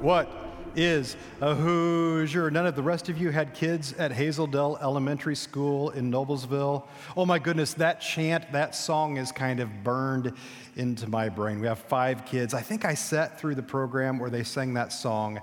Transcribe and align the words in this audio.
What 0.00 0.30
is 0.76 1.16
a 1.40 1.56
Hoosier? 1.56 2.52
None 2.52 2.66
of 2.66 2.76
the 2.76 2.82
rest 2.82 3.08
of 3.08 3.18
you 3.18 3.30
had 3.30 3.52
kids 3.52 3.94
at 3.94 4.12
Hazel 4.12 4.46
Dell 4.46 4.78
Elementary 4.80 5.34
School 5.34 5.90
in 5.90 6.08
Noblesville? 6.08 6.84
Oh 7.16 7.26
my 7.26 7.40
goodness, 7.40 7.74
that 7.74 8.00
chant, 8.00 8.52
that 8.52 8.76
song 8.76 9.16
is 9.16 9.32
kind 9.32 9.58
of 9.58 9.82
burned 9.82 10.32
into 10.76 11.08
my 11.08 11.28
brain. 11.28 11.58
We 11.58 11.66
have 11.66 11.80
five 11.80 12.24
kids. 12.24 12.54
I 12.54 12.60
think 12.60 12.84
I 12.84 12.94
sat 12.94 13.40
through 13.40 13.56
the 13.56 13.62
program 13.62 14.20
where 14.20 14.30
they 14.30 14.44
sang 14.44 14.74
that 14.74 14.92
song, 14.92 15.40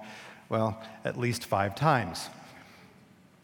well, 0.47 0.81
at 1.03 1.19
least 1.19 1.43
five 1.43 1.75
times. 1.75 2.29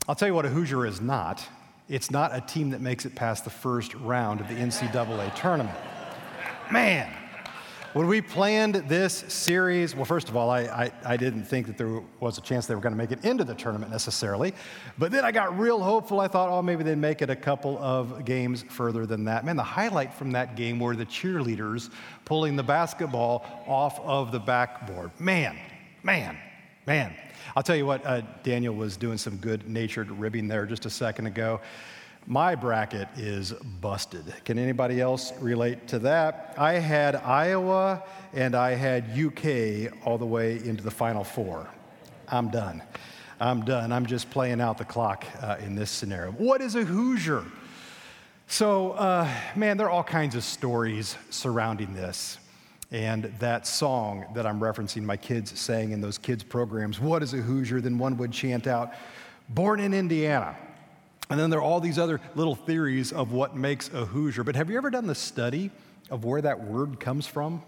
I'll 0.08 0.16
tell 0.16 0.30
you 0.30 0.34
what 0.34 0.46
a 0.46 0.50
Hoosier 0.50 0.86
is 0.86 1.02
not. 1.02 1.46
It's 1.90 2.10
not 2.10 2.34
a 2.34 2.40
team 2.40 2.70
that 2.70 2.80
makes 2.80 3.06
it 3.06 3.16
past 3.16 3.44
the 3.44 3.50
first 3.50 3.96
round 3.96 4.40
of 4.40 4.48
the 4.48 4.56
NCAA 4.56 5.36
tournament. 5.36 5.78
Man, 6.72 7.14
when 7.94 8.08
we 8.08 8.22
planned 8.22 8.76
this 8.76 9.14
series, 9.28 9.96
well, 9.96 10.06
first 10.06 10.30
of 10.30 10.38
all, 10.38 10.50
I, 10.50 10.62
I, 10.62 10.92
I, 11.04 11.18
didn't 11.18 11.44
think 11.44 11.68
that 11.68 11.78
there 11.78 12.02
was 12.22 12.38
a 12.38 12.42
chance 12.42 12.66
they 12.66 12.76
were 12.76 12.82
going 12.82 12.94
to 12.94 12.98
make 12.98 13.12
it 13.12 13.26
into 13.26 13.44
the 13.44 13.54
tournament 13.54 13.92
necessarily. 13.92 14.54
But 14.98 15.12
then 15.12 15.26
I 15.26 15.32
got 15.32 15.58
real 15.60 15.82
hopeful. 15.82 16.22
I 16.22 16.30
thought, 16.30 16.50
oh, 16.50 16.62
maybe 16.62 16.84
they'd 16.84 16.96
make 16.96 17.22
it 17.22 17.30
a 17.30 17.36
couple 17.36 17.78
of 17.80 18.24
games 18.24 18.64
further 18.70 19.06
than 19.06 19.26
that. 19.26 19.44
Man, 19.44 19.58
the 19.58 19.64
highlight 19.64 20.14
from 20.14 20.32
that 20.32 20.56
game 20.56 20.80
were 20.80 20.96
the 20.96 21.06
cheerleaders 21.06 21.92
pulling 22.24 22.56
the 22.56 22.64
basketball 22.64 23.46
off 23.68 24.00
of 24.00 24.32
the 24.32 24.40
backboard. 24.40 25.12
Man, 25.20 25.58
man, 26.04 26.38
man. 26.88 27.14
I'll 27.56 27.64
tell 27.64 27.76
you 27.76 27.86
what, 27.86 28.06
uh, 28.06 28.22
Daniel 28.44 28.74
was 28.74 28.96
doing 28.96 29.18
some 29.18 29.36
good 29.36 29.68
natured 29.68 30.10
ribbing 30.12 30.48
there 30.48 30.66
just 30.66 30.86
a 30.86 30.90
second 30.90 31.26
ago. 31.26 31.60
My 32.28 32.56
bracket 32.56 33.08
is 33.18 33.52
busted. 33.52 34.34
Can 34.46 34.60
anybody 34.60 35.02
else 35.02 35.34
relate 35.40 35.88
to 35.88 36.00
that? 36.00 36.54
I 36.58 36.74
had 36.74 37.16
Iowa 37.16 38.04
and 38.34 38.56
I 38.56 38.76
had 38.76 39.18
UK 39.18 39.92
all 40.06 40.18
the 40.18 40.26
way 40.26 40.58
into 40.58 40.84
the 40.84 40.92
final 40.92 41.24
four. 41.24 41.68
I'm 42.28 42.50
done. 42.50 42.84
I'm 43.40 43.66
done. 43.66 43.92
I'm 43.92 44.06
just 44.06 44.30
playing 44.30 44.62
out 44.62 44.78
the 44.78 44.86
clock 44.86 45.26
uh, 45.42 45.58
in 45.62 45.76
this 45.76 45.90
scenario. 45.90 46.32
What 46.34 46.62
is 46.62 46.76
a 46.76 46.84
Hoosier? 46.84 47.44
So, 48.48 48.92
uh, 48.92 49.28
man, 49.56 49.78
there 49.78 49.88
are 49.88 49.92
all 49.92 50.04
kinds 50.04 50.36
of 50.36 50.44
stories 50.44 51.18
surrounding 51.32 51.94
this. 51.96 52.38
And 52.92 53.34
that 53.40 53.66
song 53.66 54.26
that 54.36 54.46
I'm 54.46 54.60
referencing, 54.60 55.04
my 55.04 55.18
kids 55.18 55.58
sang 55.58 55.92
in 55.92 56.02
those 56.02 56.18
kids' 56.18 56.44
programs, 56.44 57.00
What 57.00 57.24
is 57.24 57.34
a 57.34 57.38
Hoosier? 57.38 57.82
Then 57.82 57.98
one 57.98 58.18
would 58.18 58.32
chant 58.32 58.68
out, 58.68 58.94
Born 59.50 59.80
in 59.80 59.94
Indiana. 59.94 60.56
And 61.32 61.40
then 61.40 61.50
there 61.50 61.60
are 61.60 61.64
all 61.64 61.80
these 61.80 61.98
other 61.98 62.20
little 62.36 62.56
theories 62.56 63.14
of 63.14 63.32
what 63.32 63.56
makes 63.56 63.88
a 63.88 64.04
Hoosier. 64.06 64.44
But 64.44 64.58
have 64.58 64.70
you 64.70 64.76
ever 64.76 64.90
done 64.90 65.08
the 65.08 65.16
study 65.16 65.72
of 66.10 66.26
where 66.26 66.42
that 66.42 66.62
word 66.62 67.00
comes 67.00 67.26
from? 67.26 67.64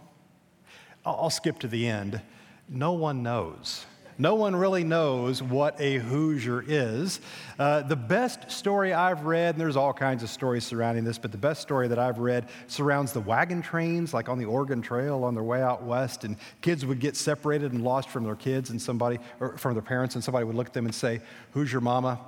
I'll 1.06 1.30
skip 1.30 1.60
to 1.60 1.70
the 1.70 1.88
end. 1.88 2.22
No 2.68 2.92
one 2.92 3.24
knows. 3.24 3.86
No 4.18 4.36
one 4.36 4.54
really 4.54 4.84
knows 4.84 5.42
what 5.42 5.80
a 5.80 5.98
Hoosier 6.00 6.62
is. 6.68 7.22
Uh, 7.58 7.84
the 7.84 7.96
best 7.96 8.52
story 8.52 8.92
I've 8.92 9.24
read, 9.24 9.56
and 9.56 9.62
there's 9.62 9.78
all 9.78 9.94
kinds 9.94 10.24
of 10.24 10.30
stories 10.30 10.66
surrounding 10.66 11.06
this, 11.06 11.18
but 11.18 11.32
the 11.32 11.38
best 11.38 11.62
story 11.62 11.88
that 11.88 11.98
I've 11.98 12.20
read 12.20 12.50
surrounds 12.68 13.14
the 13.14 13.22
wagon 13.22 13.62
trains, 13.62 14.14
like 14.14 14.28
on 14.28 14.40
the 14.40 14.46
Oregon 14.46 14.82
Trail 14.82 15.24
on 15.24 15.36
their 15.36 15.44
way 15.44 15.62
out 15.62 15.84
west, 15.84 16.26
and 16.26 16.36
kids 16.60 16.86
would 16.86 17.00
get 17.00 17.16
separated 17.16 17.72
and 17.72 17.82
lost 17.82 18.10
from 18.10 18.26
their 18.26 18.36
kids 18.36 18.72
and 18.72 18.82
somebody, 18.82 19.20
or 19.40 19.58
from 19.58 19.74
their 19.74 19.82
parents, 19.82 20.16
and 20.16 20.24
somebody 20.24 20.44
would 20.44 20.56
look 20.58 20.68
at 20.68 20.74
them 20.74 20.86
and 20.86 20.94
say, 20.94 21.22
Who's 21.52 21.72
your 21.72 21.82
mama? 21.82 22.20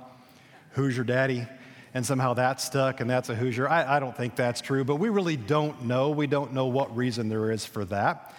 Your 0.76 1.04
daddy? 1.04 1.46
And 1.94 2.04
somehow 2.04 2.34
that 2.34 2.60
stuck 2.60 3.00
and 3.00 3.08
that's 3.08 3.30
a 3.30 3.34
Hoosier. 3.34 3.66
I, 3.66 3.96
I 3.96 3.98
don't 3.98 4.14
think 4.14 4.36
that's 4.36 4.60
true, 4.60 4.84
but 4.84 4.96
we 4.96 5.08
really 5.08 5.38
don't 5.38 5.86
know. 5.86 6.10
We 6.10 6.26
don't 6.26 6.52
know 6.52 6.66
what 6.66 6.94
reason 6.94 7.30
there 7.30 7.50
is 7.50 7.64
for 7.64 7.86
that. 7.86 8.34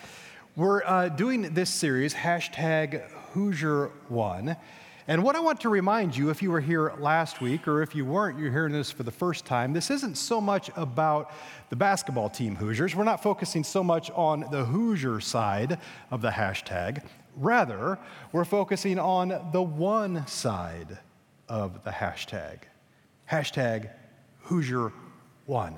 We're 0.56 0.84
uh, 0.86 1.10
doing 1.10 1.54
this 1.56 1.72
series, 1.72 2.14
hashtag 2.14 3.10
Hoosier 3.34 3.88
One. 4.08 4.56
And 5.08 5.24
what 5.24 5.36
I 5.36 5.40
want 5.40 5.62
to 5.62 5.70
remind 5.70 6.16
you, 6.16 6.30
if 6.30 6.44
you 6.44 6.52
were 6.52 6.62
here 6.62 6.94
last 7.00 7.42
week 7.42 7.68
or 7.68 7.82
if 7.82 7.96
you 7.96 8.06
weren't, 8.06 8.38
you're 8.38 8.52
hearing 8.52 8.72
this 8.72 8.92
for 8.92 9.02
the 9.02 9.12
first 9.12 9.44
time, 9.46 9.74
this 9.74 9.90
isn't 9.90 10.16
so 10.16 10.40
much 10.40 10.70
about 10.76 11.32
the 11.70 11.76
basketball 11.76 12.30
team 12.30 12.56
Hoosiers. 12.56 12.96
We're 12.96 13.04
not 13.04 13.24
focusing 13.24 13.64
so 13.64 13.84
much 13.84 14.12
on 14.12 14.46
the 14.52 14.64
Hoosier 14.64 15.20
side 15.20 15.80
of 16.12 16.22
the 16.22 16.30
hashtag. 16.30 17.04
Rather, 17.36 17.98
we're 18.32 18.46
focusing 18.46 19.00
on 19.00 19.50
the 19.52 19.62
one 19.64 20.28
side 20.28 21.00
of 21.50 21.84
the 21.84 21.92
hashtag. 21.92 22.60
Hashtag 23.30 23.90
Hoosier 24.42 24.92
One. 25.46 25.76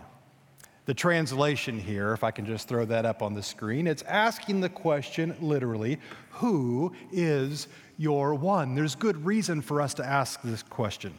The 0.85 0.94
translation 0.96 1.80
here, 1.80 2.13
if 2.13 2.24
I 2.24 2.31
can 2.31 2.46
just 2.46 2.68
throw 2.68 2.84
that 2.85 3.06
up 3.06 3.22
on 3.22 3.35
the 3.35 3.44
screen, 3.44 3.85
it's 3.85 4.02
asking 4.03 4.62
the 4.62 4.69
question 4.69 5.35
literally, 5.40 6.00
who 6.31 6.94
is 7.12 7.68
your 7.97 8.34
one? 8.34 8.74
There's 8.74 8.96
good 8.96 9.24
reason 9.24 9.62
for 9.62 9.81
us 9.81 9.94
to 9.96 10.06
ask 10.06 10.41
this 10.41 10.63
question. 10.63 11.13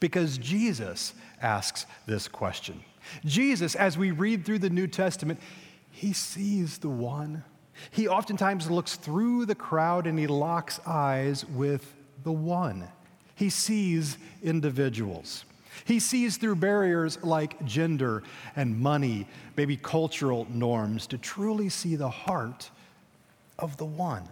Because 0.00 0.38
Jesus 0.38 1.12
asks 1.42 1.84
this 2.06 2.28
question. 2.28 2.82
Jesus, 3.24 3.74
as 3.74 3.98
we 3.98 4.10
read 4.10 4.46
through 4.46 4.60
the 4.60 4.70
New 4.70 4.86
Testament, 4.86 5.38
he 5.90 6.12
sees 6.12 6.78
the 6.78 6.88
one. 6.88 7.44
He 7.90 8.08
oftentimes 8.08 8.70
looks 8.70 8.96
through 8.96 9.46
the 9.46 9.54
crowd 9.54 10.06
and 10.06 10.18
he 10.18 10.26
locks 10.26 10.80
eyes 10.86 11.44
with 11.44 11.94
the 12.24 12.32
one. 12.32 12.88
He 13.36 13.50
sees 13.50 14.18
individuals. 14.42 15.44
He 15.84 16.00
sees 16.00 16.38
through 16.38 16.56
barriers 16.56 17.22
like 17.22 17.64
gender 17.64 18.22
and 18.56 18.80
money, 18.80 19.28
maybe 19.56 19.76
cultural 19.76 20.46
norms, 20.50 21.06
to 21.08 21.18
truly 21.18 21.68
see 21.68 21.94
the 21.96 22.08
heart 22.08 22.70
of 23.58 23.76
the 23.76 23.84
one. 23.84 24.24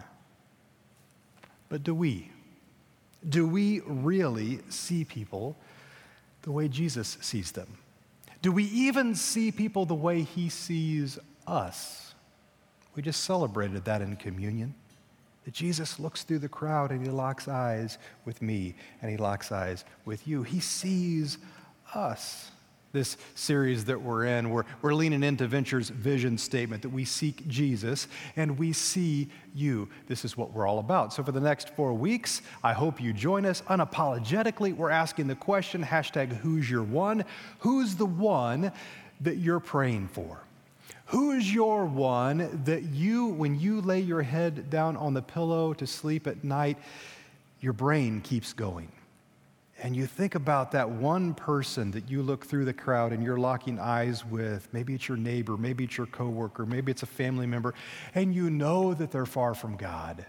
But 1.69 1.83
do 1.83 1.93
we? 1.93 2.31
Do 3.27 3.47
we 3.47 3.81
really 3.85 4.59
see 4.69 5.05
people 5.05 5.55
the 6.41 6.51
way 6.51 6.67
Jesus 6.67 7.17
sees 7.21 7.51
them? 7.51 7.77
Do 8.41 8.51
we 8.51 8.65
even 8.65 9.15
see 9.15 9.51
people 9.51 9.85
the 9.85 9.95
way 9.95 10.23
he 10.23 10.49
sees 10.49 11.19
us? 11.47 12.13
We 12.95 13.01
just 13.01 13.23
celebrated 13.23 13.85
that 13.85 14.01
in 14.01 14.15
communion. 14.15 14.73
That 15.45 15.53
Jesus 15.53 15.99
looks 15.99 16.23
through 16.23 16.39
the 16.39 16.49
crowd 16.49 16.91
and 16.91 17.03
he 17.03 17.09
locks 17.09 17.47
eyes 17.47 17.99
with 18.25 18.41
me 18.41 18.73
and 19.01 19.11
he 19.11 19.17
locks 19.17 19.51
eyes 19.51 19.85
with 20.03 20.27
you. 20.27 20.43
He 20.43 20.59
sees 20.59 21.37
us. 21.93 22.51
This 22.93 23.17
series 23.35 23.85
that 23.85 24.01
we're 24.01 24.23
in, 24.23 24.49
we're, 24.49 24.63
we're 24.81 24.93
leaning 24.93 25.21
into 25.21 25.47
Venture's 25.47 25.89
vision 25.89 26.37
statement 26.37 26.81
that 26.81 26.89
we 26.89 27.03
seek 27.03 27.45
Jesus 27.47 28.07
and 28.37 28.57
we 28.57 28.71
see 28.71 29.29
you. 29.53 29.89
This 30.07 30.23
is 30.23 30.37
what 30.37 30.53
we're 30.53 30.65
all 30.65 30.79
about. 30.79 31.11
So, 31.11 31.21
for 31.21 31.33
the 31.33 31.41
next 31.41 31.71
four 31.71 31.93
weeks, 31.93 32.41
I 32.63 32.71
hope 32.71 33.01
you 33.01 33.11
join 33.11 33.45
us 33.45 33.61
unapologetically. 33.63 34.73
We're 34.73 34.91
asking 34.91 35.27
the 35.27 35.35
question 35.35 35.83
hashtag 35.83 36.37
who's 36.37 36.69
your 36.69 36.83
one? 36.83 37.25
Who's 37.59 37.95
the 37.95 38.05
one 38.05 38.71
that 39.19 39.39
you're 39.39 39.59
praying 39.59 40.07
for? 40.07 40.44
Who 41.09 41.31
is 41.31 41.53
your 41.53 41.85
one 41.85 42.63
that 42.65 42.83
you, 42.83 43.27
when 43.27 43.59
you 43.59 43.81
lay 43.81 43.99
your 43.99 44.23
head 44.23 44.69
down 44.69 44.97
on 44.97 45.13
the 45.13 45.21
pillow 45.21 45.73
to 45.75 45.85
sleep 45.85 46.25
at 46.25 46.43
night, 46.43 46.77
your 47.59 47.73
brain 47.73 48.21
keeps 48.21 48.53
going? 48.53 48.91
And 49.83 49.95
you 49.95 50.07
think 50.07 50.35
about 50.35 50.71
that 50.71 50.89
one 50.89 51.33
person 51.33 51.91
that 51.91 52.09
you 52.09 52.23
look 52.23 52.45
through 52.45 52.65
the 52.65 52.73
crowd 52.73 53.11
and 53.11 53.21
you're 53.21 53.37
locking 53.37 53.77
eyes 53.77 54.25
with. 54.25 54.67
Maybe 54.71 54.95
it's 54.95 55.07
your 55.07 55.17
neighbor, 55.17 55.57
maybe 55.57 55.83
it's 55.83 55.97
your 55.97 56.07
coworker, 56.07 56.65
maybe 56.65 56.91
it's 56.91 57.03
a 57.03 57.07
family 57.07 57.45
member, 57.45 57.75
and 58.15 58.33
you 58.33 58.49
know 58.49 58.93
that 58.93 59.11
they're 59.11 59.25
far 59.25 59.53
from 59.53 59.75
God. 59.75 60.25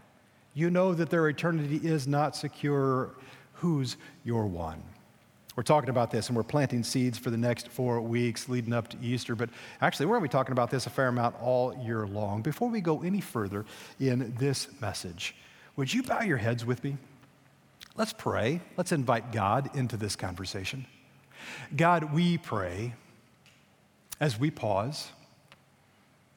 You 0.52 0.70
know 0.70 0.94
that 0.94 1.10
their 1.10 1.28
eternity 1.28 1.76
is 1.76 2.06
not 2.08 2.34
secure. 2.34 3.14
Who's 3.54 3.96
your 4.24 4.46
one? 4.46 4.82
We're 5.56 5.62
talking 5.62 5.88
about 5.88 6.10
this 6.10 6.28
and 6.28 6.36
we're 6.36 6.42
planting 6.42 6.84
seeds 6.84 7.16
for 7.16 7.30
the 7.30 7.38
next 7.38 7.68
four 7.68 8.00
weeks 8.02 8.46
leading 8.46 8.74
up 8.74 8.88
to 8.88 8.98
Easter. 9.02 9.34
But 9.34 9.48
actually, 9.80 10.04
we're 10.04 10.18
going 10.18 10.28
to 10.28 10.34
be 10.34 10.38
talking 10.38 10.52
about 10.52 10.70
this 10.70 10.86
a 10.86 10.90
fair 10.90 11.08
amount 11.08 11.34
all 11.40 11.74
year 11.82 12.06
long. 12.06 12.42
Before 12.42 12.68
we 12.68 12.82
go 12.82 13.02
any 13.02 13.22
further 13.22 13.64
in 13.98 14.34
this 14.38 14.68
message, 14.82 15.34
would 15.74 15.92
you 15.92 16.02
bow 16.02 16.20
your 16.20 16.36
heads 16.36 16.66
with 16.66 16.84
me? 16.84 16.98
Let's 17.96 18.12
pray. 18.12 18.60
Let's 18.76 18.92
invite 18.92 19.32
God 19.32 19.74
into 19.74 19.96
this 19.96 20.14
conversation. 20.14 20.86
God, 21.74 22.12
we 22.12 22.36
pray 22.36 22.92
as 24.20 24.38
we 24.38 24.50
pause, 24.50 25.08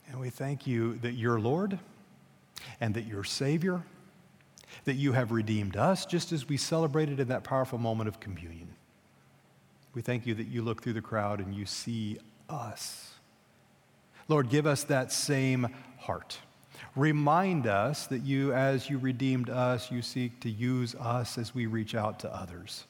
and 0.08 0.20
we 0.20 0.30
thank 0.30 0.66
you 0.66 0.96
that 1.00 1.14
you're 1.14 1.40
Lord 1.40 1.78
and 2.80 2.94
that 2.94 3.06
you're 3.06 3.26
Savior, 3.26 3.84
that 4.86 4.96
you 4.96 5.12
have 5.12 5.32
redeemed 5.32 5.76
us 5.76 6.06
just 6.06 6.32
as 6.32 6.48
we 6.48 6.56
celebrated 6.56 7.20
in 7.20 7.28
that 7.28 7.44
powerful 7.44 7.78
moment 7.78 8.08
of 8.08 8.22
communion. 8.22 8.70
We 9.94 10.02
thank 10.02 10.26
you 10.26 10.36
that 10.36 10.48
you 10.48 10.62
look 10.62 10.84
through 10.84 10.94
the 10.94 11.02
crowd 11.02 11.40
and 11.40 11.54
you 11.54 11.66
see 11.66 12.20
us. 12.50 13.14
Lord, 14.28 14.50
give 14.50 14.66
us 14.68 14.84
that 14.86 15.12
same 15.12 15.68
heart. 15.98 16.38
Remind 16.96 17.68
us 17.68 18.08
that 18.08 18.20
you, 18.20 18.54
as 18.54 18.90
you 18.90 18.98
redeemed 18.98 19.50
us, 19.50 19.92
you 19.92 20.02
seek 20.02 20.40
to 20.42 20.50
use 20.50 20.96
us 20.96 21.38
as 21.38 21.54
we 21.54 21.66
reach 21.66 21.96
out 21.96 22.20
to 22.20 22.34
others. 22.34 22.86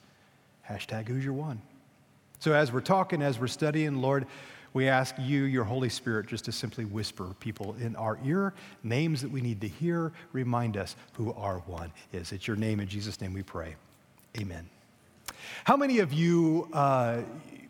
Hashtag 0.69 1.07
who's 1.07 1.24
your 1.24 1.34
one. 1.34 1.62
So, 2.40 2.54
as 2.54 2.72
we're 2.72 2.81
talking, 2.81 3.22
as 3.22 3.40
we're 3.40 3.48
studying, 3.48 3.96
Lord, 3.96 4.25
We 4.74 4.88
ask 4.88 5.16
you, 5.18 5.44
your 5.44 5.63
Holy 5.63 5.90
Spirit, 5.90 6.28
just 6.28 6.46
to 6.46 6.51
simply 6.51 6.86
whisper 6.86 7.36
people 7.40 7.75
in 7.81 7.96
our 7.96 8.19
ear 8.24 8.54
names 8.84 9.22
that 9.22 9.31
we 9.31 9.42
need 9.42 9.62
to 9.62 9.68
hear. 9.68 10.12
Remind 10.31 10.78
us 10.78 10.96
who 11.13 11.34
our 11.34 11.60
one 11.60 11.92
is. 12.13 12.31
It's 12.31 12.48
your 12.48 12.57
name. 12.57 12.80
In 12.80 12.88
Jesus' 12.88 13.19
name 13.19 13.34
we 13.34 13.44
pray. 13.44 13.75
Amen. 14.38 14.69
How 15.63 15.77
many 15.77 16.00
of 16.00 16.13
you, 16.13 16.68
uh, 16.74 17.21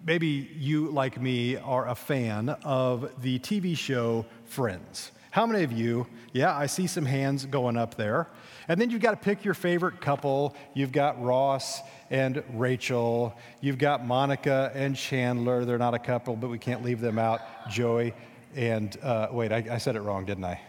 maybe 0.06 0.50
you 0.58 0.90
like 0.90 1.20
me, 1.20 1.58
are 1.58 1.88
a 1.88 1.96
fan 1.96 2.50
of 2.64 3.12
the 3.22 3.40
TV 3.40 3.78
show 3.78 4.26
Friends? 4.46 5.12
How 5.32 5.46
many 5.46 5.64
of 5.64 5.72
you, 5.72 6.08
yeah, 6.34 6.56
I 6.58 6.66
see 6.66 6.88
some 6.88 7.06
hands 7.06 7.46
going 7.46 7.78
up 7.78 7.96
there. 7.96 8.28
And 8.68 8.80
then 8.80 8.90
you've 8.90 9.02
got 9.02 9.12
to 9.12 9.18
pick 9.18 9.46
your 9.46 9.54
favorite 9.54 10.02
couple. 10.02 10.56
You've 10.74 10.92
got 10.92 11.22
Ross 11.22 11.82
and 12.10 12.44
Rachel. 12.54 13.36
You've 13.62 13.78
got 13.78 14.06
Monica 14.06 14.72
and 14.74 14.96
Chandler. 14.96 15.66
They're 15.66 15.78
not 15.78 15.94
a 15.94 16.00
couple, 16.00 16.36
but 16.36 16.50
we 16.50 16.58
can't 16.58 16.84
leave 16.84 17.00
them 17.00 17.20
out. 17.20 17.42
Joey 17.70 18.14
and, 18.56 18.98
uh, 19.04 19.28
wait, 19.32 19.52
I, 19.52 19.66
I 19.72 19.78
said 19.78 19.96
it 19.96 20.02
wrong, 20.02 20.26
didn't 20.26 20.46
I? 20.46 20.60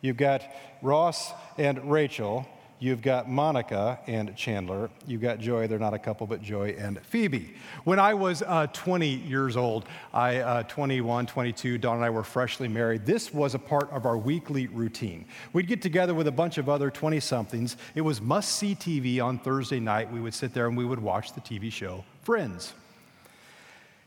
You've 0.00 0.16
got 0.18 0.42
Ross 0.82 1.32
and 1.56 1.90
Rachel. 1.90 2.46
You've 2.84 3.00
got 3.00 3.30
Monica 3.30 3.98
and 4.06 4.36
Chandler. 4.36 4.90
You've 5.06 5.22
got 5.22 5.38
Joy. 5.38 5.66
They're 5.66 5.78
not 5.78 5.94
a 5.94 5.98
couple, 5.98 6.26
but 6.26 6.42
Joy 6.42 6.76
and 6.78 7.00
Phoebe. 7.00 7.54
When 7.84 7.98
I 7.98 8.12
was 8.12 8.42
uh, 8.42 8.66
20 8.74 9.08
years 9.08 9.56
old, 9.56 9.86
I, 10.12 10.40
uh, 10.40 10.62
21, 10.64 11.24
22, 11.24 11.78
Dawn 11.78 11.96
and 11.96 12.04
I 12.04 12.10
were 12.10 12.22
freshly 12.22 12.68
married. 12.68 13.06
This 13.06 13.32
was 13.32 13.54
a 13.54 13.58
part 13.58 13.90
of 13.90 14.04
our 14.04 14.18
weekly 14.18 14.66
routine. 14.66 15.24
We'd 15.54 15.66
get 15.66 15.80
together 15.80 16.12
with 16.12 16.26
a 16.26 16.32
bunch 16.32 16.58
of 16.58 16.68
other 16.68 16.90
20 16.90 17.20
somethings. 17.20 17.78
It 17.94 18.02
was 18.02 18.20
must 18.20 18.52
see 18.52 18.74
TV 18.74 19.18
on 19.24 19.38
Thursday 19.38 19.80
night. 19.80 20.12
We 20.12 20.20
would 20.20 20.34
sit 20.34 20.52
there 20.52 20.66
and 20.66 20.76
we 20.76 20.84
would 20.84 21.00
watch 21.00 21.32
the 21.32 21.40
TV 21.40 21.72
show 21.72 22.04
Friends. 22.20 22.74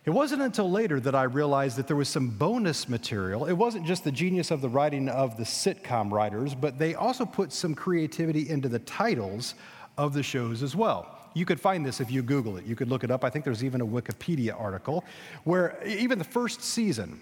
It 0.07 0.13
wasn't 0.13 0.41
until 0.41 0.71
later 0.71 1.01
that 1.01 1.15
I 1.15 1.23
realized 1.23 1.75
that 1.75 1.85
there 1.85 1.97
was 1.97 2.07
some 2.07 2.29
bonus 2.29 2.87
material. 2.87 3.43
It 3.43 3.51
wasn't 3.51 3.85
just 3.85 4.05
the 4.05 4.11
genius 4.11 4.51
of 4.51 4.61
the 4.61 4.69
writing 4.69 5.09
of 5.09 5.35
the 5.35 5.43
sitcom 5.43 6.13
writers, 6.13 6.55
but 6.55 6.79
they 6.79 6.95
also 6.95 7.25
put 7.25 7.51
some 7.51 7.75
creativity 7.75 8.47
into 8.47 8.69
the 8.69 8.79
titles 8.79 9.55
of 9.97 10.13
the 10.13 10.23
shows 10.23 10.63
as 10.63 10.77
well. 10.77 11.19
You 11.33 11.43
could 11.43 11.59
find 11.59 11.85
this 11.85 11.99
if 11.99 12.09
you 12.09 12.21
Google 12.21 12.55
it. 12.55 12.63
You 12.63 12.73
could 12.73 12.87
look 12.87 13.03
it 13.03 13.11
up. 13.11 13.25
I 13.25 13.29
think 13.29 13.43
there's 13.43 13.65
even 13.65 13.81
a 13.81 13.85
Wikipedia 13.85 14.57
article 14.57 15.03
where 15.43 15.77
even 15.85 16.19
the 16.19 16.23
first 16.23 16.61
season 16.61 17.19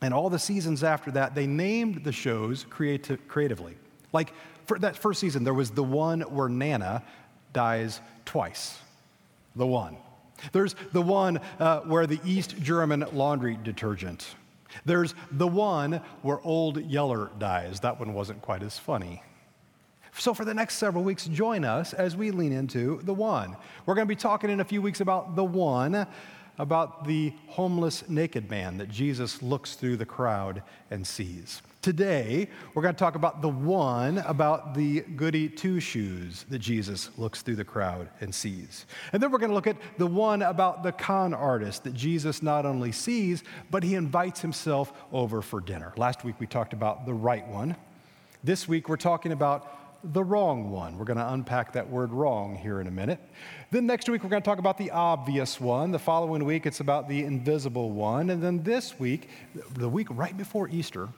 and 0.00 0.14
all 0.14 0.30
the 0.30 0.38
seasons 0.38 0.84
after 0.84 1.10
that, 1.10 1.34
they 1.34 1.48
named 1.48 2.04
the 2.04 2.12
shows 2.12 2.64
creati- 2.70 3.18
creatively. 3.26 3.76
Like 4.12 4.32
for 4.66 4.78
that 4.78 4.96
first 4.96 5.18
season, 5.18 5.42
there 5.42 5.52
was 5.52 5.72
the 5.72 5.82
one 5.82 6.20
where 6.20 6.48
Nana 6.48 7.02
dies 7.52 8.00
twice. 8.24 8.78
The 9.56 9.66
one. 9.66 9.96
There's 10.52 10.74
the 10.92 11.02
one 11.02 11.40
uh, 11.58 11.80
where 11.80 12.06
the 12.06 12.20
East 12.24 12.56
German 12.60 13.04
laundry 13.12 13.58
detergent. 13.62 14.34
There's 14.84 15.14
the 15.32 15.46
one 15.46 16.00
where 16.22 16.40
Old 16.42 16.80
Yeller 16.84 17.30
dies. 17.38 17.80
That 17.80 17.98
one 17.98 18.14
wasn't 18.14 18.42
quite 18.42 18.62
as 18.62 18.78
funny. 18.78 19.22
So, 20.18 20.34
for 20.34 20.44
the 20.44 20.54
next 20.54 20.76
several 20.76 21.04
weeks, 21.04 21.26
join 21.26 21.64
us 21.64 21.92
as 21.92 22.16
we 22.16 22.30
lean 22.30 22.52
into 22.52 23.00
the 23.04 23.14
one. 23.14 23.56
We're 23.86 23.94
going 23.94 24.06
to 24.06 24.14
be 24.14 24.20
talking 24.20 24.50
in 24.50 24.60
a 24.60 24.64
few 24.64 24.82
weeks 24.82 25.00
about 25.00 25.36
the 25.36 25.44
one, 25.44 26.06
about 26.58 27.06
the 27.06 27.32
homeless 27.46 28.08
naked 28.08 28.50
man 28.50 28.78
that 28.78 28.90
Jesus 28.90 29.40
looks 29.40 29.74
through 29.74 29.96
the 29.96 30.06
crowd 30.06 30.62
and 30.90 31.06
sees. 31.06 31.62
Today, 31.82 32.46
we're 32.74 32.82
going 32.82 32.94
to 32.94 32.98
talk 32.98 33.14
about 33.14 33.40
the 33.40 33.48
one 33.48 34.18
about 34.18 34.74
the 34.74 35.00
goody 35.00 35.48
two 35.48 35.80
shoes 35.80 36.44
that 36.50 36.58
Jesus 36.58 37.08
looks 37.16 37.40
through 37.40 37.56
the 37.56 37.64
crowd 37.64 38.10
and 38.20 38.34
sees. 38.34 38.84
And 39.14 39.22
then 39.22 39.32
we're 39.32 39.38
going 39.38 39.48
to 39.48 39.54
look 39.54 39.66
at 39.66 39.78
the 39.96 40.06
one 40.06 40.42
about 40.42 40.82
the 40.82 40.92
con 40.92 41.32
artist 41.32 41.84
that 41.84 41.94
Jesus 41.94 42.42
not 42.42 42.66
only 42.66 42.92
sees, 42.92 43.44
but 43.70 43.82
he 43.82 43.94
invites 43.94 44.42
himself 44.42 44.92
over 45.10 45.40
for 45.40 45.58
dinner. 45.58 45.94
Last 45.96 46.22
week 46.22 46.34
we 46.38 46.46
talked 46.46 46.74
about 46.74 47.06
the 47.06 47.14
right 47.14 47.48
one. 47.48 47.74
This 48.44 48.68
week 48.68 48.90
we're 48.90 48.98
talking 48.98 49.32
about 49.32 50.02
the 50.12 50.22
wrong 50.22 50.70
one. 50.70 50.98
We're 50.98 51.06
going 51.06 51.18
to 51.18 51.32
unpack 51.32 51.72
that 51.72 51.88
word 51.88 52.12
wrong 52.12 52.56
here 52.56 52.82
in 52.82 52.88
a 52.88 52.90
minute. 52.90 53.20
Then 53.70 53.86
next 53.86 54.06
week, 54.08 54.22
we're 54.22 54.30
going 54.30 54.42
to 54.42 54.46
talk 54.46 54.58
about 54.58 54.76
the 54.78 54.90
obvious 54.90 55.60
one. 55.60 55.92
The 55.92 55.98
following 55.98 56.44
week, 56.44 56.64
it's 56.64 56.80
about 56.80 57.08
the 57.08 57.22
invisible 57.24 57.90
one. 57.90 58.30
And 58.30 58.42
then 58.42 58.62
this 58.62 58.98
week, 58.98 59.28
the 59.74 59.88
week 59.90 60.08
right 60.10 60.34
before 60.36 60.68
Easter, 60.70 61.10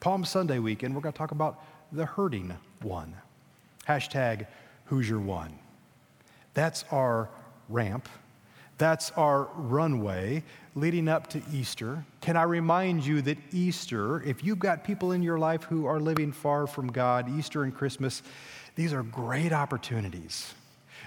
Palm 0.00 0.24
Sunday 0.24 0.58
weekend, 0.58 0.94
we're 0.94 1.00
going 1.00 1.12
to 1.12 1.18
talk 1.18 1.32
about 1.32 1.62
the 1.92 2.06
hurting 2.06 2.56
one. 2.82 3.14
Hashtag 3.88 4.46
who's 4.86 5.08
your 5.08 5.20
one. 5.20 5.58
That's 6.54 6.84
our 6.90 7.28
ramp. 7.68 8.08
That's 8.78 9.10
our 9.12 9.48
runway 9.54 10.42
leading 10.74 11.08
up 11.08 11.28
to 11.28 11.40
Easter. 11.52 12.04
Can 12.20 12.36
I 12.36 12.42
remind 12.42 13.06
you 13.06 13.22
that 13.22 13.38
Easter, 13.52 14.22
if 14.22 14.44
you've 14.44 14.58
got 14.58 14.84
people 14.84 15.12
in 15.12 15.22
your 15.22 15.38
life 15.38 15.64
who 15.64 15.86
are 15.86 15.98
living 15.98 16.32
far 16.32 16.66
from 16.66 16.92
God, 16.92 17.30
Easter 17.38 17.62
and 17.62 17.74
Christmas, 17.74 18.22
these 18.74 18.92
are 18.92 19.02
great 19.02 19.52
opportunities. 19.52 20.52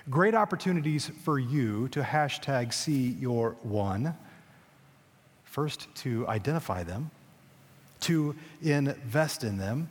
Great 0.10 0.34
opportunities 0.34 1.12
for 1.24 1.38
you 1.38 1.88
to 1.90 2.02
hashtag 2.02 2.74
see 2.74 3.10
your 3.20 3.56
one. 3.62 4.16
First, 5.44 5.88
to 5.98 6.28
identify 6.28 6.84
them 6.84 7.12
to 8.02 8.36
invest 8.62 9.44
in 9.44 9.58
them, 9.58 9.90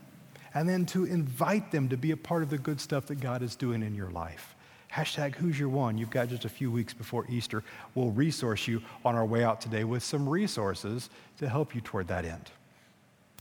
and 0.55 0.69
then 0.69 0.87
to 0.87 1.05
invite 1.05 1.70
them 1.70 1.88
to 1.88 1.96
be 1.96 2.10
a 2.10 2.16
part 2.16 2.43
of 2.43 2.50
the 2.50 2.58
good 2.58 2.81
stuff 2.81 3.06
that 3.06 3.20
God 3.20 3.43
is 3.43 3.55
doing 3.55 3.82
in 3.82 3.94
your 3.94 4.10
life. 4.10 4.55
Hashtag 4.93 5.35
who's 5.35 5.59
your 5.59 5.68
one? 5.68 5.99
You've 5.99 6.11
got 6.11 6.28
just 6.28 6.44
a 6.44 6.49
few 6.49 6.71
weeks 6.71 6.94
before 6.94 7.26
Easter. 7.28 7.62
We'll 7.94 8.11
resource 8.11 8.66
you 8.66 8.82
on 9.04 9.14
our 9.14 9.26
way 9.26 9.44
out 9.44 9.61
today 9.61 9.85
with 9.85 10.02
some 10.02 10.28
resources 10.28 11.11
to 11.38 11.49
help 11.49 11.75
you 11.75 11.80
toward 11.82 12.09
that 12.09 12.25
end. 12.25 12.50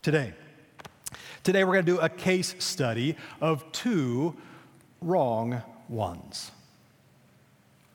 Today, 0.02 0.34
today 1.42 1.64
we're 1.64 1.72
going 1.72 1.86
to 1.86 1.92
do 1.92 1.98
a 2.00 2.08
case 2.08 2.54
study 2.58 3.16
of 3.40 3.70
two 3.72 4.36
wrong 5.00 5.62
ones. 5.88 6.50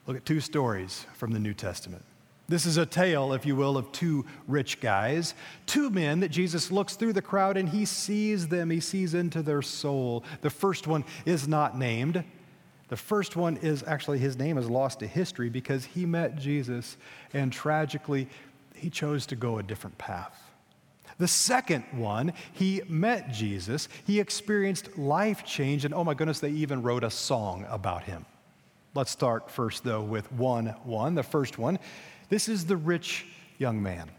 Look 0.08 0.18
at 0.18 0.26
two 0.26 0.40
stories 0.40 1.06
from 1.14 1.32
the 1.32 1.40
New 1.40 1.54
Testament. 1.54 2.04
This 2.50 2.66
is 2.66 2.78
a 2.78 2.86
tale, 2.86 3.34
if 3.34 3.46
you 3.46 3.56
will, 3.56 3.78
of 3.78 3.92
two 3.92 4.26
rich 4.48 4.82
guys, 4.82 5.34
two 5.66 5.90
men 5.90 6.20
that 6.20 6.30
Jesus 6.30 6.72
looks 6.72 6.96
through 6.96 7.14
the 7.14 7.22
crowd 7.22 7.56
and 7.56 7.70
he 7.70 7.86
sees 7.86 8.48
them, 8.50 8.70
he 8.70 8.82
sees 8.82 9.14
into 9.14 9.42
their 9.42 9.62
soul. 9.62 10.24
The 10.42 10.50
first 10.50 10.86
one 10.86 11.06
is 11.26 11.48
not 11.48 11.78
named. 11.78 12.24
The 12.90 12.98
first 12.98 13.36
one 13.36 13.58
is 13.58 13.84
actually, 13.88 14.20
his 14.20 14.38
name 14.38 14.58
is 14.58 14.70
lost 14.70 15.00
to 15.00 15.08
history 15.08 15.50
because 15.50 15.86
he 15.86 16.06
met 16.06 16.36
Jesus 16.36 16.98
and 17.34 17.52
tragically, 17.52 18.28
he 18.76 18.90
chose 18.90 19.26
to 19.28 19.36
go 19.36 19.58
a 19.58 19.64
different 19.64 19.98
path. 19.98 20.40
The 21.18 21.28
second 21.28 21.86
one, 21.92 22.34
he 22.52 22.82
met 22.88 23.32
Jesus, 23.32 23.88
he 24.06 24.20
experienced 24.20 24.98
life 24.98 25.46
change, 25.46 25.86
and 25.86 25.94
oh 25.94 26.04
my 26.04 26.14
goodness, 26.14 26.40
they 26.40 26.50
even 26.50 26.82
wrote 26.82 27.04
a 27.04 27.10
song 27.10 27.66
about 27.70 28.04
him. 28.04 28.26
Let's 28.96 29.12
start 29.12 29.50
first, 29.50 29.84
though, 29.84 30.04
with 30.04 30.32
1 30.32 30.68
1. 30.68 31.16
The 31.16 31.24
first 31.24 31.58
one 31.58 31.80
this 32.34 32.50
is 32.50 32.66
the 32.66 32.76
rich 32.76 33.28
young 33.60 33.84
man. 33.84 34.10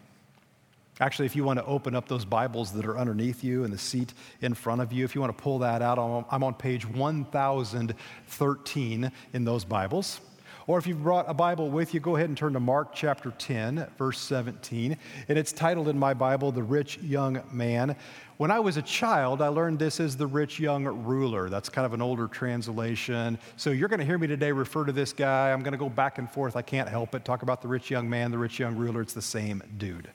Actually, 1.01 1.27
if 1.27 1.35
you 1.35 1.43
want 1.43 1.59
to 1.59 1.65
open 1.65 1.97
up 1.97 2.07
those 2.07 2.25
Bibles 2.25 2.71
that 2.75 2.87
are 2.87 2.97
underneath 2.97 3.43
you 3.43 3.65
and 3.65 3.73
the 3.73 3.79
seat 3.79 4.15
in 4.41 4.55
front 4.55 4.81
of 4.81 4.93
you, 4.93 5.05
if 5.05 5.17
you 5.17 5.21
want 5.21 5.37
to 5.37 5.43
pull 5.43 5.59
that 5.59 5.83
out, 5.83 5.99
I'm 5.99 6.45
on 6.45 6.55
page 6.55 6.87
1013 6.87 9.13
in 9.33 9.45
those 9.45 9.65
Bibles. 9.65 10.21
Or 10.67 10.79
if 10.79 10.87
you've 10.87 11.03
brought 11.03 11.29
a 11.29 11.35
Bible 11.35 11.69
with 11.69 11.93
you, 11.93 12.01
go 12.01 12.17
ahead 12.17 12.31
and 12.31 12.39
turn 12.39 12.55
to 12.55 12.61
Mark 12.61 12.95
chapter 12.95 13.33
10, 13.33 13.87
verse 13.99 14.19
17. 14.19 14.97
And 15.29 15.39
it's 15.39 15.53
titled 15.53 15.89
in 15.89 15.99
my 15.99 16.15
Bible, 16.15 16.53
The 16.53 16.63
Rich 16.63 16.99
Young 16.99 17.43
Man. 17.53 17.95
When 18.39 18.51
I 18.51 18.59
was 18.61 18.79
a 18.79 18.83
child, 18.83 19.43
I 19.43 19.49
learned 19.49 19.79
this 19.79 20.01
as 20.01 20.17
the 20.17 20.27
rich 20.27 20.59
young 20.59 20.85
ruler. 21.05 21.51
That's 21.51 21.69
kind 21.69 21.85
of 21.85 21.93
an 21.93 22.01
older 22.01 22.27
translation. 22.29 23.39
So 23.57 23.71
you're 23.71 23.91
going 23.91 24.01
to 24.01 24.07
hear 24.07 24.17
me 24.17 24.27
today 24.27 24.53
refer 24.53 24.85
to 24.85 24.93
this 24.93 25.13
guy. 25.13 25.53
I'm 25.53 25.63
going 25.63 25.73
to 25.73 25.79
go 25.79 25.91
back 25.91 26.17
and 26.17 26.31
forth. 26.31 26.57
I 26.57 26.63
can't 26.63 26.89
help 26.89 27.15
it. 27.15 27.27
Talk 27.27 27.43
about 27.43 27.61
the 27.61 27.69
rich 27.69 27.91
young 27.91 28.09
man, 28.09 28.31
the 28.31 28.39
rich 28.39 28.59
young 28.59 28.75
ruler. 28.75 29.03
It's 29.03 29.13
the 29.13 29.23
same 29.23 29.63
dude. 29.77 30.11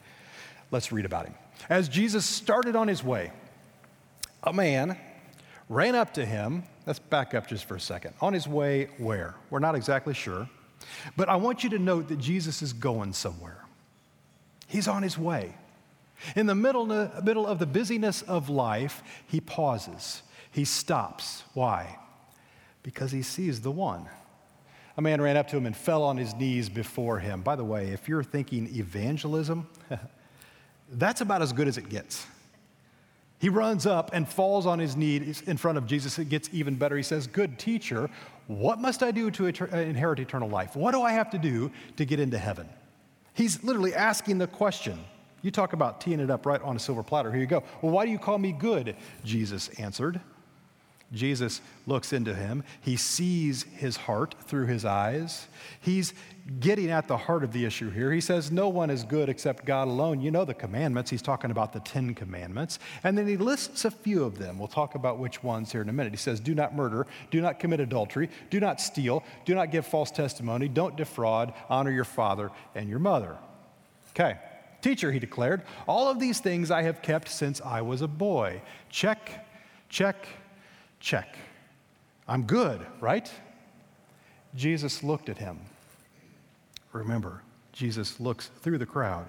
Let's 0.71 0.91
read 0.91 1.05
about 1.05 1.27
him. 1.27 1.35
As 1.69 1.87
Jesus 1.87 2.25
started 2.25 2.75
on 2.75 2.87
his 2.87 3.03
way, 3.03 3.31
a 4.43 4.51
man 4.51 4.97
ran 5.69 5.93
up 5.93 6.13
to 6.15 6.25
him. 6.25 6.63
Let's 6.89 6.97
back 6.97 7.35
up 7.35 7.45
just 7.45 7.65
for 7.65 7.75
a 7.75 7.79
second. 7.79 8.15
On 8.19 8.33
his 8.33 8.47
way 8.47 8.89
where? 8.97 9.35
We're 9.51 9.59
not 9.59 9.75
exactly 9.75 10.15
sure. 10.15 10.49
But 11.15 11.29
I 11.29 11.35
want 11.35 11.63
you 11.63 11.69
to 11.69 11.77
note 11.77 12.07
that 12.07 12.17
Jesus 12.17 12.63
is 12.63 12.73
going 12.73 13.13
somewhere. 13.13 13.63
He's 14.65 14.87
on 14.87 15.03
his 15.03 15.15
way. 15.15 15.53
In 16.35 16.47
the 16.47 16.55
middle, 16.55 16.91
uh, 16.91 17.09
middle 17.23 17.45
of 17.45 17.59
the 17.59 17.67
busyness 17.67 18.23
of 18.23 18.49
life, 18.49 19.03
he 19.27 19.39
pauses. 19.39 20.23
He 20.49 20.65
stops. 20.65 21.43
Why? 21.53 21.99
Because 22.81 23.11
he 23.11 23.21
sees 23.21 23.61
the 23.61 23.69
one. 23.69 24.09
A 24.97 25.01
man 25.03 25.21
ran 25.21 25.37
up 25.37 25.47
to 25.49 25.57
him 25.57 25.67
and 25.67 25.77
fell 25.77 26.01
on 26.01 26.17
his 26.17 26.33
knees 26.33 26.69
before 26.69 27.19
him. 27.19 27.43
By 27.43 27.55
the 27.55 27.63
way, 27.63 27.89
if 27.89 28.09
you're 28.09 28.23
thinking 28.23 28.67
evangelism, 28.75 29.67
that's 30.93 31.21
about 31.21 31.43
as 31.43 31.53
good 31.53 31.67
as 31.67 31.77
it 31.77 31.87
gets. 31.87 32.25
He 33.39 33.47
runs 33.47 33.85
up 33.85 34.11
and 34.13 34.27
falls 34.27 34.65
on 34.65 34.79
his 34.79 34.97
knees 34.97 35.41
in 35.41 35.55
front 35.55 35.77
of 35.77 35.87
Jesus. 35.87 36.19
It 36.19 36.27
gets 36.27 36.49
even 36.51 36.75
better. 36.75 36.97
He 36.97 37.03
says, 37.03 37.25
Good 37.25 37.57
teacher, 37.57 38.09
what 38.47 38.79
must 38.79 39.01
I 39.01 39.11
do 39.11 39.31
to 39.31 39.47
uh, 39.47 39.77
inherit 39.77 40.19
eternal 40.19 40.49
life? 40.49 40.75
What 40.75 40.91
do 40.91 41.01
I 41.01 41.13
have 41.13 41.29
to 41.31 41.37
do 41.37 41.71
to 41.95 42.05
get 42.05 42.19
into 42.19 42.37
heaven? 42.37 42.67
He's 43.33 43.63
literally 43.63 43.95
asking 43.95 44.39
the 44.39 44.47
question 44.47 44.99
You 45.41 45.51
talk 45.51 45.71
about 45.71 46.01
teeing 46.01 46.19
it 46.19 46.29
up 46.29 46.45
right 46.45 46.61
on 46.61 46.75
a 46.75 46.79
silver 46.79 47.01
platter. 47.01 47.31
Here 47.31 47.39
you 47.39 47.47
go. 47.47 47.63
Well, 47.81 47.93
why 47.93 48.05
do 48.05 48.11
you 48.11 48.19
call 48.19 48.37
me 48.37 48.51
good? 48.51 48.97
Jesus 49.23 49.69
answered. 49.79 50.19
Jesus 51.11 51.61
looks 51.87 52.13
into 52.13 52.35
him. 52.35 52.63
He 52.81 52.95
sees 52.95 53.63
his 53.63 53.97
heart 53.97 54.35
through 54.45 54.67
his 54.67 54.85
eyes. 54.85 55.47
He's 55.81 56.13
getting 56.59 56.91
at 56.91 57.07
the 57.07 57.17
heart 57.17 57.43
of 57.43 57.51
the 57.51 57.65
issue 57.65 57.89
here. 57.89 58.11
He 58.11 58.21
says, 58.21 58.51
No 58.51 58.69
one 58.69 58.91
is 58.91 59.03
good 59.03 59.27
except 59.27 59.65
God 59.65 59.87
alone. 59.87 60.21
You 60.21 60.29
know 60.29 60.45
the 60.45 60.53
commandments. 60.53 61.09
He's 61.09 61.23
talking 61.23 61.49
about 61.49 61.73
the 61.73 61.79
Ten 61.79 62.13
Commandments. 62.13 62.77
And 63.03 63.17
then 63.17 63.27
he 63.27 63.37
lists 63.37 63.85
a 63.85 63.91
few 63.91 64.23
of 64.23 64.37
them. 64.37 64.59
We'll 64.59 64.67
talk 64.67 64.93
about 64.93 65.17
which 65.17 65.43
ones 65.43 65.71
here 65.71 65.81
in 65.81 65.89
a 65.89 65.93
minute. 65.93 66.13
He 66.13 66.17
says, 66.17 66.39
Do 66.39 66.53
not 66.53 66.75
murder, 66.75 67.07
do 67.31 67.41
not 67.41 67.59
commit 67.59 67.79
adultery, 67.79 68.29
do 68.51 68.59
not 68.59 68.79
steal, 68.79 69.23
do 69.45 69.55
not 69.55 69.71
give 69.71 69.87
false 69.87 70.11
testimony, 70.11 70.67
don't 70.67 70.95
defraud, 70.95 71.53
honor 71.69 71.91
your 71.91 72.03
father 72.03 72.51
and 72.75 72.87
your 72.87 72.99
mother. 72.99 73.35
Okay. 74.11 74.37
Teacher, 74.81 75.11
he 75.11 75.19
declared, 75.19 75.63
all 75.87 76.07
of 76.07 76.19
these 76.19 76.39
things 76.39 76.71
I 76.71 76.83
have 76.83 77.01
kept 77.01 77.27
since 77.27 77.59
I 77.59 77.81
was 77.81 78.01
a 78.01 78.07
boy. 78.07 78.61
Check, 78.89 79.45
check, 79.89 80.25
check. 80.99 81.37
I'm 82.27 82.43
good, 82.43 82.85
right? 82.99 83.31
Jesus 84.55 85.03
looked 85.03 85.29
at 85.29 85.37
him. 85.37 85.59
Remember, 86.91 87.41
Jesus 87.71 88.19
looks 88.19 88.49
through 88.61 88.77
the 88.77 88.85
crowd 88.85 89.27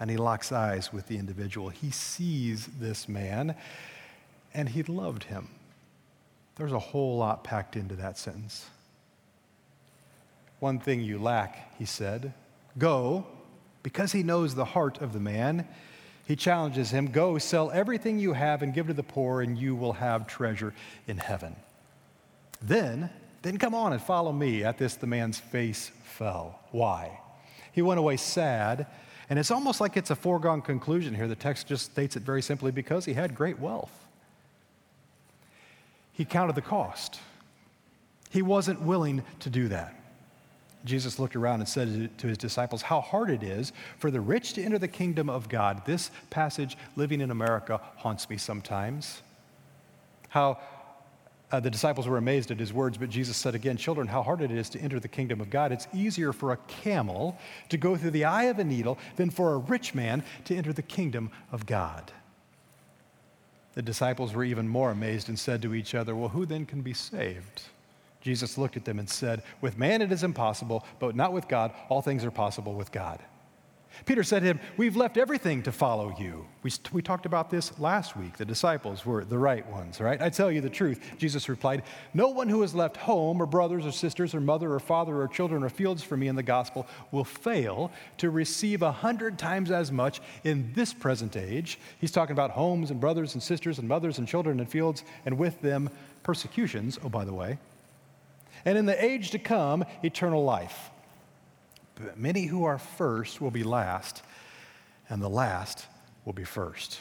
and 0.00 0.10
he 0.10 0.16
locks 0.16 0.52
eyes 0.52 0.92
with 0.92 1.06
the 1.06 1.18
individual. 1.18 1.68
He 1.68 1.90
sees 1.90 2.66
this 2.78 3.08
man 3.08 3.54
and 4.54 4.68
he 4.68 4.82
loved 4.82 5.24
him. 5.24 5.48
There's 6.56 6.72
a 6.72 6.78
whole 6.78 7.16
lot 7.16 7.44
packed 7.44 7.76
into 7.76 7.94
that 7.96 8.18
sentence. 8.18 8.66
One 10.58 10.80
thing 10.80 11.00
you 11.02 11.18
lack, 11.18 11.76
he 11.78 11.84
said. 11.84 12.34
Go, 12.78 13.26
because 13.82 14.12
he 14.12 14.22
knows 14.22 14.54
the 14.54 14.64
heart 14.64 15.00
of 15.00 15.12
the 15.12 15.20
man 15.20 15.68
he 16.28 16.36
challenges 16.36 16.90
him 16.90 17.06
Go, 17.06 17.38
sell 17.38 17.70
everything 17.70 18.18
you 18.18 18.34
have 18.34 18.60
and 18.60 18.74
give 18.74 18.88
to 18.88 18.92
the 18.92 19.02
poor, 19.02 19.40
and 19.40 19.56
you 19.56 19.74
will 19.74 19.94
have 19.94 20.26
treasure 20.26 20.74
in 21.06 21.16
heaven. 21.16 21.56
Then, 22.60 23.08
then 23.40 23.56
come 23.56 23.74
on 23.74 23.94
and 23.94 24.02
follow 24.02 24.30
me. 24.30 24.62
At 24.62 24.76
this, 24.76 24.96
the 24.96 25.06
man's 25.06 25.38
face 25.38 25.90
fell. 26.04 26.60
Why? 26.70 27.18
He 27.72 27.80
went 27.80 27.98
away 27.98 28.18
sad, 28.18 28.86
and 29.30 29.38
it's 29.38 29.50
almost 29.50 29.80
like 29.80 29.96
it's 29.96 30.10
a 30.10 30.14
foregone 30.14 30.60
conclusion 30.60 31.14
here. 31.14 31.28
The 31.28 31.34
text 31.34 31.66
just 31.66 31.86
states 31.86 32.14
it 32.14 32.24
very 32.24 32.42
simply 32.42 32.72
because 32.72 33.06
he 33.06 33.14
had 33.14 33.34
great 33.34 33.58
wealth. 33.58 34.06
He 36.12 36.26
counted 36.26 36.56
the 36.56 36.60
cost. 36.60 37.20
He 38.28 38.42
wasn't 38.42 38.82
willing 38.82 39.22
to 39.40 39.48
do 39.48 39.68
that. 39.68 39.97
Jesus 40.84 41.18
looked 41.18 41.36
around 41.36 41.60
and 41.60 41.68
said 41.68 42.16
to 42.18 42.26
his 42.26 42.38
disciples, 42.38 42.82
How 42.82 43.00
hard 43.00 43.30
it 43.30 43.42
is 43.42 43.72
for 43.98 44.10
the 44.10 44.20
rich 44.20 44.52
to 44.54 44.62
enter 44.62 44.78
the 44.78 44.88
kingdom 44.88 45.28
of 45.28 45.48
God. 45.48 45.84
This 45.84 46.10
passage, 46.30 46.76
living 46.96 47.20
in 47.20 47.30
America, 47.30 47.80
haunts 47.96 48.30
me 48.30 48.36
sometimes. 48.36 49.22
How 50.28 50.58
uh, 51.50 51.60
the 51.60 51.70
disciples 51.70 52.06
were 52.06 52.18
amazed 52.18 52.50
at 52.50 52.60
his 52.60 52.72
words, 52.72 52.98
but 52.98 53.08
Jesus 53.08 53.36
said 53.36 53.54
again, 53.54 53.76
Children, 53.76 54.06
how 54.06 54.22
hard 54.22 54.42
it 54.42 54.50
is 54.50 54.68
to 54.70 54.80
enter 54.80 55.00
the 55.00 55.08
kingdom 55.08 55.40
of 55.40 55.50
God. 55.50 55.72
It's 55.72 55.88
easier 55.94 56.32
for 56.32 56.52
a 56.52 56.58
camel 56.68 57.38
to 57.70 57.76
go 57.76 57.96
through 57.96 58.10
the 58.10 58.26
eye 58.26 58.44
of 58.44 58.58
a 58.58 58.64
needle 58.64 58.98
than 59.16 59.30
for 59.30 59.54
a 59.54 59.58
rich 59.58 59.94
man 59.94 60.22
to 60.44 60.54
enter 60.54 60.72
the 60.72 60.82
kingdom 60.82 61.30
of 61.50 61.64
God. 61.64 62.12
The 63.74 63.82
disciples 63.82 64.34
were 64.34 64.44
even 64.44 64.68
more 64.68 64.90
amazed 64.90 65.28
and 65.28 65.38
said 65.38 65.62
to 65.62 65.74
each 65.74 65.94
other, 65.94 66.14
Well, 66.14 66.28
who 66.28 66.44
then 66.44 66.66
can 66.66 66.82
be 66.82 66.92
saved? 66.92 67.62
Jesus 68.20 68.58
looked 68.58 68.76
at 68.76 68.84
them 68.84 68.98
and 68.98 69.08
said, 69.08 69.42
With 69.60 69.78
man 69.78 70.02
it 70.02 70.12
is 70.12 70.24
impossible, 70.24 70.84
but 70.98 71.14
not 71.14 71.32
with 71.32 71.48
God. 71.48 71.72
All 71.88 72.02
things 72.02 72.24
are 72.24 72.30
possible 72.30 72.74
with 72.74 72.92
God. 72.92 73.20
Peter 74.06 74.22
said 74.22 74.40
to 74.40 74.46
him, 74.46 74.60
We've 74.76 74.96
left 74.96 75.16
everything 75.16 75.62
to 75.62 75.72
follow 75.72 76.14
you. 76.18 76.46
We, 76.62 76.70
we 76.92 77.02
talked 77.02 77.26
about 77.26 77.50
this 77.50 77.78
last 77.78 78.16
week. 78.16 78.36
The 78.36 78.44
disciples 78.44 79.04
were 79.04 79.24
the 79.24 79.38
right 79.38 79.66
ones, 79.68 80.00
right? 80.00 80.20
I 80.20 80.30
tell 80.30 80.50
you 80.50 80.60
the 80.60 80.70
truth. 80.70 81.00
Jesus 81.18 81.48
replied, 81.48 81.82
No 82.14 82.28
one 82.28 82.48
who 82.48 82.60
has 82.62 82.74
left 82.74 82.96
home 82.96 83.40
or 83.40 83.46
brothers 83.46 83.86
or 83.86 83.92
sisters 83.92 84.34
or 84.34 84.40
mother 84.40 84.72
or 84.72 84.80
father 84.80 85.20
or 85.20 85.28
children 85.28 85.62
or 85.62 85.68
fields 85.68 86.02
for 86.02 86.16
me 86.16 86.28
in 86.28 86.36
the 86.36 86.42
gospel 86.42 86.86
will 87.10 87.24
fail 87.24 87.90
to 88.18 88.30
receive 88.30 88.82
a 88.82 88.92
hundred 88.92 89.38
times 89.38 89.70
as 89.70 89.90
much 89.90 90.20
in 90.44 90.72
this 90.74 90.92
present 90.92 91.36
age. 91.36 91.78
He's 92.00 92.12
talking 92.12 92.32
about 92.32 92.50
homes 92.50 92.90
and 92.90 93.00
brothers 93.00 93.34
and 93.34 93.42
sisters 93.42 93.78
and 93.78 93.88
mothers 93.88 94.18
and 94.18 94.28
children 94.28 94.60
and 94.60 94.68
fields, 94.68 95.04
and 95.24 95.38
with 95.38 95.60
them 95.60 95.90
persecutions, 96.22 96.98
oh, 97.02 97.08
by 97.08 97.24
the 97.24 97.34
way 97.34 97.58
and 98.64 98.78
in 98.78 98.86
the 98.86 99.04
age 99.04 99.30
to 99.30 99.38
come, 99.38 99.84
eternal 100.02 100.44
life. 100.44 100.90
But 101.94 102.18
many 102.18 102.46
who 102.46 102.64
are 102.64 102.78
first 102.78 103.40
will 103.40 103.50
be 103.50 103.64
last, 103.64 104.22
and 105.08 105.22
the 105.22 105.30
last 105.30 105.86
will 106.24 106.32
be 106.32 106.44
first. 106.44 107.00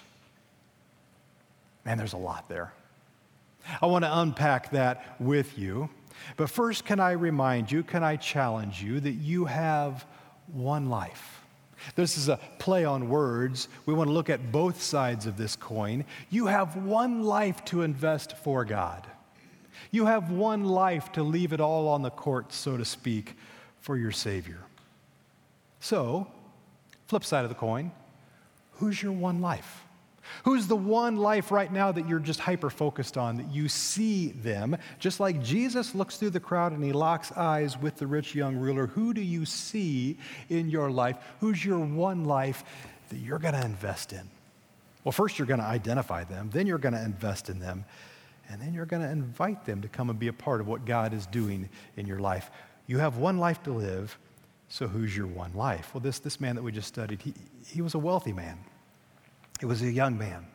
Man, 1.86 1.98
there's 1.98 2.14
a 2.14 2.18
lot 2.18 2.50
there. 2.50 2.74
I 3.82 3.86
want 3.86 4.06
to 4.06 4.20
unpack 4.20 4.72
that 4.72 5.16
with 5.20 5.58
you. 5.58 5.90
But 6.36 6.50
first, 6.50 6.86
can 6.86 7.00
I 7.00 7.12
remind 7.12 7.72
you, 7.72 7.84
can 7.84 8.04
I 8.04 8.16
challenge 8.16 8.82
you 8.82 9.00
that 9.00 9.12
you 9.12 9.46
have 9.46 10.06
one 10.48 10.90
life? 10.90 11.42
This 11.96 12.18
is 12.18 12.28
a 12.28 12.40
play 12.60 12.86
on 12.86 13.08
words. 13.08 13.70
We 13.86 13.94
want 13.94 14.10
to 14.10 14.14
look 14.14 14.30
at 14.30 14.52
both 14.52 14.82
sides 14.82 15.26
of 15.26 15.38
this 15.38 15.56
coin. 15.56 16.06
You 16.30 16.48
have 16.48 16.76
one 16.76 17.24
life 17.24 17.64
to 17.66 17.84
invest 17.84 18.36
for 18.38 18.66
God. 18.66 19.06
You 19.92 20.06
have 20.06 20.32
one 20.32 20.66
life 20.66 21.12
to 21.14 21.24
leave 21.24 21.54
it 21.54 21.62
all 21.62 21.88
on 21.88 22.02
the 22.02 22.10
court, 22.10 22.54
so 22.54 22.78
to 22.78 22.86
speak, 22.86 23.36
for 23.80 23.98
your 23.98 24.12
Savior. 24.12 24.60
So, 25.80 26.28
flip 27.08 27.24
side 27.24 27.44
of 27.44 27.50
the 27.50 27.56
coin, 27.56 27.92
who's 28.74 29.02
your 29.02 29.14
one 29.14 29.42
life? 29.42 29.84
Who's 30.44 30.68
the 30.68 30.76
one 30.76 31.18
life 31.18 31.52
right 31.52 31.72
now 31.72 31.92
that 31.92 32.08
you're 32.08 32.20
just 32.20 32.40
hyper 32.40 32.70
focused 32.70 33.18
on, 33.18 33.38
that 33.38 33.50
you 33.50 33.70
see 33.70 34.30
them? 34.30 34.78
Just 35.00 35.20
like 35.20 35.42
Jesus 35.42 35.96
looks 35.96 36.18
through 36.18 36.32
the 36.32 36.40
crowd 36.40 36.74
and 36.74 36.84
he 36.84 36.92
locks 36.92 37.32
eyes 37.32 37.78
with 37.78 37.98
the 37.98 38.08
rich 38.08 38.36
young 38.36 38.58
ruler, 38.58 38.88
who 38.88 39.14
do 39.14 39.22
you 39.22 39.46
see 39.46 40.18
in 40.50 40.70
your 40.70 40.92
life? 40.92 41.16
Who's 41.40 41.64
your 41.64 41.80
one 41.80 42.26
life 42.26 42.64
that 43.10 43.18
you're 43.18 43.40
going 43.40 43.54
to 43.54 43.64
invest 43.64 44.14
in? 44.14 44.30
Well, 45.04 45.14
first 45.14 45.40
you're 45.40 45.48
going 45.48 45.62
to 45.62 45.66
identify 45.66 46.26
them, 46.26 46.50
then 46.52 46.68
you're 46.68 46.78
going 46.78 46.94
to 46.94 47.04
invest 47.04 47.50
in 47.50 47.60
them, 47.60 47.86
and 48.50 48.62
then 48.62 48.74
you're 48.74 48.86
going 48.86 49.02
to 49.02 49.10
invite 49.10 49.66
them 49.66 49.82
to 49.82 49.88
come 49.88 50.10
and 50.10 50.18
be 50.18 50.28
a 50.28 50.34
part 50.34 50.62
of 50.62 50.68
what 50.68 50.86
God 50.86 51.14
is 51.14 51.26
doing 51.26 51.70
in 51.96 52.06
your 52.06 52.20
life. 52.20 52.50
You 52.86 53.00
have 53.00 53.18
one 53.18 53.38
life 53.38 53.62
to 53.64 53.72
live, 53.72 54.18
so 54.70 54.88
who's 54.88 55.16
your 55.16 55.28
one 55.28 55.54
life? 55.54 55.94
Well, 55.94 56.02
this, 56.02 56.20
this 56.20 56.40
man 56.40 56.56
that 56.56 56.62
we 56.64 56.72
just 56.72 56.88
studied, 56.88 57.22
he, 57.22 57.34
he 57.66 57.82
was 57.82 57.94
a 57.94 58.00
wealthy 58.00 58.34
man, 58.34 58.60
he 59.60 59.66
was 59.66 59.82
a 59.82 59.92
young 59.92 60.18
man. 60.18 60.46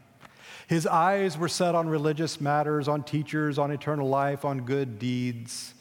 His 0.68 0.86
eyes 0.86 1.36
were 1.36 1.48
set 1.48 1.74
on 1.74 1.88
religious 1.88 2.40
matters, 2.40 2.88
on 2.88 3.02
teachers, 3.02 3.58
on 3.58 3.70
eternal 3.70 4.08
life, 4.08 4.44
on 4.44 4.60
good 4.60 4.98
deeds. 4.98 5.74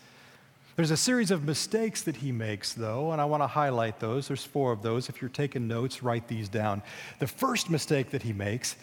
There's 0.76 0.92
a 0.92 0.98
series 0.98 1.32
of 1.32 1.44
mistakes 1.44 2.02
that 2.04 2.18
he 2.18 2.32
makes, 2.32 2.74
though, 2.74 3.12
and 3.12 3.22
I 3.22 3.26
want 3.26 3.44
to 3.44 3.48
highlight 3.48 4.00
those. 4.00 4.28
There's 4.28 4.44
four 4.44 4.72
of 4.72 4.82
those. 4.82 5.08
If 5.10 5.22
you're 5.22 5.30
taking 5.30 5.68
notes, 5.68 6.02
write 6.02 6.28
these 6.28 6.50
down. 6.50 6.82
The 7.20 7.28
first 7.28 7.70
mistake 7.70 8.10
that 8.12 8.24
he 8.24 8.34
makes, 8.34 8.76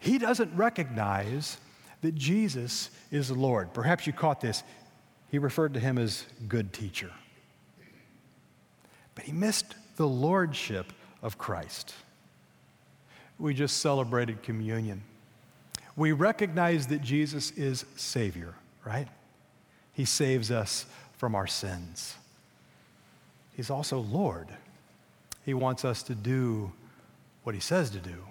he 0.00 0.18
doesn't 0.18 0.54
recognize 0.56 1.58
that 2.04 2.14
Jesus 2.14 2.90
is 3.10 3.28
the 3.28 3.34
Lord. 3.34 3.72
Perhaps 3.72 4.06
you 4.06 4.12
caught 4.12 4.38
this. 4.38 4.62
He 5.30 5.38
referred 5.38 5.72
to 5.72 5.80
him 5.80 5.96
as 5.96 6.26
good 6.46 6.70
teacher. 6.70 7.10
But 9.14 9.24
he 9.24 9.32
missed 9.32 9.74
the 9.96 10.06
lordship 10.06 10.92
of 11.22 11.38
Christ. 11.38 11.94
We 13.38 13.54
just 13.54 13.78
celebrated 13.78 14.42
communion. 14.42 15.02
We 15.96 16.12
recognize 16.12 16.88
that 16.88 17.00
Jesus 17.00 17.52
is 17.52 17.86
Savior, 17.96 18.54
right? 18.84 19.08
He 19.94 20.04
saves 20.04 20.50
us 20.50 20.84
from 21.16 21.34
our 21.34 21.46
sins. 21.46 22.16
He's 23.56 23.70
also 23.70 23.98
Lord. 23.98 24.48
He 25.46 25.54
wants 25.54 25.86
us 25.86 26.02
to 26.02 26.14
do 26.14 26.70
what 27.44 27.54
He 27.54 27.62
says 27.62 27.88
to 27.90 27.98
do. 27.98 28.24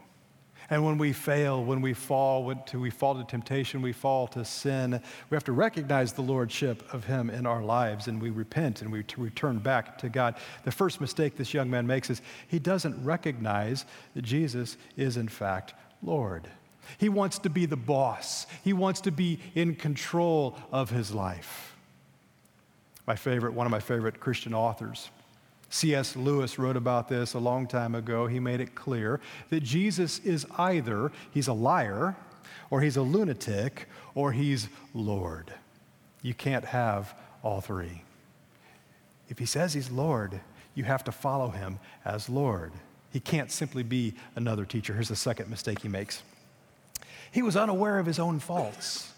And 0.74 0.84
when 0.84 0.98
we 0.98 1.14
fail, 1.14 1.64
when 1.64 1.82
we 1.82 1.94
fall, 1.94 2.46
when 2.46 2.64
to, 2.64 2.80
we 2.80 2.90
fall 2.90 3.14
to 3.14 3.24
temptation, 3.24 3.84
we 3.84 3.94
fall 3.94 4.26
to 4.30 4.44
sin, 4.44 5.00
we 5.30 5.36
have 5.36 5.44
to 5.44 5.52
recognize 5.52 6.14
the 6.14 6.24
lordship 6.24 6.92
of 6.92 7.06
Him 7.06 7.30
in 7.30 7.46
our 7.46 7.62
lives 7.62 8.08
and 8.08 8.20
we 8.20 8.32
repent 8.32 8.82
and 8.82 8.92
we 8.92 9.06
return 9.16 9.60
back 9.60 10.00
to 10.00 10.10
God. 10.10 10.34
The 10.64 10.72
first 10.72 11.00
mistake 11.00 11.38
this 11.38 11.54
young 11.54 11.70
man 11.70 11.86
makes 11.86 12.10
is 12.10 12.24
he 12.48 12.58
doesn't 12.58 13.06
recognize 13.06 13.86
that 14.16 14.24
Jesus 14.24 14.78
is, 14.98 15.16
in 15.16 15.28
fact, 15.28 15.76
Lord. 16.02 16.48
He 16.98 17.08
wants 17.08 17.38
to 17.40 17.52
be 17.52 17.68
the 17.68 17.78
boss, 17.78 18.48
he 18.64 18.74
wants 18.74 19.02
to 19.02 19.12
be 19.12 19.40
in 19.54 19.76
control 19.76 20.58
of 20.72 20.90
his 20.90 21.12
life. 21.12 21.76
My 23.06 23.16
favorite, 23.16 23.54
one 23.54 23.68
of 23.68 23.72
my 23.72 23.80
favorite 23.80 24.20
Christian 24.20 24.56
authors, 24.56 25.12
C.S. 25.74 26.16
Lewis 26.16 26.60
wrote 26.60 26.78
about 26.78 27.10
this 27.10 27.34
a 27.34 27.40
long 27.40 27.66
time 27.66 27.96
ago. 27.96 28.28
He 28.28 28.40
made 28.40 28.62
it 28.62 28.76
clear 28.76 29.20
that 29.50 29.64
Jesus 29.64 30.20
is 30.20 30.46
either 30.56 31.12
he's 31.32 31.48
a 31.48 31.54
liar, 31.54 32.16
or 32.70 32.82
he's 32.82 32.96
a 32.96 33.02
lunatic, 33.02 33.90
or 34.14 34.32
he's 34.32 34.70
Lord. 34.94 35.52
You 36.22 36.36
can't 36.36 36.64
have 36.66 37.16
all 37.42 37.60
three. 37.60 38.04
If 39.30 39.40
he 39.40 39.48
says 39.48 39.74
he's 39.74 39.90
Lord, 39.90 40.42
you 40.76 40.84
have 40.84 41.04
to 41.06 41.12
follow 41.12 41.50
him 41.50 41.80
as 42.06 42.30
Lord. 42.30 42.72
He 43.12 43.20
can't 43.20 43.52
simply 43.52 43.82
be 43.82 44.14
another 44.36 44.66
teacher. 44.66 44.94
Here's 44.94 45.10
the 45.10 45.16
second 45.16 45.50
mistake 45.50 45.82
he 45.82 45.90
makes 45.90 46.22
he 47.32 47.42
was 47.42 47.58
unaware 47.58 47.98
of 47.98 48.06
his 48.06 48.20
own 48.20 48.40
faults. 48.40 49.12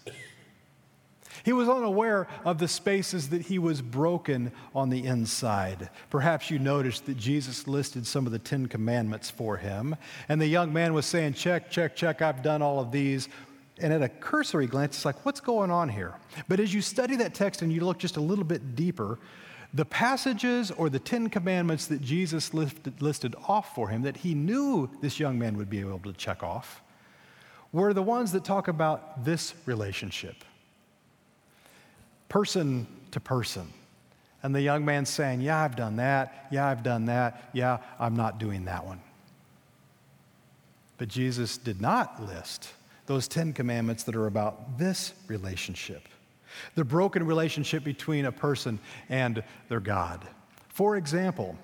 He 1.44 1.52
was 1.52 1.68
unaware 1.68 2.26
of 2.44 2.58
the 2.58 2.68
spaces 2.68 3.28
that 3.30 3.42
he 3.42 3.58
was 3.58 3.82
broken 3.82 4.52
on 4.74 4.90
the 4.90 5.04
inside. 5.04 5.90
Perhaps 6.10 6.50
you 6.50 6.58
noticed 6.58 7.06
that 7.06 7.16
Jesus 7.16 7.66
listed 7.66 8.06
some 8.06 8.26
of 8.26 8.32
the 8.32 8.38
Ten 8.38 8.66
Commandments 8.66 9.30
for 9.30 9.56
him, 9.56 9.96
and 10.28 10.40
the 10.40 10.46
young 10.46 10.72
man 10.72 10.94
was 10.94 11.06
saying, 11.06 11.34
Check, 11.34 11.70
check, 11.70 11.96
check, 11.96 12.22
I've 12.22 12.42
done 12.42 12.62
all 12.62 12.80
of 12.80 12.92
these. 12.92 13.28
And 13.78 13.92
at 13.92 14.02
a 14.02 14.08
cursory 14.08 14.66
glance, 14.66 14.96
it's 14.96 15.04
like, 15.04 15.26
what's 15.26 15.40
going 15.40 15.70
on 15.70 15.90
here? 15.90 16.14
But 16.48 16.60
as 16.60 16.72
you 16.72 16.80
study 16.80 17.16
that 17.16 17.34
text 17.34 17.60
and 17.60 17.70
you 17.70 17.82
look 17.82 17.98
just 17.98 18.16
a 18.16 18.22
little 18.22 18.44
bit 18.44 18.74
deeper, 18.74 19.18
the 19.74 19.84
passages 19.84 20.70
or 20.70 20.88
the 20.88 20.98
Ten 20.98 21.28
Commandments 21.28 21.86
that 21.88 22.00
Jesus 22.00 22.54
listed, 22.54 23.02
listed 23.02 23.34
off 23.46 23.74
for 23.74 23.88
him 23.88 24.02
that 24.02 24.16
he 24.16 24.34
knew 24.34 24.88
this 25.02 25.20
young 25.20 25.38
man 25.38 25.58
would 25.58 25.68
be 25.68 25.80
able 25.80 25.98
to 25.98 26.12
check 26.14 26.42
off 26.42 26.82
were 27.72 27.92
the 27.92 28.02
ones 28.02 28.32
that 28.32 28.44
talk 28.44 28.68
about 28.68 29.24
this 29.24 29.54
relationship 29.66 30.36
person 32.28 32.86
to 33.12 33.20
person. 33.20 33.72
And 34.42 34.54
the 34.54 34.60
young 34.60 34.84
man 34.84 35.06
saying, 35.06 35.40
Yeah, 35.40 35.60
I've 35.60 35.76
done 35.76 35.96
that. 35.96 36.46
Yeah, 36.50 36.66
I've 36.66 36.82
done 36.82 37.06
that. 37.06 37.50
Yeah, 37.52 37.78
I'm 37.98 38.16
not 38.16 38.38
doing 38.38 38.64
that 38.66 38.86
one. 38.86 39.00
But 40.98 41.08
Jesus 41.08 41.58
did 41.58 41.80
not 41.80 42.22
list 42.24 42.70
those 43.06 43.28
Ten 43.28 43.52
Commandments 43.52 44.02
that 44.04 44.16
are 44.16 44.26
about 44.26 44.78
this 44.78 45.12
relationship 45.28 46.08
the 46.74 46.84
broken 46.84 47.26
relationship 47.26 47.84
between 47.84 48.24
a 48.24 48.32
person 48.32 48.78
and 49.08 49.42
their 49.68 49.80
God. 49.80 50.26
For 50.68 50.96
example, 50.96 51.56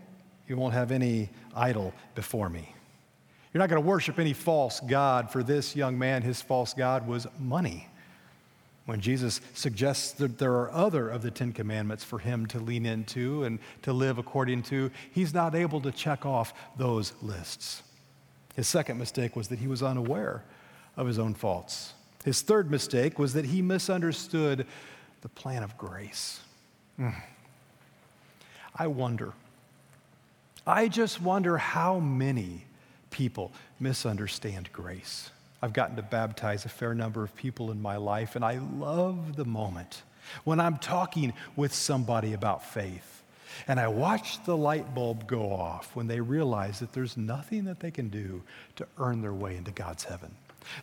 you 0.49 0.57
won't 0.57 0.75
have 0.75 0.91
any 0.91 1.31
idol 1.55 1.93
before 2.15 2.49
me. 2.49 2.75
You're 3.53 3.61
not 3.61 3.69
going 3.69 3.83
to 3.83 3.89
worship 3.89 4.19
any 4.19 4.33
false 4.33 4.81
God. 4.81 5.31
For 5.31 5.43
this 5.43 5.77
young 5.77 5.99
man, 5.99 6.23
his 6.23 6.41
false 6.41 6.75
God 6.75 7.07
was 7.07 7.27
money 7.39 7.89
when 8.85 9.01
Jesus 9.01 9.41
suggests 9.55 10.13
that 10.13 10.39
there 10.39 10.55
are 10.55 10.73
other 10.73 11.09
of 11.09 11.23
the 11.23 11.31
Ten 11.31 11.53
Commandments 11.53 12.03
for 12.03 12.19
him 12.19 12.47
to 12.47 12.59
lean 12.59 12.85
into 12.85 13.45
and 13.45 13.59
to 13.83 13.93
live 13.93 14.19
according 14.19 14.63
to, 14.65 14.91
he's 15.13 15.33
not 15.33 15.55
able 15.55 15.81
to 15.83 15.93
check 15.93 16.27
off 16.27 16.53
those 16.77 17.13
lists. 17.23 17.83
His 18.55 18.67
second 18.67 18.99
mistake 18.99 19.37
was 19.37 19.49
that 19.49 19.61
he 19.61 19.69
was 19.69 19.83
unaware 19.83 20.43
of 20.97 21.07
his 21.07 21.19
own 21.19 21.35
faults. 21.35 21.95
His 22.25 22.43
third 22.43 22.71
mistake 22.71 23.19
was 23.19 23.33
that 23.35 23.45
he 23.45 23.63
misunderstood 23.63 24.67
the 25.23 25.29
plan 25.29 25.63
of 25.63 25.79
grace. 25.79 26.41
Mm. 26.99 27.15
I 28.77 28.87
wonder, 28.89 29.33
I 30.67 30.89
just 30.89 31.21
wonder 31.21 31.57
how 31.57 31.99
many 31.99 32.65
people 33.11 33.53
misunderstand 33.79 34.73
grace. 34.73 35.31
I've 35.63 35.73
gotten 35.73 35.97
to 35.97 36.03
baptize 36.03 36.65
a 36.65 36.69
fair 36.69 36.95
number 36.95 37.23
of 37.23 37.35
people 37.37 37.71
in 37.71 37.81
my 37.81 37.97
life, 37.97 38.35
and 38.35 38.45
I 38.45 38.59
love 38.59 39.37
the 39.37 39.45
moment 39.45 40.03
when 40.45 40.61
I'm 40.61 40.77
talking 40.79 41.33
with 41.57 41.73
somebody 41.73 42.33
about 42.33 42.65
faith. 42.65 43.23
And 43.69 43.79
I 43.79 43.87
watch 43.89 44.43
the 44.45 44.57
light 44.57 44.95
bulb 44.95 45.27
go 45.29 45.53
off 45.53 45.95
when 45.95 46.09
they 46.09 46.21
realize 46.21 46.81
that 46.81 46.93
there's 46.93 47.17
nothing 47.17 47.65
that 47.65 47.81
they 47.81 47.91
can 47.91 48.09
do 48.09 48.43
to 48.77 48.87
earn 48.99 49.21
their 49.21 49.35
way 49.35 49.57
into 49.57 49.71
God's 49.71 50.05
heaven. 50.05 50.35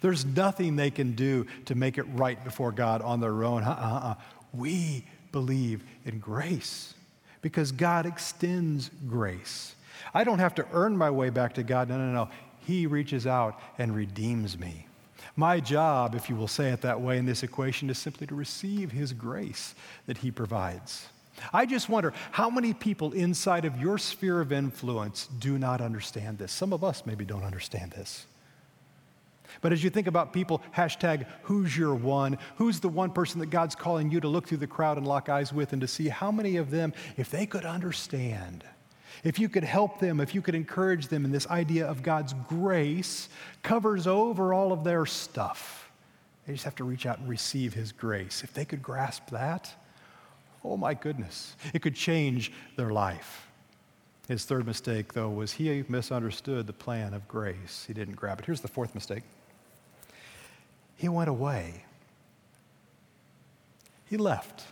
There's 0.01 0.25
nothing 0.25 0.75
they 0.75 0.91
can 0.91 1.13
do 1.13 1.47
to 1.65 1.75
make 1.75 1.97
it 1.97 2.03
right 2.13 2.41
before 2.43 2.71
God 2.71 3.01
on 3.01 3.19
their 3.19 3.43
own. 3.43 3.63
Uh-uh. 3.63 4.15
We 4.53 5.05
believe 5.31 5.83
in 6.05 6.19
grace 6.19 6.93
because 7.41 7.71
God 7.71 8.05
extends 8.05 8.91
grace. 9.07 9.75
I 10.13 10.23
don't 10.23 10.39
have 10.39 10.55
to 10.55 10.65
earn 10.71 10.97
my 10.97 11.09
way 11.09 11.29
back 11.29 11.55
to 11.55 11.63
God. 11.63 11.89
No, 11.89 11.97
no, 11.97 12.11
no. 12.11 12.29
He 12.69 12.85
reaches 12.85 13.25
out 13.25 13.59
and 13.79 13.95
redeems 13.95 14.59
me. 14.59 14.85
My 15.35 15.59
job, 15.59 16.13
if 16.13 16.29
you 16.29 16.35
will 16.35 16.47
say 16.47 16.69
it 16.69 16.81
that 16.81 17.01
way 17.01 17.17
in 17.17 17.25
this 17.25 17.41
equation, 17.41 17.89
is 17.89 17.97
simply 17.97 18.27
to 18.27 18.35
receive 18.35 18.91
His 18.91 19.11
grace 19.11 19.73
that 20.05 20.19
He 20.19 20.29
provides. 20.29 21.07
I 21.51 21.65
just 21.65 21.89
wonder 21.89 22.13
how 22.29 22.51
many 22.51 22.75
people 22.75 23.11
inside 23.13 23.65
of 23.65 23.81
your 23.81 23.97
sphere 23.97 24.39
of 24.39 24.51
influence 24.51 25.29
do 25.39 25.57
not 25.57 25.81
understand 25.81 26.37
this. 26.37 26.51
Some 26.51 26.71
of 26.71 26.83
us 26.83 27.07
maybe 27.07 27.25
don't 27.25 27.43
understand 27.43 27.89
this. 27.89 28.27
But 29.61 29.73
as 29.73 29.83
you 29.83 29.89
think 29.89 30.05
about 30.05 30.31
people, 30.31 30.61
hashtag 30.77 31.25
who's 31.41 31.75
your 31.75 31.95
one, 31.95 32.37
who's 32.57 32.79
the 32.79 32.87
one 32.87 33.09
person 33.09 33.39
that 33.39 33.49
God's 33.49 33.73
calling 33.73 34.11
you 34.11 34.19
to 34.19 34.27
look 34.27 34.47
through 34.47 34.59
the 34.59 34.67
crowd 34.67 34.99
and 34.99 35.07
lock 35.07 35.27
eyes 35.27 35.51
with 35.51 35.73
and 35.73 35.81
to 35.81 35.87
see 35.87 36.07
how 36.07 36.31
many 36.31 36.57
of 36.57 36.69
them, 36.69 36.93
if 37.17 37.31
they 37.31 37.47
could 37.47 37.65
understand 37.65 38.63
if 39.23 39.39
you 39.39 39.49
could 39.49 39.63
help 39.63 39.99
them, 39.99 40.19
if 40.19 40.33
you 40.33 40.41
could 40.41 40.55
encourage 40.55 41.07
them 41.07 41.25
in 41.25 41.31
this 41.31 41.47
idea 41.47 41.85
of 41.85 42.03
God's 42.03 42.33
grace 42.47 43.29
covers 43.63 44.07
over 44.07 44.53
all 44.53 44.71
of 44.71 44.83
their 44.83 45.05
stuff. 45.05 45.89
They 46.45 46.53
just 46.53 46.65
have 46.65 46.75
to 46.77 46.83
reach 46.83 47.05
out 47.05 47.19
and 47.19 47.29
receive 47.29 47.73
His 47.73 47.91
grace. 47.91 48.43
If 48.43 48.53
they 48.53 48.65
could 48.65 48.81
grasp 48.81 49.29
that, 49.31 49.73
oh 50.63 50.77
my 50.77 50.93
goodness, 50.93 51.55
it 51.73 51.81
could 51.81 51.95
change 51.95 52.51
their 52.75 52.89
life. 52.89 53.47
His 54.27 54.45
third 54.45 54.67
mistake, 54.67 55.13
though, 55.13 55.29
was 55.29 55.53
he 55.53 55.83
misunderstood 55.89 56.67
the 56.67 56.73
plan 56.73 57.15
of 57.15 57.27
grace. 57.27 57.85
He 57.87 57.93
didn't 57.93 58.15
grab 58.15 58.39
it. 58.39 58.45
Here's 58.45 58.61
the 58.61 58.67
fourth 58.67 58.93
mistake 58.93 59.23
he 60.95 61.09
went 61.09 61.29
away, 61.29 61.85
he 64.05 64.17
left. 64.17 64.63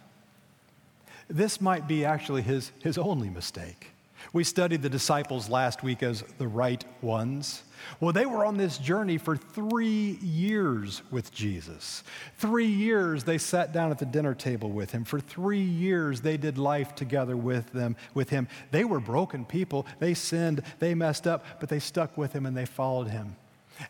This 1.30 1.60
might 1.60 1.88
be 1.88 2.06
actually 2.06 2.42
his, 2.42 2.72
his 2.82 2.98
only 2.98 3.30
mistake. 3.30 3.90
We 4.34 4.44
studied 4.44 4.82
the 4.82 4.90
disciples 4.90 5.50
last 5.50 5.84
week 5.84 6.04
as 6.04 6.24
the 6.38 6.48
right 6.48 6.84
ones. 7.02 7.64
Well, 8.00 8.12
they 8.12 8.26
were 8.26 8.46
on 8.46 8.58
this 8.58 8.78
journey 8.78 9.18
for 9.18 9.38
three 9.38 10.18
years 10.22 11.02
with 11.12 11.34
Jesus. 11.34 12.04
Three 12.38 12.68
years 12.68 13.24
they 13.24 13.38
sat 13.38 13.72
down 13.72 13.92
at 13.92 14.00
the 14.00 14.06
dinner 14.06 14.34
table 14.34 14.70
with 14.70 14.92
him. 14.92 15.06
For 15.06 15.20
three 15.20 15.62
years 15.62 16.22
they 16.22 16.38
did 16.38 16.58
life 16.58 16.96
together 16.96 17.38
with 17.38 17.72
them, 17.72 17.96
with 18.14 18.30
him. 18.30 18.48
They 18.72 18.84
were 18.84 19.00
broken 19.00 19.46
people. 19.46 19.86
They 20.00 20.14
sinned, 20.14 20.64
they 20.80 20.94
messed 20.94 21.28
up, 21.28 21.46
but 21.60 21.70
they 21.70 21.80
stuck 21.80 22.18
with 22.18 22.34
him 22.34 22.46
and 22.46 22.58
they 22.58 22.66
followed 22.66 23.08
him. 23.08 23.36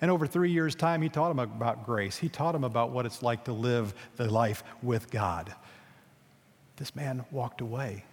And 0.01 0.11
over 0.11 0.27
three 0.27 0.51
years' 0.51 0.75
time, 0.75 1.01
he 1.01 1.07
taught 1.07 1.29
them 1.29 1.39
about 1.39 1.85
grace. 1.85 2.17
He 2.17 2.27
taught 2.27 2.51
them 2.51 2.65
about 2.65 2.91
what 2.91 3.05
it's 3.05 3.23
like 3.23 3.45
to 3.45 3.53
live 3.53 3.93
the 4.17 4.29
life 4.29 4.63
with 4.83 5.09
God. 5.09 5.55
This 6.75 6.93
man 6.93 7.25
walked 7.31 7.61
away 7.61 8.03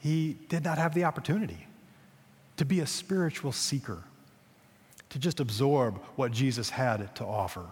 he 0.00 0.36
did 0.48 0.64
not 0.64 0.78
have 0.78 0.94
the 0.94 1.04
opportunity 1.04 1.66
to 2.56 2.64
be 2.64 2.80
a 2.80 2.86
spiritual 2.86 3.52
seeker, 3.52 4.02
to 5.10 5.18
just 5.18 5.40
absorb 5.40 5.98
what 6.16 6.32
Jesus 6.32 6.70
had 6.70 7.14
to 7.16 7.24
offer. 7.24 7.66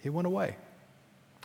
He 0.00 0.10
went 0.10 0.26
away. 0.26 0.56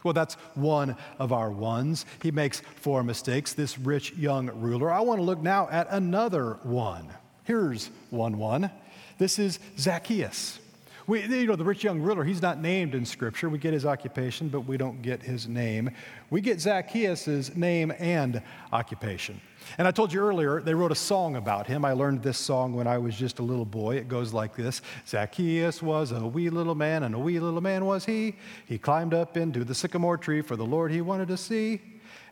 Well, 0.03 0.13
that's 0.13 0.33
one 0.55 0.95
of 1.19 1.31
our 1.31 1.51
ones. 1.51 2.05
He 2.23 2.31
makes 2.31 2.61
four 2.77 3.03
mistakes, 3.03 3.53
this 3.53 3.77
rich 3.77 4.13
young 4.13 4.49
ruler. 4.59 4.91
I 4.91 5.01
want 5.01 5.19
to 5.19 5.23
look 5.23 5.41
now 5.41 5.69
at 5.69 5.87
another 5.91 6.57
one. 6.63 7.07
Here's 7.43 7.89
one 8.09 8.37
one. 8.37 8.71
This 9.17 9.37
is 9.37 9.59
Zacchaeus. 9.77 10.59
We, 11.07 11.23
you 11.23 11.45
know, 11.45 11.55
the 11.55 11.63
rich 11.63 11.83
young 11.83 11.99
ruler, 11.99 12.23
he's 12.23 12.41
not 12.41 12.59
named 12.59 12.95
in 12.95 13.05
Scripture. 13.05 13.49
We 13.49 13.57
get 13.57 13.73
his 13.73 13.85
occupation, 13.85 14.49
but 14.49 14.61
we 14.61 14.77
don't 14.77 15.01
get 15.01 15.21
his 15.21 15.47
name. 15.47 15.91
We 16.29 16.41
get 16.41 16.61
Zacchaeus' 16.61 17.55
name 17.55 17.91
and 17.99 18.41
occupation. 18.71 19.41
And 19.77 19.87
I 19.87 19.91
told 19.91 20.11
you 20.11 20.21
earlier, 20.21 20.61
they 20.61 20.73
wrote 20.73 20.91
a 20.91 20.95
song 20.95 21.35
about 21.35 21.67
him. 21.67 21.85
I 21.85 21.93
learned 21.93 22.23
this 22.23 22.37
song 22.37 22.73
when 22.73 22.87
I 22.87 22.97
was 22.97 23.15
just 23.15 23.39
a 23.39 23.43
little 23.43 23.65
boy. 23.65 23.97
It 23.97 24.07
goes 24.07 24.33
like 24.33 24.55
this 24.55 24.81
Zacchaeus 25.07 25.81
was 25.81 26.11
a 26.11 26.25
wee 26.25 26.49
little 26.49 26.75
man, 26.75 27.03
and 27.03 27.15
a 27.15 27.19
wee 27.19 27.39
little 27.39 27.61
man 27.61 27.85
was 27.85 28.05
he. 28.05 28.35
He 28.65 28.77
climbed 28.77 29.13
up 29.13 29.37
into 29.37 29.63
the 29.63 29.75
sycamore 29.75 30.17
tree 30.17 30.41
for 30.41 30.55
the 30.55 30.65
Lord 30.65 30.91
he 30.91 31.01
wanted 31.01 31.27
to 31.29 31.37
see. 31.37 31.81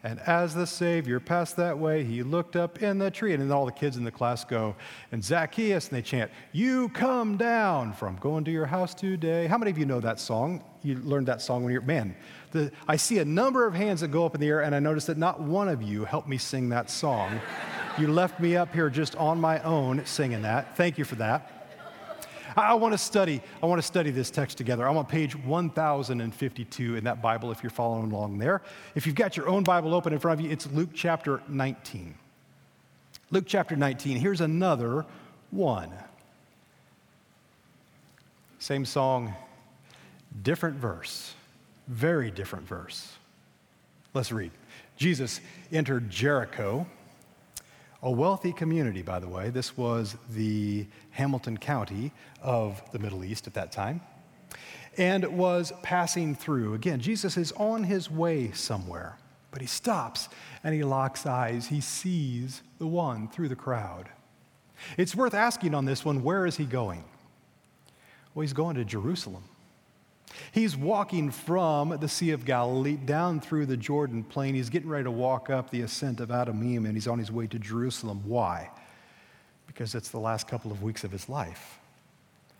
And 0.02 0.20
as 0.22 0.54
the 0.54 0.65
Savior 0.65 1.20
passed 1.20 1.58
that 1.58 1.78
way, 1.78 2.06
he 2.06 2.24
looked 2.24 2.56
up 2.56 2.82
in 2.82 3.00
the 3.00 3.12
tree. 3.12 3.34
And 3.34 3.44
then 3.44 3.52
all 3.52 3.65
the 3.65 3.72
kids 3.72 3.98
in 3.98 4.06
the 4.06 4.12
class 4.12 4.46
go, 4.46 4.76
and 5.12 5.24
Zacchaeus, 5.24 5.89
and 5.89 5.98
they 5.98 6.02
chant, 6.02 6.32
You 6.54 6.88
come 6.89 7.36
down 7.36 7.92
from 7.94 8.15
going 8.18 8.46
to 8.46 8.52
your 8.52 8.65
house 8.65 8.94
today. 8.94 9.48
How 9.48 9.58
many 9.58 9.72
of 9.72 9.78
you 9.78 9.86
know 9.86 10.00
that 10.00 10.20
song? 10.20 10.63
You 10.84 10.96
learned 11.00 11.28
that 11.28 11.42
song 11.42 11.65
when 11.65 11.74
you're, 11.74 11.82
man, 11.82 12.15
the, 12.52 12.72
I 12.88 12.96
see 12.96 13.20
a 13.20 13.26
number 13.26 13.66
of 13.66 13.74
hands 13.74 14.02
that 14.02 14.10
go 14.10 14.26
up 14.26 14.36
in 14.36 14.42
the 14.42 14.48
air, 14.48 14.62
and 14.62 14.74
I 14.74 14.80
notice 14.80 15.06
that 15.06 15.18
not 15.18 15.40
one 15.42 15.68
of 15.70 15.82
you 15.82 16.06
helped 16.06 16.28
me 16.28 16.38
sing 16.38 16.70
that 16.70 16.90
song. 16.90 17.40
you 17.98 18.08
left 18.08 18.40
me 18.40 18.56
up 18.56 18.74
here 18.74 18.90
just 18.90 19.16
on 19.16 19.40
my 19.40 19.62
own 19.62 20.06
singing 20.06 20.42
that. 20.44 20.76
Thank 20.76 20.98
you 20.98 21.06
for 21.06 21.16
that. 21.16 21.60
I 22.58 22.74
want 22.74 22.94
to 22.94 22.98
study. 22.98 23.42
I 23.62 23.68
want 23.68 23.80
to 23.80 23.86
study 23.86 24.12
this 24.12 24.32
text 24.32 24.58
together. 24.58 24.88
I'm 24.88 24.98
on 24.98 25.06
page 25.06 25.36
1052 25.36 26.96
in 26.96 27.04
that 27.04 27.22
Bible 27.22 27.52
if 27.52 27.64
you're 27.64 27.70
following 27.70 28.12
along 28.12 28.40
there. 28.40 28.62
If 28.96 29.06
you've 29.06 29.16
got 29.16 29.38
your 29.38 29.48
own 29.48 29.64
Bible 29.64 29.94
open 29.94 30.14
in 30.14 30.20
front 30.20 30.40
of 30.40 30.46
you, 30.46 30.52
it's 30.52 30.68
Luke 30.68 30.90
chapter 30.94 31.42
19. 31.48 32.16
Luke 33.32 33.46
chapter 33.48 33.76
19. 33.76 34.18
Here's 34.18 34.42
another 34.42 35.06
one. 35.52 35.92
Same 38.58 38.86
song, 38.86 39.34
different 40.42 40.76
verse. 40.76 41.34
Very 41.89 42.30
different 42.30 42.67
verse. 42.67 43.13
Let's 44.13 44.32
read. 44.32 44.52
Jesus 44.95 45.41
entered 45.71 46.10
Jericho 46.10 46.86
A 48.04 48.12
wealthy 48.12 48.54
community, 48.54 49.02
by 49.02 49.19
the 49.19 49.28
way. 49.28 49.49
This 49.49 49.75
was 49.75 50.15
the 50.30 50.86
Hamilton 51.10 51.58
County 51.58 52.12
of 52.41 52.82
the 52.91 52.99
Middle 52.99 53.25
East 53.25 53.47
at 53.47 53.56
that 53.56 53.71
time. 53.71 54.02
And 54.97 55.25
was 55.38 55.73
passing 55.82 56.36
through. 56.36 56.75
Again, 56.75 56.99
Jesus 56.99 57.38
is 57.38 57.52
on 57.54 57.84
his 57.84 58.10
way 58.10 58.52
somewhere, 58.52 59.17
but 59.52 59.62
he 59.62 59.67
stops 59.67 60.30
and 60.63 60.75
he 60.75 60.84
locks 60.84 61.25
eyes. 61.25 61.67
He 61.67 61.82
sees 61.82 62.62
the 62.78 62.88
one 62.88 63.28
through 63.30 63.49
the 63.49 63.56
crowd. 63.56 64.10
It's 64.95 65.15
worth 65.15 65.34
asking 65.34 65.73
on 65.73 65.86
this 65.86 66.06
one 66.06 66.23
where 66.23 66.45
is 66.45 66.56
he 66.56 66.65
going? 66.65 67.04
Well, 68.34 68.41
he's 68.41 68.54
going 68.54 68.75
to 68.75 68.86
Jerusalem. 68.86 69.43
He's 70.52 70.75
walking 70.75 71.32
from 71.32 71.97
the 71.99 72.08
Sea 72.08 72.32
of 72.32 72.45
Galilee 72.45 72.95
down 72.97 73.39
through 73.39 73.65
the 73.65 73.78
Jordan 73.78 74.23
plain. 74.23 74.56
He's 74.56 74.69
getting 74.69 74.89
ready 74.89 75.06
to 75.06 75.12
walk 75.12 75.49
up 75.49 75.69
the 75.69 75.82
ascent 75.82 76.19
of 76.19 76.30
Adumim, 76.30 76.86
and 76.86 76.93
he's 76.93 77.08
on 77.08 77.19
his 77.19 77.32
way 77.32 77.47
to 77.47 77.60
Jerusalem. 77.60 78.21
Why? 78.25 78.69
Because 79.67 79.95
it's 79.95 80.10
the 80.10 80.19
last 80.19 80.47
couple 80.47 80.71
of 80.71 80.84
weeks 80.84 81.04
of 81.04 81.12
his 81.12 81.30
life. 81.30 81.80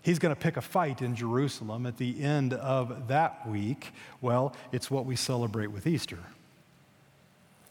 He's 0.02 0.18
going 0.18 0.34
to 0.34 0.40
pick 0.40 0.56
a 0.56 0.62
fight 0.62 1.02
in 1.02 1.14
Jerusalem 1.14 1.84
at 1.84 1.98
the 1.98 2.22
end 2.22 2.54
of 2.54 3.08
that 3.08 3.46
week. 3.46 3.92
Well, 4.20 4.54
it's 4.72 4.90
what 4.90 5.04
we 5.04 5.16
celebrate 5.16 5.66
with 5.66 5.86
Easter. 5.86 6.18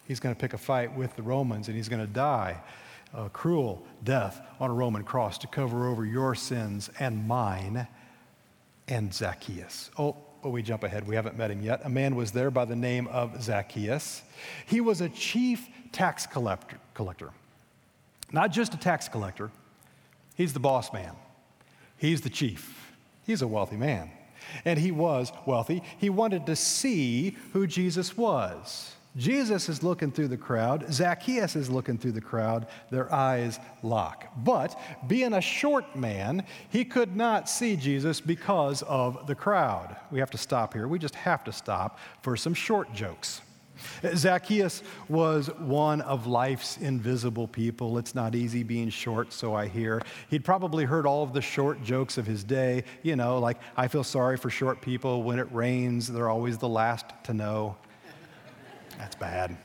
He's 0.08 0.20
going 0.20 0.36
to 0.36 0.40
pick 0.40 0.54
a 0.54 0.58
fight 0.58 0.96
with 0.96 1.16
the 1.16 1.24
Romans, 1.24 1.68
and 1.68 1.76
he's 1.76 1.90
going 1.90 2.06
to 2.06 2.12
die 2.12 2.58
a 3.14 3.30
cruel 3.30 3.84
death 4.04 4.42
on 4.60 4.70
a 4.70 4.74
Roman 4.74 5.04
cross 5.04 5.38
to 5.40 5.48
cover 5.48 5.88
over 5.88 6.06
your 6.06 6.36
sins 6.36 6.90
and 7.00 7.28
mine 7.28 7.88
and 8.90 9.14
Zacchaeus. 9.14 9.92
Oh, 9.98 10.18
oh, 10.44 10.50
we 10.50 10.62
jump 10.62 10.84
ahead. 10.84 11.08
We 11.08 11.16
haven't 11.16 11.38
met 11.38 11.52
him 11.52 11.62
yet. 11.62 11.82
A 11.86 11.90
man 11.90 12.16
was 12.16 12.32
there 12.32 12.52
by 12.52 12.66
the 12.66 12.76
name 12.76 13.08
of 13.08 13.42
Zacchaeus. 13.42 14.24
He 14.66 14.82
was 14.82 15.00
a 15.02 15.10
chief 15.10 15.68
tax 15.92 16.26
collector, 16.26 16.78
collector. 16.94 17.32
Not 18.32 18.52
just 18.52 18.74
a 18.74 18.78
tax 18.78 19.08
collector, 19.08 19.52
he's 20.36 20.54
the 20.54 20.60
boss 20.60 20.92
man, 20.92 21.16
he's 21.98 22.22
the 22.22 22.30
chief. 22.30 22.76
He's 23.26 23.44
a 23.44 23.48
wealthy 23.48 23.78
man. 23.78 24.10
And 24.66 24.80
he 24.80 24.90
was 24.90 25.32
wealthy. 25.46 25.84
He 26.00 26.10
wanted 26.10 26.48
to 26.48 26.56
see 26.56 27.38
who 27.54 27.68
Jesus 27.68 28.18
was. 28.18 28.96
Jesus 29.18 29.70
is 29.70 29.82
looking 29.84 30.12
through 30.12 30.28
the 30.28 30.38
crowd. 30.38 30.86
Zacchaeus 30.94 31.56
is 31.56 31.70
looking 31.70 31.98
through 31.98 32.12
the 32.12 32.22
crowd. 32.22 32.68
Their 32.92 33.12
eyes 33.14 33.60
lock. 33.82 34.28
But 34.38 34.80
being 35.08 35.34
a 35.34 35.42
short 35.42 35.96
man, 35.96 36.46
he 36.70 36.86
could 36.86 37.16
not 37.16 37.50
see 37.50 37.76
Jesus 37.76 38.22
because 38.22 38.82
of 38.84 39.26
the 39.26 39.36
crowd. 39.36 39.96
We 40.12 40.20
have 40.20 40.32
to 40.32 40.38
stop 40.38 40.74
here. 40.74 40.88
We 40.88 41.00
just 41.00 41.16
have 41.16 41.44
to 41.46 41.52
stop 41.52 42.00
for 42.22 42.38
some 42.38 42.54
short 42.54 42.94
jokes. 42.94 43.42
Zacchaeus 44.16 44.84
was 45.08 45.48
one 45.58 46.02
of 46.02 46.28
life's 46.28 46.78
invisible 46.78 47.48
people. 47.48 47.98
It's 47.98 48.14
not 48.14 48.36
easy 48.36 48.62
being 48.64 48.90
short, 48.90 49.34
so 49.34 49.56
I 49.56 49.68
hear. 49.68 50.02
He'd 50.30 50.44
probably 50.44 50.86
heard 50.86 51.06
all 51.06 51.24
of 51.24 51.34
the 51.34 51.42
short 51.42 51.82
jokes 51.82 52.18
of 52.18 52.26
his 52.26 52.44
day. 52.44 52.84
You 53.04 53.16
know, 53.16 53.40
like, 53.40 53.58
I 53.78 53.88
feel 53.88 54.04
sorry 54.04 54.38
for 54.38 54.50
short 54.50 54.82
people. 54.82 55.24
When 55.24 55.40
it 55.40 55.48
rains, 55.52 56.08
they're 56.08 56.30
always 56.30 56.58
the 56.58 56.70
last 56.70 57.06
to 57.24 57.34
know. 57.34 57.78
That's 59.00 59.16
bad. 59.16 59.58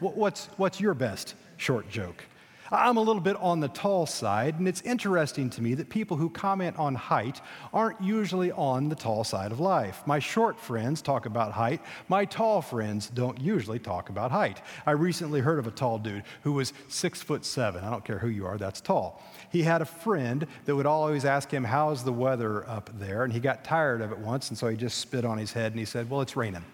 What's, 0.00 0.46
what's 0.56 0.80
your 0.80 0.94
best 0.94 1.34
short 1.58 1.88
joke? 1.88 2.24
I'm 2.70 2.98
a 2.98 3.00
little 3.00 3.22
bit 3.22 3.36
on 3.36 3.60
the 3.60 3.68
tall 3.68 4.04
side, 4.04 4.58
and 4.58 4.68
it's 4.68 4.82
interesting 4.82 5.48
to 5.50 5.62
me 5.62 5.72
that 5.74 5.88
people 5.88 6.18
who 6.18 6.28
comment 6.28 6.76
on 6.78 6.94
height 6.94 7.40
aren't 7.72 7.98
usually 8.00 8.52
on 8.52 8.90
the 8.90 8.94
tall 8.94 9.24
side 9.24 9.52
of 9.52 9.60
life. 9.60 10.02
My 10.04 10.18
short 10.18 10.60
friends 10.60 11.00
talk 11.00 11.24
about 11.24 11.52
height, 11.52 11.80
my 12.08 12.26
tall 12.26 12.60
friends 12.60 13.08
don't 13.08 13.40
usually 13.40 13.78
talk 13.78 14.10
about 14.10 14.30
height. 14.30 14.60
I 14.84 14.90
recently 14.90 15.40
heard 15.40 15.58
of 15.58 15.66
a 15.66 15.70
tall 15.70 15.98
dude 15.98 16.24
who 16.42 16.52
was 16.52 16.74
six 16.88 17.22
foot 17.22 17.46
seven. 17.46 17.84
I 17.84 17.90
don't 17.90 18.04
care 18.04 18.18
who 18.18 18.28
you 18.28 18.44
are, 18.44 18.58
that's 18.58 18.82
tall. 18.82 19.22
He 19.50 19.62
had 19.62 19.80
a 19.80 19.86
friend 19.86 20.46
that 20.66 20.76
would 20.76 20.86
always 20.86 21.24
ask 21.24 21.50
him, 21.50 21.64
How's 21.64 22.04
the 22.04 22.12
weather 22.12 22.68
up 22.68 22.90
there? 22.98 23.24
And 23.24 23.32
he 23.32 23.40
got 23.40 23.64
tired 23.64 24.02
of 24.02 24.12
it 24.12 24.18
once, 24.18 24.50
and 24.50 24.58
so 24.58 24.68
he 24.68 24.76
just 24.76 24.98
spit 24.98 25.24
on 25.24 25.38
his 25.38 25.52
head 25.52 25.72
and 25.72 25.78
he 25.78 25.86
said, 25.86 26.10
Well, 26.10 26.20
it's 26.20 26.36
raining. 26.36 26.64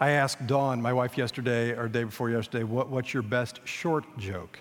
I 0.00 0.10
asked 0.12 0.46
Dawn, 0.46 0.80
my 0.80 0.94
wife, 0.94 1.18
yesterday 1.18 1.76
or 1.76 1.86
day 1.86 2.04
before 2.04 2.30
yesterday, 2.30 2.64
what, 2.64 2.88
what's 2.88 3.12
your 3.12 3.22
best 3.22 3.60
short 3.64 4.04
joke? 4.16 4.58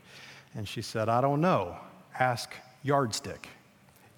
And 0.53 0.67
she 0.67 0.81
said, 0.81 1.07
I 1.07 1.21
don't 1.21 1.39
know. 1.39 1.77
Ask 2.19 2.51
Yardstick. 2.83 3.47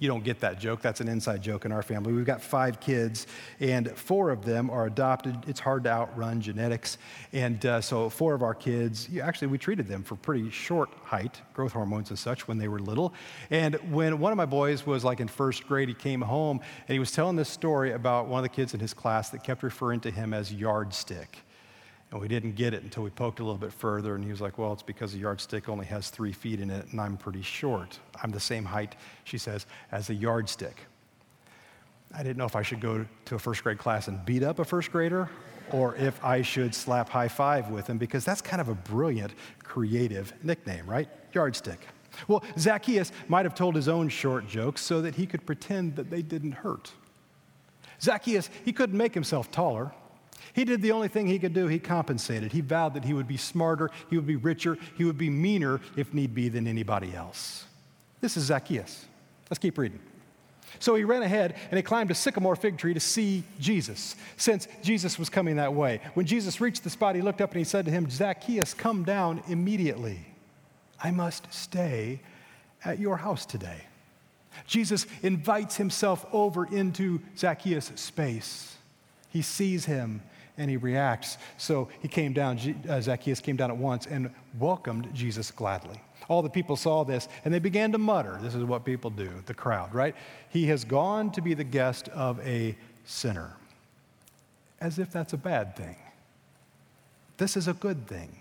You 0.01 0.07
don't 0.07 0.23
get 0.23 0.39
that 0.39 0.59
joke. 0.59 0.81
That's 0.81 0.99
an 0.99 1.07
inside 1.07 1.43
joke 1.43 1.63
in 1.63 1.71
our 1.71 1.83
family. 1.83 2.11
We've 2.11 2.25
got 2.25 2.41
five 2.41 2.79
kids, 2.79 3.27
and 3.59 3.95
four 3.95 4.31
of 4.31 4.43
them 4.43 4.71
are 4.71 4.87
adopted. 4.87 5.37
It's 5.45 5.59
hard 5.59 5.83
to 5.83 5.91
outrun 5.91 6.41
genetics. 6.41 6.97
And 7.33 7.63
uh, 7.63 7.81
so, 7.81 8.09
four 8.09 8.33
of 8.33 8.41
our 8.41 8.55
kids, 8.55 9.07
actually, 9.21 9.49
we 9.49 9.59
treated 9.59 9.87
them 9.87 10.01
for 10.01 10.15
pretty 10.15 10.49
short 10.49 10.89
height, 11.03 11.39
growth 11.53 11.73
hormones 11.73 12.09
and 12.09 12.17
such, 12.17 12.47
when 12.47 12.57
they 12.57 12.67
were 12.67 12.79
little. 12.79 13.13
And 13.51 13.75
when 13.93 14.17
one 14.17 14.31
of 14.31 14.37
my 14.37 14.47
boys 14.47 14.87
was 14.87 15.03
like 15.03 15.19
in 15.19 15.27
first 15.27 15.67
grade, 15.67 15.87
he 15.87 15.93
came 15.93 16.21
home 16.21 16.61
and 16.87 16.93
he 16.93 16.97
was 16.97 17.11
telling 17.11 17.35
this 17.35 17.49
story 17.49 17.91
about 17.91 18.25
one 18.25 18.39
of 18.39 18.43
the 18.43 18.49
kids 18.49 18.73
in 18.73 18.79
his 18.79 18.95
class 18.95 19.29
that 19.29 19.43
kept 19.43 19.61
referring 19.61 19.99
to 19.99 20.09
him 20.09 20.33
as 20.33 20.51
yardstick. 20.51 21.37
And 22.11 22.19
we 22.19 22.27
didn't 22.27 22.55
get 22.55 22.73
it 22.73 22.83
until 22.83 23.03
we 23.03 23.09
poked 23.09 23.39
a 23.39 23.43
little 23.43 23.57
bit 23.57 23.71
further. 23.71 24.15
And 24.15 24.23
he 24.23 24.31
was 24.31 24.41
like, 24.41 24.57
Well, 24.57 24.73
it's 24.73 24.83
because 24.83 25.13
the 25.13 25.19
yardstick 25.19 25.69
only 25.69 25.85
has 25.85 26.09
three 26.09 26.33
feet 26.33 26.59
in 26.59 26.69
it, 26.69 26.87
and 26.91 26.99
I'm 26.99 27.17
pretty 27.17 27.41
short. 27.41 27.99
I'm 28.21 28.31
the 28.31 28.39
same 28.39 28.65
height, 28.65 28.95
she 29.23 29.37
says, 29.37 29.65
as 29.91 30.09
a 30.09 30.13
yardstick. 30.13 30.85
I 32.13 32.23
didn't 32.23 32.37
know 32.37 32.45
if 32.45 32.57
I 32.57 32.61
should 32.61 32.81
go 32.81 33.05
to 33.25 33.35
a 33.35 33.39
first 33.39 33.63
grade 33.63 33.77
class 33.77 34.09
and 34.09 34.23
beat 34.25 34.43
up 34.43 34.59
a 34.59 34.65
first 34.65 34.91
grader 34.91 35.29
or 35.71 35.95
if 35.95 36.23
I 36.23 36.41
should 36.41 36.75
slap 36.75 37.09
high 37.09 37.27
five 37.27 37.69
with 37.69 37.87
him 37.87 37.97
because 37.97 38.25
that's 38.25 38.41
kind 38.41 38.59
of 38.59 38.67
a 38.67 38.75
brilliant, 38.75 39.33
creative 39.63 40.33
nickname, 40.43 40.85
right? 40.85 41.07
Yardstick. 41.33 41.79
Well, 42.27 42.43
Zacchaeus 42.57 43.11
might 43.29 43.45
have 43.45 43.55
told 43.55 43.75
his 43.75 43.87
own 43.87 44.09
short 44.09 44.47
jokes 44.47 44.81
so 44.81 45.01
that 45.01 45.15
he 45.15 45.25
could 45.25 45.45
pretend 45.45 45.95
that 45.95 46.09
they 46.09 46.21
didn't 46.21 46.51
hurt. 46.51 46.91
Zacchaeus, 48.01 48.49
he 48.65 48.73
couldn't 48.73 48.97
make 48.97 49.13
himself 49.13 49.49
taller. 49.51 49.93
He 50.53 50.65
did 50.65 50.81
the 50.81 50.91
only 50.91 51.07
thing 51.07 51.27
he 51.27 51.39
could 51.39 51.53
do. 51.53 51.67
He 51.67 51.79
compensated. 51.79 52.51
He 52.51 52.61
vowed 52.61 52.93
that 52.95 53.05
he 53.05 53.13
would 53.13 53.27
be 53.27 53.37
smarter, 53.37 53.89
he 54.09 54.17
would 54.17 54.27
be 54.27 54.35
richer, 54.35 54.77
he 54.97 55.03
would 55.03 55.17
be 55.17 55.29
meaner, 55.29 55.79
if 55.95 56.13
need 56.13 56.33
be, 56.33 56.49
than 56.49 56.67
anybody 56.67 57.13
else. 57.15 57.65
This 58.19 58.37
is 58.37 58.45
Zacchaeus. 58.45 59.05
Let's 59.49 59.59
keep 59.59 59.77
reading. 59.77 59.99
So 60.79 60.95
he 60.95 61.03
ran 61.03 61.21
ahead 61.21 61.55
and 61.69 61.77
he 61.77 61.83
climbed 61.83 62.11
a 62.11 62.15
sycamore 62.15 62.55
fig 62.55 62.77
tree 62.77 62.93
to 62.93 62.99
see 62.99 63.43
Jesus, 63.59 64.15
since 64.37 64.67
Jesus 64.81 65.19
was 65.19 65.29
coming 65.29 65.57
that 65.57 65.73
way. 65.73 65.99
When 66.13 66.25
Jesus 66.25 66.61
reached 66.61 66.83
the 66.83 66.89
spot, 66.89 67.15
he 67.15 67.21
looked 67.21 67.41
up 67.41 67.51
and 67.51 67.59
he 67.59 67.65
said 67.65 67.85
to 67.85 67.91
him, 67.91 68.09
Zacchaeus, 68.09 68.73
come 68.73 69.03
down 69.03 69.43
immediately. 69.47 70.25
I 71.03 71.11
must 71.11 71.51
stay 71.53 72.21
at 72.85 72.99
your 72.99 73.17
house 73.17 73.45
today. 73.45 73.81
Jesus 74.67 75.07
invites 75.23 75.77
himself 75.77 76.25
over 76.31 76.65
into 76.65 77.21
Zacchaeus' 77.37 77.91
space. 77.95 78.77
He 79.29 79.41
sees 79.41 79.85
him 79.85 80.21
and 80.57 80.69
he 80.69 80.77
reacts. 80.77 81.37
So 81.57 81.89
he 82.01 82.07
came 82.07 82.33
down, 82.33 82.59
uh, 82.87 83.01
Zacchaeus 83.01 83.39
came 83.39 83.55
down 83.55 83.71
at 83.71 83.77
once 83.77 84.05
and 84.05 84.29
welcomed 84.59 85.13
Jesus 85.13 85.51
gladly. 85.51 86.01
All 86.27 86.41
the 86.41 86.49
people 86.49 86.75
saw 86.75 87.03
this 87.03 87.27
and 87.43 87.53
they 87.53 87.59
began 87.59 87.91
to 87.91 87.97
mutter. 87.97 88.37
This 88.41 88.55
is 88.55 88.63
what 88.63 88.85
people 88.85 89.09
do, 89.09 89.29
the 89.45 89.53
crowd, 89.53 89.93
right? 89.93 90.15
He 90.49 90.65
has 90.67 90.83
gone 90.83 91.31
to 91.31 91.41
be 91.41 91.53
the 91.53 91.63
guest 91.63 92.09
of 92.09 92.39
a 92.45 92.75
sinner. 93.05 93.55
As 94.79 94.99
if 94.99 95.11
that's 95.11 95.33
a 95.33 95.37
bad 95.37 95.75
thing. 95.75 95.95
This 97.37 97.57
is 97.57 97.67
a 97.67 97.73
good 97.73 98.07
thing. 98.07 98.35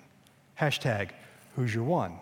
Hashtag, 0.59 1.11
who's 1.57 1.75
your 1.75 1.85
one? 1.85 2.15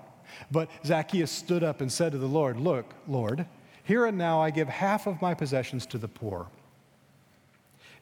But 0.51 0.70
Zacchaeus 0.85 1.31
stood 1.31 1.62
up 1.62 1.81
and 1.81 1.90
said 1.90 2.12
to 2.12 2.18
the 2.18 2.27
Lord, 2.27 2.59
Look, 2.59 2.94
Lord, 3.07 3.46
here 3.85 4.07
and 4.07 4.18
now 4.18 4.40
I 4.40 4.51
give 4.51 4.68
half 4.68 5.07
of 5.07 5.20
my 5.22 5.35
possessions 5.35 5.87
to 5.87 5.98
the 5.98 6.09
poor. 6.09 6.46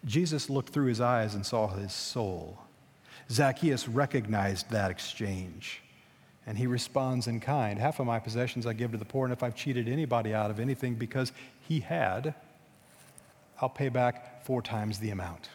Jesus 0.04 0.50
looked 0.50 0.72
through 0.72 0.86
his 0.86 1.00
eyes 1.00 1.34
and 1.34 1.44
saw 1.44 1.68
his 1.68 1.92
soul. 1.92 2.58
Zacchaeus 3.30 3.88
recognized 3.88 4.70
that 4.70 4.90
exchange. 4.90 5.82
And 6.46 6.56
he 6.56 6.66
responds 6.66 7.26
in 7.26 7.40
kind 7.40 7.78
Half 7.78 7.98
of 7.98 8.06
my 8.06 8.20
possessions 8.20 8.66
I 8.66 8.72
give 8.72 8.92
to 8.92 8.98
the 8.98 9.04
poor, 9.04 9.24
and 9.24 9.32
if 9.32 9.42
I've 9.42 9.56
cheated 9.56 9.88
anybody 9.88 10.32
out 10.32 10.50
of 10.50 10.60
anything 10.60 10.94
because 10.94 11.32
he 11.68 11.80
had, 11.80 12.34
I'll 13.60 13.68
pay 13.68 13.88
back 13.88 14.44
four 14.44 14.62
times 14.62 14.98
the 14.98 15.10
amount. 15.10 15.48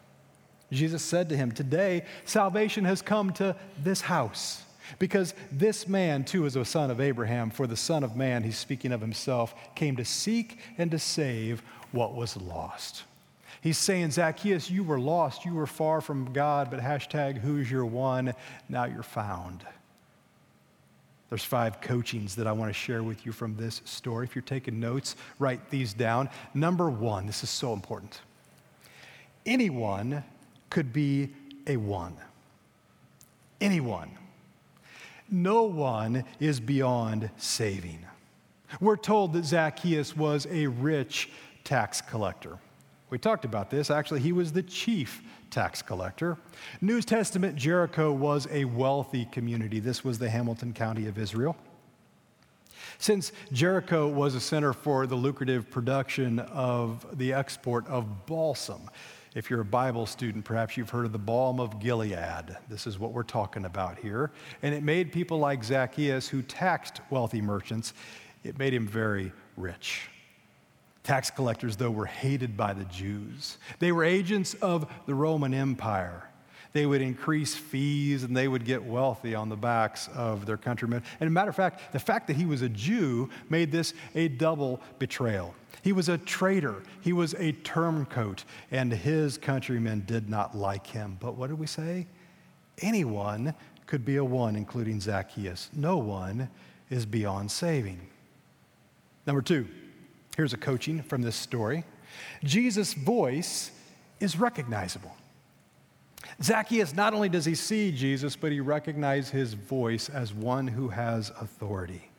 Jesus 0.71 1.04
said 1.04 1.30
to 1.30 1.38
him, 1.38 1.51
Today 1.51 2.06
salvation 2.25 2.86
has 2.86 3.01
come 3.01 3.32
to 3.34 3.56
this 3.82 4.01
house. 4.01 4.63
Because 4.99 5.34
this 5.51 5.88
man 5.88 6.25
too 6.25 6.45
is 6.45 6.56
a 6.56 6.65
son 6.65 6.91
of 6.91 6.99
Abraham, 6.99 7.49
for 7.49 7.67
the 7.67 7.77
Son 7.77 8.04
of 8.04 8.15
Man, 8.15 8.43
he's 8.43 8.58
speaking 8.58 8.91
of 8.91 8.99
himself, 8.99 9.56
came 9.75 9.95
to 9.95 10.04
seek 10.04 10.60
and 10.77 10.91
to 10.91 10.99
save 10.99 11.62
what 11.91 12.13
was 12.15 12.36
lost. 12.36 13.04
He's 13.62 13.78
saying, 13.78 14.12
Zacchaeus, 14.12 14.71
you 14.71 14.84
were 14.84 15.00
lost. 15.00 15.45
You 15.45 15.54
were 15.54 15.67
far 15.67 16.02
from 16.02 16.34
God, 16.34 16.71
but 16.71 16.80
hashtag 16.80 17.38
who's 17.38 17.69
your 17.69 17.86
one? 17.86 18.34
Now 18.67 18.86
you're 18.86 19.04
found. 19.04 19.63
There's 21.30 21.43
five 21.43 21.80
coachings 21.80 22.36
that 22.36 22.47
I 22.47 22.52
want 22.52 22.69
to 22.69 22.74
share 22.74 23.04
with 23.04 23.26
you 23.26 23.32
from 23.32 23.56
this 23.56 23.82
story. 23.86 24.26
If 24.26 24.36
you're 24.36 24.41
taking 24.41 24.80
notes, 24.80 25.15
write 25.39 25.69
these 25.69 25.93
down. 25.93 26.30
Number 26.54 26.89
one, 26.89 27.28
this 27.28 27.43
is 27.43 27.50
so 27.50 27.71
important. 27.71 28.19
Anyone 29.45 30.24
could 30.69 30.91
be 30.91 31.30
a 31.67 31.78
one. 31.78 32.17
Anyone. 33.62 34.17
no 35.30 35.63
one 35.63 36.26
is 36.39 36.60
beyond 36.60 37.30
saving. 37.38 38.06
We're 38.82 38.97
told 38.97 39.34
that 39.34 39.45
Zacchaeus 39.45 40.17
was 40.17 40.47
a 40.50 40.67
rich 40.67 41.30
tax 41.63 42.02
collector. 42.02 42.58
We 43.12 43.17
talked 43.17 43.43
about 43.43 43.69
this. 43.69 43.91
Actually, 43.91 44.21
he 44.21 44.32
was 44.32 44.54
the 44.54 44.63
chief 44.63 45.21
tax 45.50 45.82
collector. 45.82 46.38
New 46.80 47.02
Testament 47.02 47.58
Jericho 47.58 48.12
was 48.13 48.47
a 48.50 48.63
wealthy 48.65 49.26
community. 49.26 49.82
This 49.82 50.04
was 50.04 50.17
the 50.17 50.30
Hamilton 50.30 50.74
County 50.74 51.08
of 51.08 51.17
Israel. 51.17 51.58
Since 53.00 53.34
Jericho 53.52 54.08
was 54.08 54.34
a 54.34 54.39
center 54.39 54.71
for 54.71 55.08
the 55.08 55.15
lucrative 55.15 55.69
production 55.69 56.39
of 56.39 57.06
the 57.17 57.34
export 57.34 57.86
of 57.88 58.26
balsam, 58.26 58.89
if 59.36 59.50
you're 59.50 59.62
a 59.62 59.65
Bible 59.65 60.06
student, 60.06 60.45
perhaps 60.45 60.78
you've 60.78 60.89
heard 60.89 61.06
of 61.06 61.12
the 61.12 61.19
balm 61.19 61.60
of 61.60 61.82
Gilead. 61.82 62.56
This 62.69 62.88
is 62.88 62.97
what 62.97 63.12
we're 63.12 63.24
talking 63.24 63.65
about 63.65 64.00
here. 64.00 64.32
And 64.62 64.74
it 64.74 64.84
made 64.84 65.12
people 65.12 65.38
like 65.38 65.63
Zacchaeus, 65.65 66.30
who 66.30 66.41
taxed 66.41 67.02
wealthy 67.10 67.41
merchants, 67.41 67.93
it 68.45 68.58
made 68.58 68.74
him 68.74 68.88
very 68.88 69.34
rich. 69.58 70.10
Tax 71.03 71.31
collectors, 71.31 71.75
though, 71.75 71.91
were 71.91 72.05
hated 72.05 72.55
by 72.55 72.73
the 72.73 72.85
Jews. 72.85 73.57
They 73.79 73.91
were 73.91 74.03
agents 74.03 74.53
of 74.55 74.91
the 75.07 75.15
Roman 75.15 75.53
Empire. 75.53 76.27
They 76.73 76.85
would 76.85 77.01
increase 77.01 77.53
fees 77.53 78.23
and 78.23 78.35
they 78.35 78.47
would 78.47 78.65
get 78.65 78.83
wealthy 78.83 79.35
on 79.35 79.49
the 79.49 79.57
backs 79.57 80.07
of 80.15 80.45
their 80.45 80.57
countrymen. 80.57 81.03
And 81.19 81.27
a 81.27 81.31
matter 81.31 81.49
of 81.49 81.55
fact, 81.55 81.91
the 81.91 81.99
fact 81.99 82.27
that 82.27 82.35
he 82.35 82.45
was 82.45 82.61
a 82.61 82.69
Jew 82.69 83.29
made 83.49 83.71
this 83.71 83.93
a 84.15 84.29
double 84.29 84.79
betrayal. 84.99 85.53
He 85.83 85.91
was 85.91 86.09
a 86.09 86.17
traitor, 86.19 86.83
he 87.01 87.11
was 87.11 87.33
a 87.33 87.51
turncoat, 87.51 88.45
and 88.69 88.93
his 88.93 89.37
countrymen 89.37 90.03
did 90.05 90.29
not 90.29 90.55
like 90.55 90.85
him. 90.85 91.17
But 91.19 91.35
what 91.35 91.47
did 91.47 91.59
we 91.59 91.67
say? 91.67 92.07
Anyone 92.81 93.53
could 93.87 94.05
be 94.05 94.17
a 94.17 94.23
one, 94.23 94.55
including 94.55 95.01
Zacchaeus. 95.01 95.69
No 95.73 95.97
one 95.97 96.49
is 96.89 97.05
beyond 97.05 97.51
saving. 97.51 97.99
Number 99.25 99.41
two, 99.41 99.67
here's 100.35 100.53
a 100.53 100.57
coaching 100.57 101.03
from 101.03 101.21
this 101.21 101.35
story 101.35 101.83
Jesus' 102.43 102.93
voice 102.93 103.71
is 104.19 104.37
recognizable. 104.37 105.15
Zacchaeus, 106.41 106.93
not 106.93 107.13
only 107.13 107.29
does 107.29 107.45
he 107.45 107.55
see 107.55 107.91
Jesus, 107.91 108.35
but 108.35 108.51
he 108.51 108.59
recognizes 108.59 109.31
his 109.31 109.53
voice 109.53 110.09
as 110.09 110.33
one 110.33 110.67
who 110.67 110.89
has 110.89 111.31
authority. 111.39 112.09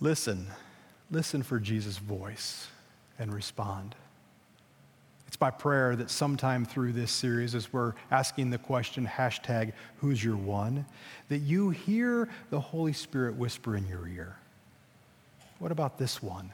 Listen, 0.00 0.48
listen 1.10 1.42
for 1.42 1.58
Jesus' 1.58 1.98
voice 1.98 2.68
and 3.18 3.32
respond. 3.32 3.94
It's 5.28 5.40
my 5.40 5.50
prayer 5.50 5.96
that 5.96 6.10
sometime 6.10 6.66
through 6.66 6.92
this 6.92 7.10
series, 7.10 7.54
as 7.54 7.72
we're 7.72 7.94
asking 8.10 8.50
the 8.50 8.58
question, 8.58 9.06
hashtag, 9.06 9.72
who's 9.96 10.22
your 10.22 10.36
one, 10.36 10.84
that 11.28 11.38
you 11.38 11.70
hear 11.70 12.28
the 12.50 12.60
Holy 12.60 12.92
Spirit 12.92 13.36
whisper 13.36 13.76
in 13.76 13.86
your 13.86 14.06
ear. 14.06 14.36
What 15.62 15.70
about 15.70 15.96
this 15.96 16.20
one? 16.20 16.50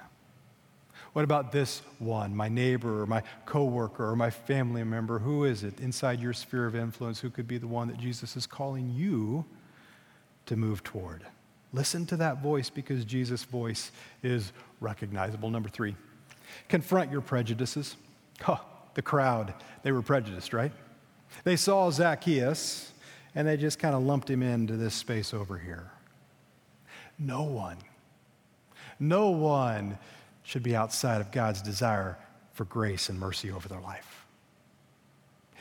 What 1.15 1.25
about 1.25 1.51
this 1.51 1.81
one, 1.99 2.37
my 2.37 2.51
neighbor 2.51 3.01
or 3.01 3.07
my 3.07 3.23
coworker 3.47 4.07
or 4.07 4.15
my 4.15 4.29
family 4.29 4.85
member? 4.85 5.19
Who 5.19 5.45
is 5.45 5.65
it 5.65 5.81
inside 5.81 6.21
your 6.21 6.35
sphere 6.35 6.67
of 6.67 6.77
influence 6.77 7.19
who 7.19 7.31
could 7.31 7.49
be 7.49 7.57
the 7.57 7.67
one 7.67 7.89
that 7.89 7.97
Jesus 7.97 8.37
is 8.37 8.47
calling 8.47 8.91
you 8.91 9.47
to 10.45 10.57
move 10.57 10.85
toward? 10.85 11.25
Listen 11.73 12.05
to 12.05 12.19
that 12.19 12.43
voice 12.43 12.69
because 12.69 13.07
Jesus' 13.07 13.45
voice 13.45 13.93
is 14.23 14.53
recognizable. 14.79 15.49
Number 15.49 15.71
three, 15.71 15.97
confront 16.69 17.11
your 17.11 17.23
prejudices. 17.23 17.97
Oh, 18.47 18.61
the 18.93 19.01
crowd, 19.01 19.55
they 19.85 19.93
were 19.93 20.03
prejudiced, 20.03 20.53
right? 20.53 20.73
They 21.45 21.57
saw 21.57 21.91
Zacchaeus 21.91 22.93
and 23.35 23.49
they 23.49 23.57
just 23.57 23.79
kind 23.79 23.95
of 23.95 24.03
lumped 24.03 24.29
him 24.29 24.43
into 24.43 24.77
this 24.77 24.93
space 24.93 25.33
over 25.33 25.57
here. 25.57 25.93
No 27.19 27.45
one, 27.45 27.79
no 28.99 29.31
one 29.31 29.99
should 30.43 30.63
be 30.63 30.75
outside 30.75 31.21
of 31.21 31.31
God's 31.31 31.63
desire 31.63 32.19
for 32.53 32.65
grace 32.65 33.09
and 33.09 33.19
mercy 33.19 33.51
over 33.51 33.69
their 33.69 33.81
life? 33.81 34.27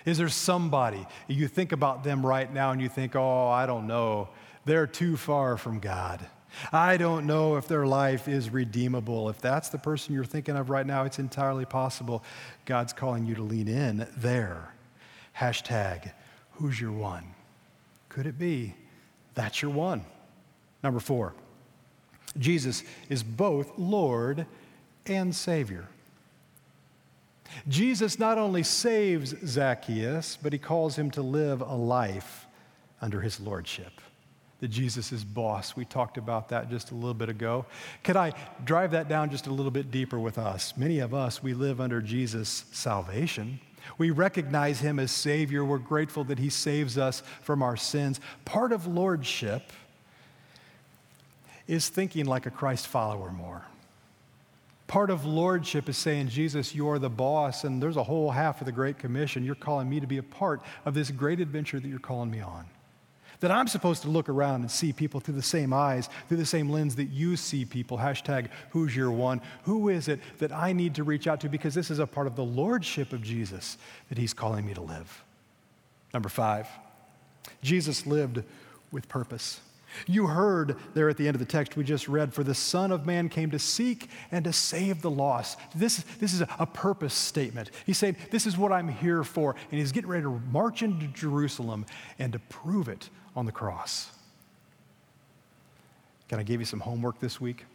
Is 0.06 0.17
there 0.17 0.30
somebody, 0.30 1.06
you 1.28 1.47
think 1.47 1.73
about 1.73 2.04
them 2.04 2.26
right 2.26 2.52
now 2.52 2.71
and 2.71 2.82
you 2.82 2.88
think, 2.88 3.15
oh, 3.15 3.50
I 3.50 3.65
don't 3.65 3.88
know, 3.88 4.30
they're 4.63 4.88
too 4.88 5.17
far 5.17 5.58
from 5.58 5.80
God. 5.80 6.26
I 6.71 6.97
don't 6.97 7.28
know 7.28 7.58
if 7.58 7.67
their 7.67 7.86
life 7.86 8.28
is 8.28 8.50
redeemable. 8.50 9.30
If 9.30 9.39
that's 9.39 9.69
the 9.69 9.78
person 9.78 10.13
you're 10.13 10.23
thinking 10.23 10.56
of 10.56 10.69
right 10.69 10.86
now, 10.86 11.04
it's 11.04 11.19
entirely 11.19 11.65
possible 11.65 12.23
God's 12.65 12.93
calling 12.93 13.26
you 13.26 13.36
to 13.36 13.43
lean 13.43 13.67
in 13.67 14.08
there. 14.17 14.73
Hashtag, 15.38 16.12
who's 16.54 16.80
your 16.80 16.93
one? 16.93 17.36
Could 18.10 18.26
it 18.26 18.39
be 18.39 18.76
that's 19.36 19.62
your 19.62 19.71
one? 19.71 20.04
Number 20.82 21.00
four, 21.00 21.36
Jesus 22.39 22.84
is 23.10 23.23
both 23.23 23.71
Lord 23.78 24.45
and 25.06 25.36
Savior. 25.36 25.88
Jesus 27.67 28.19
not 28.19 28.38
only 28.38 28.63
saves 28.63 29.34
Zacchaeus, 29.45 30.38
but 30.41 30.54
he 30.54 30.60
calls 30.60 30.97
him 30.97 31.12
to 31.12 31.21
live 31.21 31.62
a 31.62 31.76
life 31.76 32.45
under 33.02 33.21
his 33.21 33.39
lordship. 33.39 33.93
That 34.60 34.69
Jesus 34.69 35.12
is 35.12 35.23
boss. 35.23 35.76
We 35.76 35.86
talked 35.86 36.17
about 36.17 36.50
that 36.50 36.69
just 36.69 36.91
a 36.91 36.95
little 36.95 37.13
bit 37.13 37.30
ago. 37.30 37.65
Could 38.04 38.15
I 38.15 38.34
drive 38.65 38.91
that 38.91 39.08
down 39.08 39.30
just 39.30 39.47
a 39.47 39.54
little 39.54 39.71
bit 39.71 39.91
deeper 39.91 40.19
with 40.19 40.38
us? 40.38 40.76
Many 40.76 41.00
of 41.00 41.13
us, 41.13 41.43
we 41.43 41.54
live 41.54 41.80
under 41.80 42.02
Jesus' 42.02 42.65
salvation. 42.71 43.60
We 43.97 44.10
recognize 44.10 44.80
him 44.80 45.00
as 45.00 45.12
Savior. 45.12 45.63
We're 45.63 45.78
grateful 45.78 46.23
that 46.26 46.39
he 46.39 46.50
saves 46.50 46.97
us 46.97 47.21
from 47.41 47.62
our 47.62 47.78
sins. 47.78 48.19
Part 48.45 48.71
of 48.71 48.88
lordship 48.88 49.71
is 51.68 51.90
thinking 51.90 52.26
like 52.26 52.46
a 52.46 52.52
Christ 52.52 52.88
follower 52.88 53.32
more. 53.32 53.64
Part 54.88 55.10
of 55.10 55.26
lordship 55.26 55.90
is 55.90 55.98
saying, 55.98 56.30
Jesus, 56.30 56.74
you're 56.74 56.98
the 56.98 57.10
boss, 57.10 57.66
and 57.66 57.84
there's 57.84 57.98
a 57.98 58.04
whole 58.04 58.32
half 58.32 58.62
of 58.62 58.66
the 58.66 58.72
Great 58.72 58.98
Commission. 58.98 59.44
You're 59.44 59.56
calling 59.56 59.90
me 59.90 60.00
to 60.00 60.08
be 60.08 60.18
a 60.18 60.24
part 60.24 60.62
of 60.86 60.94
this 60.94 61.12
great 61.12 61.42
adventure 61.42 61.80
that 61.80 61.88
you're 61.88 62.00
calling 62.00 62.32
me 62.32 62.40
on. 62.40 62.66
That 63.42 63.52
I'm 63.52 63.68
supposed 63.68 64.02
to 64.04 64.08
look 64.08 64.30
around 64.30 64.62
and 64.62 64.72
see 64.72 64.94
people 64.94 65.20
through 65.20 65.36
the 65.36 65.44
same 65.44 65.74
eyes, 65.74 66.10
through 66.28 66.38
the 66.38 66.46
same 66.46 66.70
lens 66.70 66.96
that 66.96 67.10
you 67.10 67.36
see 67.36 67.66
people. 67.66 67.98
Hashtag, 67.98 68.48
who's 68.70 68.96
your 68.96 69.12
one? 69.12 69.42
Who 69.64 69.90
is 69.90 70.08
it 70.08 70.22
that 70.40 70.54
I 70.54 70.72
need 70.72 70.96
to 70.96 71.04
reach 71.04 71.28
out 71.28 71.42
to? 71.42 71.50
Because 71.50 71.76
this 71.76 71.92
is 71.92 72.00
a 72.00 72.08
part 72.08 72.26
of 72.26 72.36
the 72.36 72.44
lordship 72.44 73.14
of 73.14 73.22
Jesus 73.22 73.78
that 74.10 74.18
he's 74.18 74.34
calling 74.34 74.66
me 74.66 74.74
to 74.74 74.82
live. 74.82 75.24
Number 76.14 76.30
five, 76.30 76.68
Jesus 77.62 78.08
lived 78.08 78.42
with 78.92 79.08
purpose. 79.10 79.60
You 80.06 80.28
heard 80.28 80.76
there 80.94 81.10
at 81.10 81.18
the 81.18 81.28
end 81.28 81.36
of 81.36 81.40
the 81.40 81.46
text 81.46 81.76
we 81.76 81.84
just 81.84 82.08
read, 82.08 82.34
for 82.34 82.44
the 82.44 82.54
Son 82.54 82.92
of 82.92 83.06
Man 83.06 83.30
came 83.30 83.52
to 83.52 83.60
seek 83.60 84.10
and 84.32 84.46
to 84.46 84.54
save 84.54 85.02
the 85.02 85.10
lost. 85.10 85.58
This, 85.74 86.04
this 86.20 86.34
is 86.34 86.42
a, 86.42 86.68
purpose 86.68 87.14
statement. 87.14 87.72
He's 87.86 87.98
saying, 87.98 88.18
This 88.30 88.46
is 88.46 88.58
what 88.58 88.72
I'm 88.72 88.88
here 88.88 89.24
for. 89.24 89.56
And 89.72 89.80
he's 89.80 89.92
getting 89.92 90.10
ready 90.10 90.24
to 90.24 90.42
march 90.52 90.84
into 90.84 91.08
Jerusalem 91.08 91.86
and 92.20 92.34
to 92.34 92.40
prove 92.40 92.88
it 92.88 93.10
on 93.36 93.46
the 93.46 93.52
cross. 93.52 94.12
Can 96.28 96.40
I 96.40 96.44
give 96.44 96.60
you 96.60 96.66
some 96.66 96.82
homework 96.82 97.20
this 97.20 97.40
week? 97.40 97.66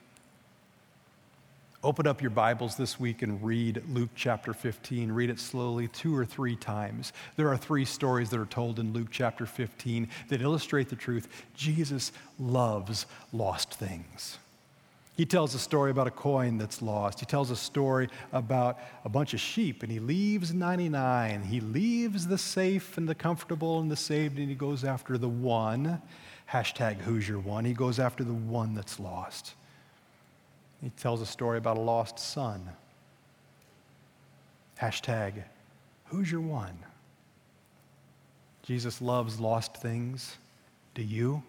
Open 1.85 2.07
up 2.07 2.23
your 2.23 2.31
Bibles 2.31 2.77
this 2.77 3.01
week 3.01 3.23
and 3.23 3.42
read 3.42 3.83
Luke 3.88 4.11
chapter 4.14 4.55
15. 4.55 5.11
Read 5.11 5.31
it 5.31 5.40
slowly 5.40 5.88
two 5.88 6.16
or 6.16 6.25
three 6.25 6.55
times. 6.55 7.12
There 7.35 7.49
are 7.49 7.57
three 7.57 7.85
stories 7.85 8.31
that 8.31 8.38
are 8.38 8.47
told 8.47 8.79
in 8.79 8.92
Luke 8.92 9.09
chapter 9.11 9.47
15 9.47 10.07
that 10.29 10.40
illustrate 10.40 10.90
the 10.90 10.95
truth. 10.95 11.27
Jesus 11.57 12.12
loves 12.38 13.07
lost 13.33 13.75
things. 13.75 14.38
He 15.16 15.27
tells 15.27 15.57
a 15.57 15.59
story 15.59 15.90
about 15.90 16.07
a 16.07 16.12
coin 16.12 16.57
that's 16.57 16.83
lost. 16.83 17.18
He 17.18 17.27
tells 17.27 17.51
a 17.51 17.57
story 17.57 18.09
about 18.33 18.79
a 19.05 19.09
bunch 19.09 19.35
of 19.35 19.40
sheep, 19.40 19.83
and 19.83 19.90
he 19.90 19.99
leaves 19.99 20.55
99. 20.55 21.42
He 21.42 21.59
leaves 21.59 22.29
the 22.29 22.38
safe 22.38 22.97
and 22.97 23.09
the 23.09 23.14
comfortable 23.16 23.81
and 23.81 23.90
the 23.90 23.97
saved, 23.97 24.38
and 24.38 24.49
he 24.49 24.55
goes 24.55 24.85
after 24.85 25.18
the 25.18 25.29
one. 25.29 26.01
Hashtag 26.49 27.27
your 27.27 27.40
one. 27.40 27.64
He 27.64 27.75
goes 27.75 27.99
after 27.99 28.23
the 28.23 28.33
one 28.33 28.73
that's 28.73 29.01
lost. 29.01 29.55
He 30.83 30.90
tells 30.90 31.21
a 31.21 31.27
story 31.27 31.59
about 31.59 31.79
a 31.79 31.81
lost 31.81 32.18
son. 32.18 32.68
Hashtag, 34.81 35.45
who's 36.07 36.31
your 36.31 36.40
one? 36.40 36.77
Jesus 38.62 39.01
loves 39.01 39.38
lost 39.38 39.77
things. 39.77 40.37
Do 40.95 41.03
you? 41.03 41.42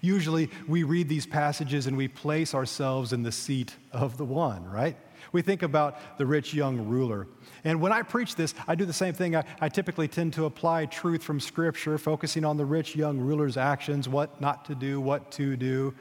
Usually 0.00 0.50
we 0.66 0.82
read 0.82 1.08
these 1.08 1.26
passages 1.26 1.86
and 1.86 1.96
we 1.96 2.08
place 2.08 2.54
ourselves 2.54 3.12
in 3.12 3.22
the 3.22 3.32
seat 3.32 3.74
of 3.92 4.16
the 4.16 4.24
one, 4.24 4.68
right? 4.68 4.96
We 5.32 5.42
think 5.42 5.62
about 5.62 6.18
the 6.18 6.26
rich 6.26 6.54
young 6.54 6.88
ruler. 6.88 7.26
And 7.64 7.80
when 7.80 7.92
I 7.92 8.02
preach 8.02 8.34
this, 8.36 8.54
I 8.66 8.74
do 8.74 8.84
the 8.84 8.92
same 8.92 9.14
thing. 9.14 9.36
I, 9.36 9.44
I, 9.60 9.68
typically 9.68 10.08
tend 10.08 10.32
to 10.34 10.44
apply 10.44 10.86
truth 10.86 11.22
from 11.22 11.40
Scripture, 11.40 11.98
focusing 11.98 12.44
on 12.44 12.56
the 12.56 12.64
rich 12.64 12.94
young 12.94 13.18
ruler's 13.18 13.56
actions, 13.56 14.08
what 14.08 14.40
not 14.40 14.64
to 14.66 14.74
do, 14.74 15.00
what 15.00 15.30
to 15.32 15.56
do. 15.56 15.94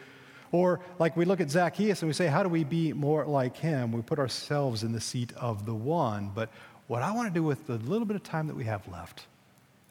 Or 0.51 0.79
like 0.99 1.17
we 1.17 1.25
look 1.25 1.41
at 1.41 1.49
Zacchaeus 1.49 2.01
and 2.01 2.08
we 2.08 2.13
say, 2.13 2.27
how 2.27 2.43
do 2.43 2.49
we 2.49 2.63
be 2.63 2.93
more 2.93 3.25
like 3.25 3.58
him? 3.58 3.91
We 3.91 4.01
put 4.01 4.19
ourselves 4.19 4.84
in 4.84 4.91
the 4.91 5.01
seat 5.01 5.34
of 5.34 5.65
the 5.65 5.75
one. 5.75 6.31
But 6.34 6.49
what 6.88 7.01
I 7.01 7.12
want 7.12 7.27
to 7.27 7.34
do 7.34 7.43
with 7.43 7.67
the 7.67 7.77
little 7.77 8.05
bit 8.05 8.15
of 8.15 8.23
time 8.23 8.47
that 8.47 8.55
we 8.55 8.65
have 8.65 8.88
left 8.88 9.25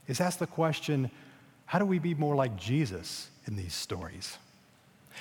is 0.06 0.20
ask 0.20 0.38
the 0.38 0.46
question, 0.46 1.10
How 1.66 1.78
do 1.78 1.84
we 1.84 1.98
be 1.98 2.14
more 2.14 2.34
like 2.34 2.56
Jesus 2.56 3.30
in 3.46 3.56
these 3.56 3.74
stories? 3.74 4.38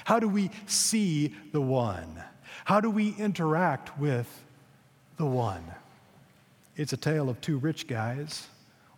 How 0.05 0.19
do 0.19 0.27
we 0.27 0.51
see 0.65 1.33
the 1.51 1.61
one? 1.61 2.23
How 2.65 2.81
do 2.81 2.89
we 2.89 3.15
interact 3.17 3.97
with 3.99 4.43
the 5.17 5.25
one? 5.25 5.63
It's 6.75 6.93
a 6.93 6.97
tale 6.97 7.29
of 7.29 7.39
two 7.41 7.57
rich 7.57 7.87
guys. 7.87 8.47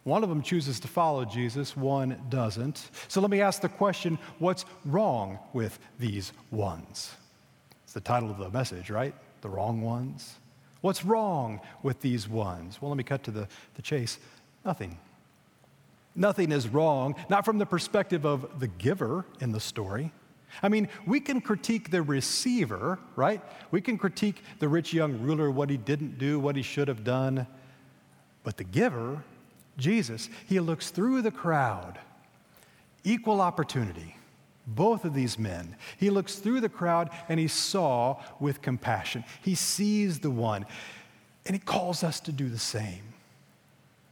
One 0.05 0.21
of 0.21 0.29
them 0.29 0.43
chooses 0.43 0.79
to 0.81 0.87
follow 0.87 1.25
Jesus, 1.25 1.75
one 1.75 2.21
doesn't. 2.29 2.91
So 3.07 3.21
let 3.21 3.31
me 3.31 3.41
ask 3.41 3.61
the 3.61 3.69
question 3.69 4.19
what's 4.37 4.63
wrong 4.85 5.39
with 5.51 5.79
these 5.97 6.31
ones? 6.51 7.15
It's 7.83 7.93
the 7.93 8.01
title 8.01 8.29
of 8.29 8.37
the 8.37 8.51
message, 8.51 8.91
right? 8.91 9.15
The 9.41 9.49
wrong 9.49 9.81
ones. 9.81 10.35
What's 10.81 11.03
wrong 11.03 11.59
with 11.81 12.01
these 12.01 12.29
ones? 12.29 12.79
Well, 12.79 12.91
let 12.91 12.97
me 12.97 13.03
cut 13.03 13.23
to 13.23 13.31
the, 13.31 13.47
the 13.73 13.81
chase. 13.81 14.19
Nothing. 14.63 14.99
Nothing 16.13 16.51
is 16.51 16.69
wrong, 16.69 17.15
not 17.27 17.43
from 17.43 17.57
the 17.57 17.65
perspective 17.65 18.27
of 18.27 18.59
the 18.59 18.67
giver 18.67 19.25
in 19.41 19.53
the 19.53 19.59
story. 19.59 20.11
I 20.61 20.69
mean, 20.69 20.87
we 21.07 21.19
can 21.19 21.41
critique 21.41 21.89
the 21.89 22.03
receiver, 22.03 22.99
right? 23.15 23.41
We 23.71 23.81
can 23.81 23.97
critique 23.97 24.43
the 24.59 24.69
rich 24.69 24.93
young 24.93 25.19
ruler, 25.19 25.49
what 25.49 25.71
he 25.71 25.77
didn't 25.77 26.19
do, 26.19 26.39
what 26.39 26.55
he 26.55 26.61
should 26.61 26.89
have 26.89 27.03
done. 27.03 27.47
But 28.43 28.57
the 28.57 28.63
giver, 28.63 29.23
Jesus, 29.77 30.29
he 30.47 30.59
looks 30.59 30.89
through 30.89 31.21
the 31.21 31.31
crowd, 31.31 31.99
equal 33.03 33.41
opportunity, 33.41 34.15
both 34.67 35.05
of 35.05 35.13
these 35.13 35.38
men. 35.38 35.75
He 35.97 36.09
looks 36.09 36.35
through 36.35 36.61
the 36.61 36.69
crowd 36.69 37.09
and 37.29 37.39
he 37.39 37.47
saw 37.47 38.21
with 38.39 38.61
compassion. 38.61 39.23
He 39.41 39.55
sees 39.55 40.19
the 40.19 40.31
one, 40.31 40.65
and 41.45 41.55
he 41.55 41.59
calls 41.59 42.03
us 42.03 42.19
to 42.21 42.31
do 42.31 42.49
the 42.49 42.59
same. 42.59 43.03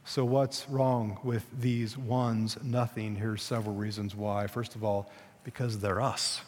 So, 0.06 0.24
what's 0.24 0.68
wrong 0.68 1.18
with 1.24 1.46
these 1.58 1.96
ones? 1.96 2.58
Nothing. 2.62 3.16
Here's 3.16 3.42
several 3.42 3.74
reasons 3.74 4.14
why. 4.14 4.46
First 4.46 4.74
of 4.74 4.84
all, 4.84 5.10
because 5.44 5.78
they're 5.78 6.00
us. 6.00 6.42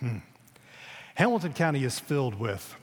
Hmm. 0.00 0.18
Hamilton 1.14 1.52
County 1.52 1.84
is 1.84 2.00
filled 2.00 2.34
with 2.34 2.74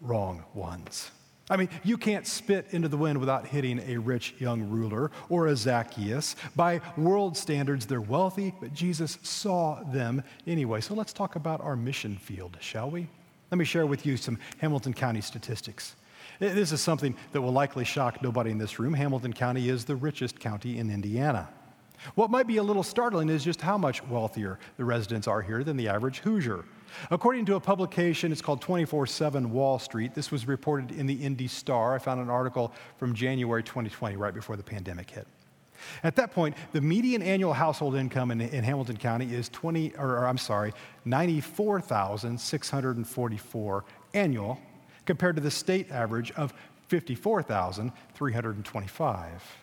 wrong 0.00 0.44
ones. 0.54 1.10
I 1.50 1.58
mean, 1.58 1.68
you 1.82 1.98
can't 1.98 2.26
spit 2.26 2.68
into 2.70 2.88
the 2.88 2.96
wind 2.96 3.18
without 3.18 3.46
hitting 3.46 3.78
a 3.86 3.98
rich 3.98 4.34
young 4.38 4.70
ruler 4.70 5.10
or 5.28 5.48
a 5.48 5.56
Zacchaeus. 5.56 6.36
By 6.56 6.80
world 6.96 7.36
standards, 7.36 7.84
they're 7.84 8.00
wealthy, 8.00 8.54
but 8.60 8.72
Jesus 8.72 9.18
saw 9.22 9.82
them 9.84 10.22
anyway. 10.46 10.80
So 10.80 10.94
let's 10.94 11.12
talk 11.12 11.36
about 11.36 11.60
our 11.60 11.76
mission 11.76 12.16
field, 12.16 12.56
shall 12.60 12.90
we? 12.90 13.08
Let 13.50 13.58
me 13.58 13.66
share 13.66 13.86
with 13.86 14.06
you 14.06 14.16
some 14.16 14.38
Hamilton 14.58 14.94
County 14.94 15.20
statistics. 15.20 15.96
This 16.38 16.72
is 16.72 16.80
something 16.80 17.14
that 17.32 17.42
will 17.42 17.52
likely 17.52 17.84
shock 17.84 18.22
nobody 18.22 18.50
in 18.50 18.58
this 18.58 18.78
room. 18.78 18.94
Hamilton 18.94 19.34
County 19.34 19.68
is 19.68 19.84
the 19.84 19.96
richest 19.96 20.40
county 20.40 20.78
in 20.78 20.90
Indiana. 20.90 21.48
What 22.14 22.30
might 22.30 22.46
be 22.46 22.56
a 22.56 22.62
little 22.62 22.82
startling 22.82 23.28
is 23.28 23.44
just 23.44 23.60
how 23.60 23.78
much 23.78 24.04
wealthier 24.08 24.58
the 24.76 24.84
residents 24.84 25.28
are 25.28 25.42
here 25.42 25.62
than 25.62 25.76
the 25.76 25.88
average 25.88 26.18
Hoosier. 26.20 26.64
According 27.10 27.46
to 27.46 27.56
a 27.56 27.60
publication, 27.60 28.30
it's 28.32 28.42
called 28.42 28.60
24 28.60 29.06
7 29.06 29.50
Wall 29.52 29.78
Street. 29.78 30.14
This 30.14 30.30
was 30.30 30.46
reported 30.46 30.92
in 30.92 31.06
the 31.06 31.14
Indy 31.14 31.48
Star. 31.48 31.94
I 31.94 31.98
found 31.98 32.20
an 32.20 32.28
article 32.30 32.72
from 32.98 33.14
January 33.14 33.62
2020, 33.62 34.16
right 34.16 34.34
before 34.34 34.56
the 34.56 34.62
pandemic 34.62 35.10
hit. 35.10 35.26
At 36.02 36.16
that 36.16 36.32
point, 36.32 36.56
the 36.72 36.80
median 36.80 37.20
annual 37.22 37.52
household 37.52 37.94
income 37.94 38.30
in, 38.30 38.40
in 38.40 38.64
Hamilton 38.64 38.96
County 38.96 39.34
is 39.34 39.50
20, 39.50 39.92
or, 39.98 40.18
or 40.18 40.26
I'm 40.26 40.38
sorry, 40.38 40.72
94,644 41.04 43.84
annual, 44.14 44.58
compared 45.04 45.36
to 45.36 45.42
the 45.42 45.50
state 45.50 45.90
average 45.90 46.32
of 46.32 46.54
54,325 46.88 49.56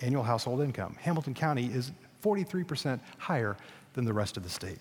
annual 0.00 0.22
household 0.22 0.60
income. 0.60 0.96
Hamilton 1.00 1.34
County 1.34 1.66
is 1.66 1.92
43% 2.22 3.00
higher 3.18 3.56
than 3.94 4.04
the 4.04 4.12
rest 4.12 4.36
of 4.36 4.42
the 4.42 4.48
state. 4.48 4.78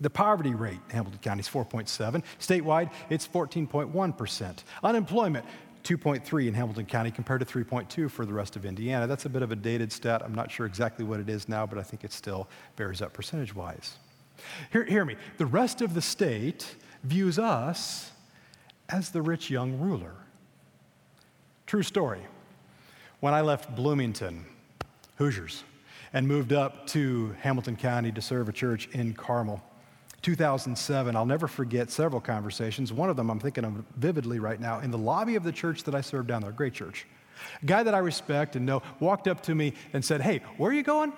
The 0.00 0.10
poverty 0.10 0.54
rate 0.54 0.80
in 0.88 0.94
Hamilton 0.94 1.20
County 1.20 1.40
is 1.40 1.48
4.7. 1.48 2.22
Statewide, 2.38 2.90
it's 3.10 3.26
14.1%. 3.26 4.64
Unemployment, 4.82 5.44
2.3 5.84 6.48
in 6.48 6.54
Hamilton 6.54 6.86
County 6.86 7.10
compared 7.10 7.40
to 7.40 7.46
3.2 7.46 8.10
for 8.10 8.24
the 8.24 8.32
rest 8.32 8.56
of 8.56 8.64
Indiana. 8.64 9.06
That's 9.06 9.24
a 9.24 9.28
bit 9.28 9.42
of 9.42 9.50
a 9.50 9.56
dated 9.56 9.92
stat. 9.92 10.22
I'm 10.24 10.34
not 10.34 10.50
sure 10.50 10.66
exactly 10.66 11.04
what 11.04 11.20
it 11.20 11.28
is 11.28 11.48
now, 11.48 11.66
but 11.66 11.78
I 11.78 11.82
think 11.82 12.04
it 12.04 12.12
still 12.12 12.48
bears 12.76 13.02
up 13.02 13.12
percentage 13.12 13.54
wise. 13.54 13.96
Hear, 14.72 14.84
hear 14.84 15.04
me. 15.04 15.16
The 15.38 15.46
rest 15.46 15.82
of 15.82 15.94
the 15.94 16.02
state 16.02 16.74
views 17.02 17.38
us 17.38 18.10
as 18.88 19.10
the 19.10 19.22
rich 19.22 19.50
young 19.50 19.78
ruler. 19.78 20.14
True 21.66 21.82
story. 21.82 22.20
When 23.20 23.34
I 23.34 23.42
left 23.42 23.74
Bloomington, 23.76 24.46
Hoosiers, 25.16 25.64
and 26.12 26.26
moved 26.26 26.52
up 26.52 26.86
to 26.88 27.36
Hamilton 27.40 27.76
County 27.76 28.10
to 28.12 28.22
serve 28.22 28.48
a 28.48 28.52
church 28.52 28.88
in 28.92 29.12
Carmel, 29.12 29.62
2007, 30.22 31.16
I'll 31.16 31.26
never 31.26 31.48
forget 31.48 31.90
several 31.90 32.20
conversations. 32.20 32.92
One 32.92 33.08
of 33.08 33.16
them 33.16 33.30
I'm 33.30 33.40
thinking 33.40 33.64
of 33.64 33.84
vividly 33.96 34.38
right 34.38 34.60
now 34.60 34.80
in 34.80 34.90
the 34.90 34.98
lobby 34.98 35.36
of 35.36 35.44
the 35.44 35.52
church 35.52 35.84
that 35.84 35.94
I 35.94 36.00
served 36.00 36.28
down 36.28 36.42
there, 36.42 36.52
great 36.52 36.74
church. 36.74 37.06
A 37.62 37.66
guy 37.66 37.82
that 37.82 37.94
I 37.94 37.98
respect 37.98 38.56
and 38.56 38.66
know 38.66 38.82
walked 38.98 39.28
up 39.28 39.42
to 39.44 39.54
me 39.54 39.72
and 39.92 40.04
said, 40.04 40.20
Hey, 40.20 40.40
where 40.58 40.70
are 40.70 40.74
you 40.74 40.82
going? 40.82 41.12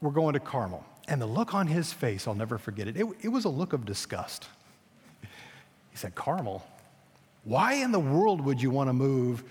We're 0.00 0.10
going 0.10 0.32
to 0.34 0.40
Carmel. 0.40 0.84
And 1.08 1.20
the 1.20 1.26
look 1.26 1.54
on 1.54 1.66
his 1.66 1.92
face, 1.92 2.26
I'll 2.26 2.34
never 2.34 2.56
forget 2.56 2.88
it. 2.88 2.96
It, 2.96 3.06
it 3.20 3.28
was 3.28 3.44
a 3.44 3.48
look 3.48 3.72
of 3.72 3.84
disgust. 3.84 4.46
He 5.20 5.96
said, 5.96 6.14
Carmel? 6.14 6.64
Why 7.44 7.74
in 7.74 7.92
the 7.92 8.00
world 8.00 8.40
would 8.42 8.62
you 8.62 8.70
want 8.70 8.88
to 8.88 8.92
move 8.92 9.44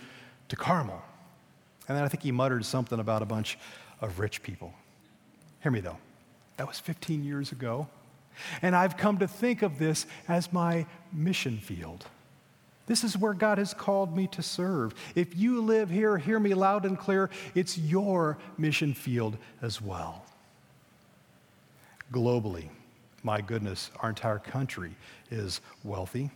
to 0.47 0.55
Carmel? 0.55 1.01
And 1.87 1.97
then 1.97 2.03
I 2.03 2.07
think 2.07 2.23
he 2.23 2.31
muttered 2.31 2.63
something 2.65 2.99
about 2.99 3.21
a 3.21 3.25
bunch 3.25 3.57
of 3.99 4.19
rich 4.19 4.41
people. 4.41 4.73
Hear 5.61 5.71
me 5.71 5.79
though, 5.79 5.97
that 6.57 6.67
was 6.67 6.79
15 6.79 7.23
years 7.23 7.51
ago. 7.51 7.87
And 8.61 8.75
I've 8.75 8.97
come 8.97 9.19
to 9.19 9.27
think 9.27 9.61
of 9.61 9.79
this 9.79 10.05
as 10.27 10.51
my 10.51 10.85
mission 11.11 11.57
field. 11.57 12.05
This 12.87 13.03
is 13.03 13.17
where 13.17 13.33
God 13.33 13.59
has 13.59 13.73
called 13.73 14.15
me 14.15 14.27
to 14.27 14.41
serve. 14.41 14.95
If 15.13 15.37
you 15.37 15.61
live 15.61 15.89
here, 15.89 16.17
hear 16.17 16.39
me 16.39 16.53
loud 16.53 16.85
and 16.85 16.97
clear, 16.97 17.29
it's 17.53 17.77
your 17.77 18.37
mission 18.57 18.93
field 18.93 19.37
as 19.61 19.81
well. 19.81 20.25
Globally, 22.11 22.69
my 23.21 23.41
goodness, 23.41 23.91
our 24.01 24.09
entire 24.09 24.39
country 24.39 24.95
is 25.29 25.61
wealthy. 25.83 26.31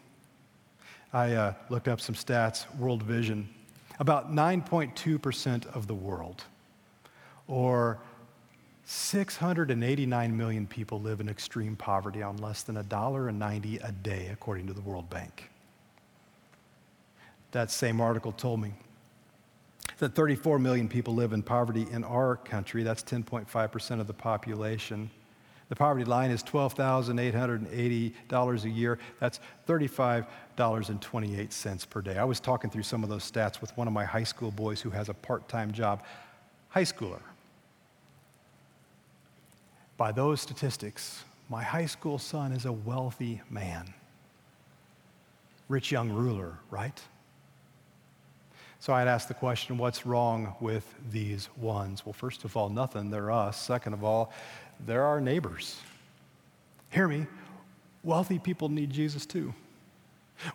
I 1.11 1.33
uh, 1.33 1.53
looked 1.69 1.87
up 1.87 1.99
some 1.99 2.15
stats, 2.15 2.65
World 2.77 3.01
Vision 3.01 3.49
about 3.99 4.31
9.2% 4.31 5.65
of 5.67 5.87
the 5.87 5.93
world, 5.93 6.43
or 7.47 7.99
689 8.85 10.35
million 10.35 10.67
people 10.67 10.99
live 10.99 11.21
in 11.21 11.29
extreme 11.29 11.75
poverty 11.75 12.21
on 12.21 12.37
less 12.37 12.61
than 12.63 12.75
$1.90 12.75 13.87
a 13.87 13.91
day, 13.91 14.29
according 14.31 14.67
to 14.67 14.73
the 14.73 14.81
World 14.81 15.09
Bank. 15.09 15.49
That 17.51 17.71
same 17.71 18.01
article 18.01 18.31
told 18.31 18.59
me 18.59 18.73
that 19.99 20.15
34 20.15 20.57
million 20.59 20.89
people 20.89 21.13
live 21.13 21.33
in 21.33 21.43
poverty 21.43 21.85
in 21.91 22.03
our 22.03 22.35
country. 22.35 22.83
That's 22.83 23.03
10.5% 23.03 24.01
of 24.01 24.07
the 24.07 24.13
population. 24.13 25.09
The 25.69 25.77
poverty 25.77 26.05
line 26.05 26.29
is 26.29 26.43
$12,880 26.43 28.63
a 28.63 28.69
year. 28.69 28.99
That's 29.19 29.39
$35.28 29.67 31.89
per 31.89 32.01
day. 32.01 32.17
I 32.17 32.25
was 32.25 32.39
talking 32.39 32.69
through 32.69 32.83
some 32.83 33.03
of 33.03 33.09
those 33.09 33.31
stats 33.31 33.61
with 33.61 33.75
one 33.77 33.87
of 33.87 33.93
my 33.93 34.03
high 34.03 34.25
school 34.25 34.51
boys 34.51 34.81
who 34.81 34.89
has 34.89 35.07
a 35.09 35.13
part 35.13 35.47
time 35.47 35.71
job. 35.71 36.03
High 36.69 36.83
schooler. 36.83 37.21
By 40.03 40.11
those 40.11 40.41
statistics, 40.41 41.23
my 41.47 41.63
high 41.63 41.85
school 41.85 42.19
son 42.19 42.51
is 42.51 42.65
a 42.65 42.73
wealthy 42.73 43.41
man. 43.49 43.93
Rich 45.69 45.93
young 45.93 46.09
ruler, 46.09 46.57
right? 46.69 47.01
So 48.81 48.91
I'd 48.91 49.07
ask 49.07 49.29
the 49.29 49.33
question 49.33 49.77
what's 49.77 50.05
wrong 50.05 50.55
with 50.59 50.93
these 51.09 51.47
ones? 51.55 52.05
Well, 52.05 52.11
first 52.11 52.43
of 52.43 52.57
all, 52.57 52.67
nothing. 52.67 53.11
They're 53.11 53.31
us. 53.31 53.57
Second 53.57 53.93
of 53.93 54.03
all, 54.03 54.33
they're 54.85 55.05
our 55.05 55.21
neighbors. 55.21 55.79
Hear 56.89 57.07
me. 57.07 57.25
Wealthy 58.03 58.39
people 58.39 58.67
need 58.67 58.89
Jesus 58.89 59.25
too. 59.25 59.53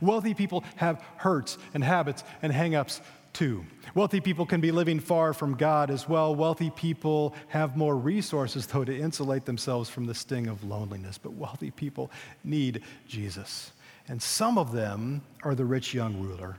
Wealthy 0.02 0.34
people 0.34 0.62
have 0.76 1.02
hurts 1.16 1.56
and 1.72 1.82
habits 1.82 2.22
and 2.42 2.52
hangups 2.52 3.00
too. 3.38 3.64
Wealthy 3.94 4.20
people 4.20 4.44
can 4.44 4.60
be 4.60 4.72
living 4.72 4.98
far 4.98 5.32
from 5.32 5.54
God 5.54 5.92
as 5.92 6.08
well. 6.08 6.34
Wealthy 6.34 6.70
people 6.70 7.36
have 7.46 7.76
more 7.76 7.96
resources, 7.96 8.66
though, 8.66 8.84
to 8.84 8.96
insulate 8.96 9.44
themselves 9.44 9.88
from 9.88 10.06
the 10.06 10.14
sting 10.14 10.48
of 10.48 10.64
loneliness. 10.64 11.18
But 11.18 11.34
wealthy 11.34 11.70
people 11.70 12.10
need 12.42 12.82
Jesus. 13.06 13.70
And 14.08 14.20
some 14.20 14.58
of 14.58 14.72
them 14.72 15.22
are 15.44 15.54
the 15.54 15.64
rich 15.64 15.94
young 15.94 16.20
ruler, 16.20 16.56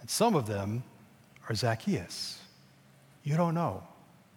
and 0.00 0.08
some 0.08 0.36
of 0.36 0.46
them 0.46 0.84
are 1.48 1.56
Zacchaeus. 1.56 2.38
You 3.24 3.36
don't 3.36 3.54
know. 3.54 3.82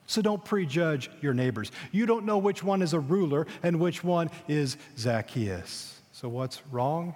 So 0.07 0.23
don't 0.23 0.43
prejudge 0.43 1.11
your 1.21 1.35
neighbors. 1.35 1.71
You 1.91 2.07
don't 2.07 2.25
know 2.25 2.39
which 2.39 2.63
one 2.63 2.81
is 2.81 2.93
a 2.93 2.99
ruler 2.99 3.45
and 3.61 3.79
which 3.79 4.03
one 4.03 4.31
is 4.47 4.77
Zacchaeus. 4.97 5.99
So 6.13 6.29
what's 6.29 6.61
wrong 6.71 7.13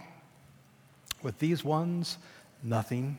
with 1.24 1.40
these 1.40 1.64
ones? 1.64 2.20
Nothing. 2.64 3.18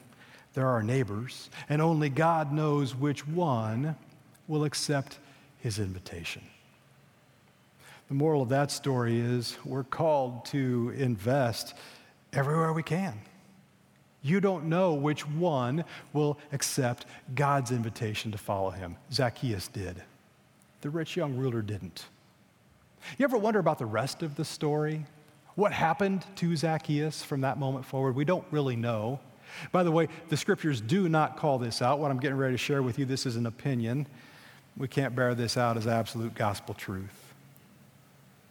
They're 0.61 0.69
our 0.69 0.83
neighbors, 0.83 1.49
and 1.71 1.81
only 1.81 2.11
God 2.11 2.53
knows 2.53 2.95
which 2.95 3.27
one 3.27 3.97
will 4.47 4.65
accept 4.65 5.19
his 5.61 5.79
invitation. 5.79 6.43
The 8.09 8.15
moral 8.15 8.43
of 8.43 8.51
that 8.51 8.71
story 8.71 9.21
is 9.21 9.57
we're 9.65 9.85
called 9.85 10.45
to 10.47 10.93
invest 10.99 11.73
everywhere 12.35 12.75
we 12.75 12.83
can. 12.83 13.19
You 14.21 14.39
don't 14.39 14.67
know 14.67 14.93
which 14.93 15.27
one 15.27 15.83
will 16.13 16.37
accept 16.53 17.07
God's 17.35 17.71
invitation 17.71 18.31
to 18.33 18.37
follow 18.37 18.69
him. 18.69 18.97
Zacchaeus 19.11 19.67
did. 19.67 20.03
The 20.83 20.91
rich 20.91 21.17
young 21.17 21.39
ruler 21.39 21.63
didn't. 21.63 22.05
You 23.17 23.25
ever 23.25 23.39
wonder 23.39 23.61
about 23.61 23.79
the 23.79 23.87
rest 23.87 24.23
of 24.23 24.37
the 24.37 24.45
story? 24.45 25.07
What 25.55 25.73
happened 25.73 26.23
to 26.37 26.55
Zacchaeus 26.55 27.23
from 27.23 27.41
that 27.41 27.59
moment 27.59 27.87
forward? 27.87 28.15
We 28.15 28.27
don't 28.27 28.45
really 28.51 28.77
know. 28.77 29.21
By 29.73 29.83
the 29.83 29.91
way, 29.91 30.09
the 30.29 30.37
scriptures 30.37 30.81
do 30.81 31.09
not 31.09 31.37
call 31.37 31.59
this 31.59 31.83
out. 31.83 31.99
What 31.99 32.11
I'm 32.11 32.21
getting 32.21 32.39
ready 32.39 32.55
to 32.55 32.59
share 32.59 32.83
with 32.83 32.99
you, 32.99 33.05
this 33.05 33.27
is 33.27 33.37
an 33.37 33.47
opinion. 33.47 34.07
We 34.77 34.89
can't 34.89 35.15
bear 35.15 35.35
this 35.35 35.57
out 35.57 35.77
as 35.77 35.87
absolute 35.87 36.35
gospel 36.35 36.75
truth. 36.75 37.31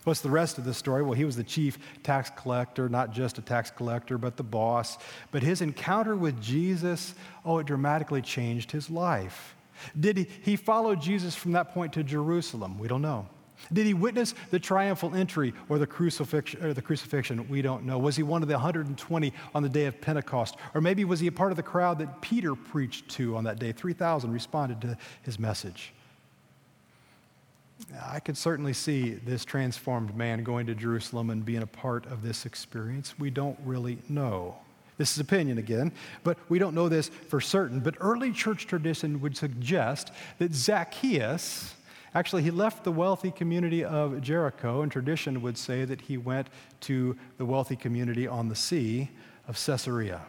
What's 0.03 0.21
the 0.21 0.29
rest 0.29 0.57
of 0.57 0.63
the 0.63 0.73
story? 0.73 1.03
Well, 1.03 1.13
he 1.13 1.25
was 1.25 1.35
the 1.35 1.43
chief 1.43 1.77
tax 2.03 2.31
collector, 2.35 2.87
not 2.87 3.11
just 3.11 3.37
a 3.37 3.41
tax 3.41 3.69
collector, 3.69 4.17
but 4.17 4.37
the 4.37 4.43
boss. 4.43 4.97
But 5.31 5.43
his 5.43 5.61
encounter 5.61 6.15
with 6.15 6.41
Jesus, 6.41 7.13
oh, 7.43 7.59
it 7.59 7.67
dramatically 7.67 8.21
changed 8.21 8.71
his 8.71 8.89
life. 8.89 9.55
Did 9.99 10.17
he, 10.17 10.27
he 10.41 10.55
follow 10.55 10.95
Jesus 10.95 11.35
from 11.35 11.51
that 11.53 11.73
point 11.73 11.93
to 11.93 12.03
Jerusalem? 12.03 12.79
We 12.79 12.87
don't 12.87 13.01
know. 13.01 13.27
Did 13.71 13.85
he 13.85 13.93
witness 13.93 14.33
the 14.51 14.59
triumphal 14.59 15.13
entry 15.13 15.53
or 15.67 15.77
the 15.77 15.87
crucifixion, 15.87 16.63
or 16.63 16.73
the 16.73 16.81
crucifixion? 16.81 17.47
We 17.49 17.61
don't 17.61 17.85
know. 17.85 17.99
Was 17.99 18.15
he 18.15 18.23
one 18.23 18.41
of 18.41 18.47
the 18.47 18.55
120 18.55 19.33
on 19.53 19.63
the 19.63 19.69
day 19.69 19.85
of 19.85 19.99
Pentecost? 20.01 20.55
Or 20.73 20.81
maybe 20.81 21.05
was 21.05 21.19
he 21.19 21.27
a 21.27 21.31
part 21.31 21.51
of 21.51 21.57
the 21.57 21.63
crowd 21.63 21.99
that 21.99 22.21
Peter 22.21 22.55
preached 22.55 23.09
to 23.09 23.35
on 23.35 23.43
that 23.43 23.59
day? 23.59 23.71
3,000 23.71 24.31
responded 24.31 24.81
to 24.81 24.97
his 25.23 25.37
message. 25.37 25.93
I 28.05 28.19
could 28.19 28.37
certainly 28.37 28.73
see 28.73 29.11
this 29.11 29.45
transformed 29.45 30.15
man 30.15 30.43
going 30.43 30.67
to 30.67 30.75
Jerusalem 30.75 31.29
and 31.29 31.45
being 31.45 31.61
a 31.61 31.67
part 31.67 32.05
of 32.07 32.21
this 32.23 32.45
experience. 32.45 33.17
We 33.17 33.29
don't 33.29 33.57
really 33.63 33.99
know. 34.09 34.57
This 34.97 35.13
is 35.13 35.19
opinion 35.19 35.57
again, 35.57 35.93
but 36.25 36.37
we 36.49 36.59
don't 36.59 36.75
know 36.75 36.89
this 36.89 37.07
for 37.07 37.39
certain. 37.39 37.79
But 37.79 37.95
early 38.01 38.33
church 38.33 38.67
tradition 38.67 39.21
would 39.21 39.37
suggest 39.37 40.11
that 40.39 40.53
Zacchaeus, 40.53 41.73
actually, 42.13 42.43
he 42.43 42.51
left 42.51 42.83
the 42.83 42.91
wealthy 42.91 43.31
community 43.31 43.83
of 43.83 44.21
Jericho, 44.21 44.81
and 44.81 44.91
tradition 44.91 45.41
would 45.41 45.57
say 45.57 45.85
that 45.85 46.01
he 46.01 46.17
went 46.17 46.47
to 46.81 47.17
the 47.37 47.45
wealthy 47.45 47.75
community 47.75 48.27
on 48.27 48.49
the 48.49 48.55
sea 48.55 49.09
of 49.47 49.55
Caesarea. 49.63 50.21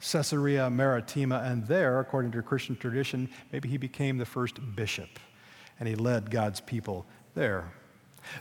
Caesarea 0.00 0.70
Maritima, 0.70 1.42
and 1.44 1.66
there, 1.66 2.00
according 2.00 2.32
to 2.32 2.42
Christian 2.42 2.74
tradition, 2.76 3.28
maybe 3.52 3.68
he 3.68 3.76
became 3.76 4.18
the 4.18 4.24
first 4.24 4.58
bishop 4.74 5.08
and 5.80 5.88
he 5.88 5.94
led 5.94 6.30
God's 6.30 6.60
people 6.60 7.06
there. 7.34 7.72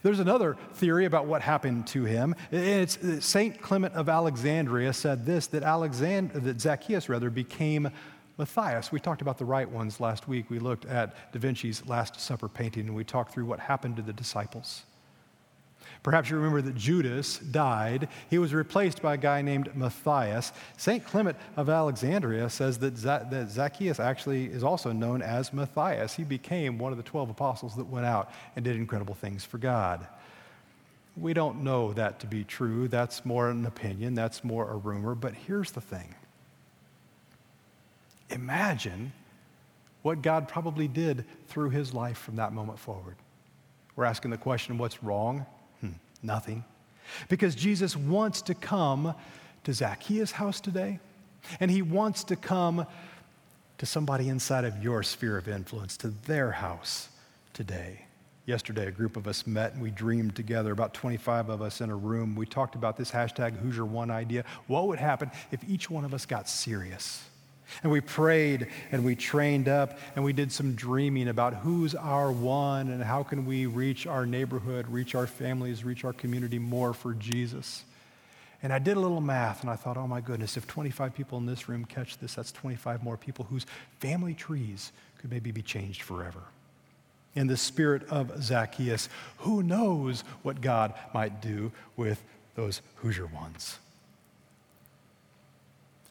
There's 0.03 0.20
another 0.20 0.57
theory 0.74 1.05
about 1.05 1.26
what 1.26 1.41
happened 1.41 1.88
to 1.88 2.03
him. 2.03 2.36
It's 2.51 3.26
Saint 3.26 3.62
Clement 3.62 3.93
of 3.95 4.10
Alexandria 4.10 4.91
said 4.91 5.26
this 5.26 5.47
that 5.47 5.64
Alexander, 5.64 6.38
that 6.39 6.60
Zacchaeus 6.60 7.07
rather 7.07 7.30
became 7.30 7.89
Matthias. 8.40 8.92
We 8.92 9.00
talked 9.00 9.22
about 9.22 9.38
the 9.38 9.46
right 9.46 9.70
ones 9.70 10.00
last 10.00 10.28
week. 10.28 10.50
We 10.50 10.60
looked 10.60 10.86
at 10.86 11.14
Da 11.34 11.40
Vinci's 11.40 11.86
Last 11.86 12.20
Supper 12.20 12.48
painting 12.48 12.88
and 12.88 12.96
we 12.96 13.04
talked 13.04 13.34
through 13.34 13.46
what 13.46 13.60
happened 13.60 13.98
to 13.98 14.02
the 14.02 14.14
disciples. 14.14 14.84
Perhaps 16.04 16.30
you 16.30 16.38
remember 16.38 16.62
that 16.62 16.76
Judas 16.76 17.40
died. 17.40 18.08
He 18.30 18.38
was 18.38 18.54
replaced 18.54 19.02
by 19.02 19.16
a 19.16 19.18
guy 19.18 19.42
named 19.42 19.76
Matthias. 19.76 20.54
St. 20.78 21.04
Clement 21.04 21.36
of 21.58 21.68
Alexandria 21.68 22.50
says 22.50 22.78
that, 22.80 22.96
that 23.02 23.50
Zacchaeus 23.50 24.00
actually 24.00 24.46
is 24.46 24.64
also 24.64 24.94
known 24.94 25.22
as 25.22 25.52
Matthias. 25.52 26.14
He 26.14 26.24
became 26.24 26.78
one 26.78 26.94
of 26.94 26.98
the 26.98 27.04
12 27.04 27.30
apostles 27.30 27.76
that 27.76 27.88
went 27.88 28.06
out 28.06 28.32
and 28.56 28.64
did 28.64 28.78
incredible 28.78 29.16
things 29.16 29.44
for 29.44 29.58
God. 29.58 30.08
We 31.18 31.34
don't 31.34 31.64
know 31.64 31.92
that 31.94 32.22
to 32.22 32.28
be 32.28 32.46
true. 32.46 32.88
That's 32.88 33.26
more 33.26 33.50
an 33.50 33.66
opinion, 33.66 34.14
that's 34.14 34.44
more 34.46 34.72
a 34.72 34.78
rumor. 34.78 35.16
But 35.16 35.34
here's 35.34 35.72
the 35.72 35.82
thing 35.82 36.16
imagine 38.30 39.12
what 40.02 40.22
God 40.22 40.48
probably 40.48 40.88
did 40.88 41.26
through 41.48 41.70
his 41.72 41.94
life 41.94 42.18
from 42.18 42.38
that 42.38 42.54
moment 42.54 42.80
forward. 42.80 43.16
We're 43.96 44.06
asking 44.06 44.32
the 44.32 44.38
question 44.38 44.78
what's 44.78 45.04
wrong? 45.04 45.46
Hmm, 45.82 45.92
nothing. 46.24 46.64
Because 47.28 47.56
Jesus 47.56 47.96
wants 47.96 48.42
to 48.44 48.54
come 48.54 49.14
to 49.64 49.74
Zacchaeus' 49.74 50.32
house 50.32 50.62
today, 50.62 51.00
and 51.60 51.70
he 51.70 51.82
wants 51.82 52.24
to 52.26 52.36
come 52.36 52.86
to 53.78 53.86
somebody 53.86 54.30
inside 54.30 54.66
of 54.66 54.82
your 54.84 55.04
sphere 55.04 55.38
of 55.38 55.48
influence, 55.48 55.98
to 55.98 56.10
their 56.26 56.52
house 56.52 57.10
today. 57.54 58.06
Yesterday, 58.46 58.88
a 58.88 58.92
group 58.92 59.16
of 59.16 59.28
us 59.28 59.46
met 59.46 59.74
and 59.74 59.82
we 59.82 59.92
dreamed 59.92 60.36
together, 60.36 60.72
about 60.72 60.94
25 60.94 61.50
of 61.50 61.62
us 61.62 61.82
in 61.82 61.90
a 61.90 61.96
room. 61.96 62.36
We 62.36 62.46
talked 62.46 62.76
about 62.76 62.98
this 62.98 63.12
hashtag 63.12 63.56
Hoosier 63.58 63.86
One 63.86 64.10
idea. 64.10 64.44
What 64.68 64.88
would 64.88 65.00
happen 65.00 65.30
if 65.52 65.62
each 65.70 65.90
one 65.90 66.04
of 66.04 66.14
us 66.14 66.26
got 66.26 66.50
serious? 66.50 67.29
And 67.84 67.91
we 67.91 68.01
prayed 68.01 68.67
and 68.91 69.03
we 69.03 69.15
trained 69.15 69.67
up 69.67 69.97
and 70.15 70.24
we 70.24 70.34
did 70.34 70.51
some 70.51 70.76
dreaming 70.76 71.28
about 71.28 71.55
who's 71.55 71.95
our 71.95 72.32
one 72.32 72.89
and 72.89 73.03
how 73.03 73.24
can 73.24 73.45
we 73.45 73.65
reach 73.65 74.07
our 74.07 74.26
neighborhood, 74.26 74.88
reach 74.88 75.15
our 75.15 75.28
families, 75.28 75.84
reach 75.84 76.03
our 76.03 76.13
community 76.13 76.59
more 76.59 76.93
for 76.93 77.13
Jesus. 77.13 77.84
And 78.61 78.74
I 78.74 78.80
did 78.80 78.97
a 78.97 78.99
little 78.99 79.22
math 79.22 79.61
and 79.61 79.70
I 79.70 79.76
thought, 79.76 79.97
oh 79.97 80.07
my 80.07 80.20
goodness, 80.20 80.57
if 80.57 80.67
25 80.67 81.15
people 81.15 81.38
in 81.38 81.45
this 81.45 81.70
room 81.70 81.86
catch 81.86 82.17
this, 82.17 82.36
that's 82.36 82.51
25 82.51 83.03
more 83.03 83.15
people 83.17 83.45
whose 83.45 83.65
family 83.99 84.34
trees 84.34 84.91
could 85.20 85.32
maybe 85.32 85.51
be 85.51 85.61
changed 85.61 86.01
forever. 86.01 86.41
In 87.36 87.47
the 87.47 87.57
spirit 87.57 88.03
of 88.09 88.43
Zacchaeus, 88.43 89.07
who 89.38 89.63
knows 89.63 90.22
what 90.41 90.61
God 90.61 90.93
might 91.13 91.41
do 91.41 91.72
with 91.95 92.22
those 92.55 92.82
Hoosier 92.95 93.28
ones? 93.28 93.78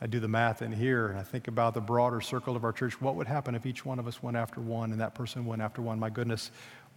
I 0.00 0.06
do 0.06 0.20
the 0.20 0.28
math 0.28 0.62
in 0.62 0.72
here 0.72 1.08
and 1.08 1.18
I 1.18 1.22
think 1.22 1.48
about 1.48 1.74
the 1.74 1.80
broader 1.80 2.20
circle 2.20 2.54
of 2.54 2.64
our 2.64 2.72
church. 2.72 3.00
What 3.00 3.16
would 3.16 3.26
happen 3.26 3.54
if 3.54 3.66
each 3.66 3.84
one 3.84 3.98
of 3.98 4.06
us 4.06 4.22
went 4.22 4.36
after 4.36 4.60
one 4.60 4.92
and 4.92 5.00
that 5.00 5.14
person 5.14 5.44
went 5.44 5.60
after 5.60 5.82
one? 5.82 5.98
My 5.98 6.10
goodness, 6.10 6.50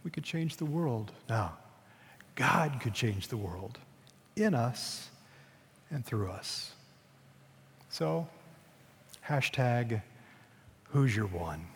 we 0.04 0.10
could 0.10 0.24
change 0.24 0.56
the 0.56 0.64
world. 0.64 1.10
Now, 1.28 1.56
God 2.34 2.78
could 2.80 2.94
change 2.94 3.28
the 3.28 3.36
world 3.36 3.78
in 4.36 4.54
us 4.54 5.10
and 5.90 6.04
through 6.04 6.30
us. 6.30 6.72
So, 7.90 8.28
hashtag 9.28 10.02
who's 10.90 11.14
your 11.14 11.26
one? 11.26 11.66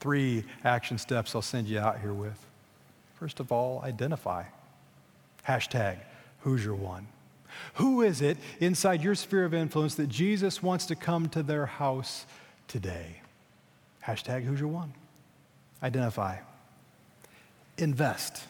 Three 0.00 0.44
action 0.64 0.98
steps 0.98 1.34
I'll 1.34 1.42
send 1.42 1.68
you 1.68 1.78
out 1.78 2.00
here 2.00 2.14
with. 2.14 2.44
First 3.14 3.38
of 3.38 3.52
all, 3.52 3.82
identify. 3.84 4.44
Hashtag 5.46 5.98
who's 6.40 6.64
your 6.64 6.74
one? 6.74 7.06
Who 7.74 8.02
is 8.02 8.20
it 8.20 8.36
inside 8.60 9.02
your 9.02 9.14
sphere 9.14 9.44
of 9.44 9.54
influence 9.54 9.94
that 9.94 10.08
Jesus 10.08 10.62
wants 10.62 10.86
to 10.86 10.96
come 10.96 11.28
to 11.30 11.42
their 11.42 11.66
house 11.66 12.26
today? 12.68 13.22
Hashtag 14.04 14.44
who's 14.44 14.60
your 14.60 14.68
one? 14.68 14.92
Identify. 15.82 16.38
Invest. 17.78 18.44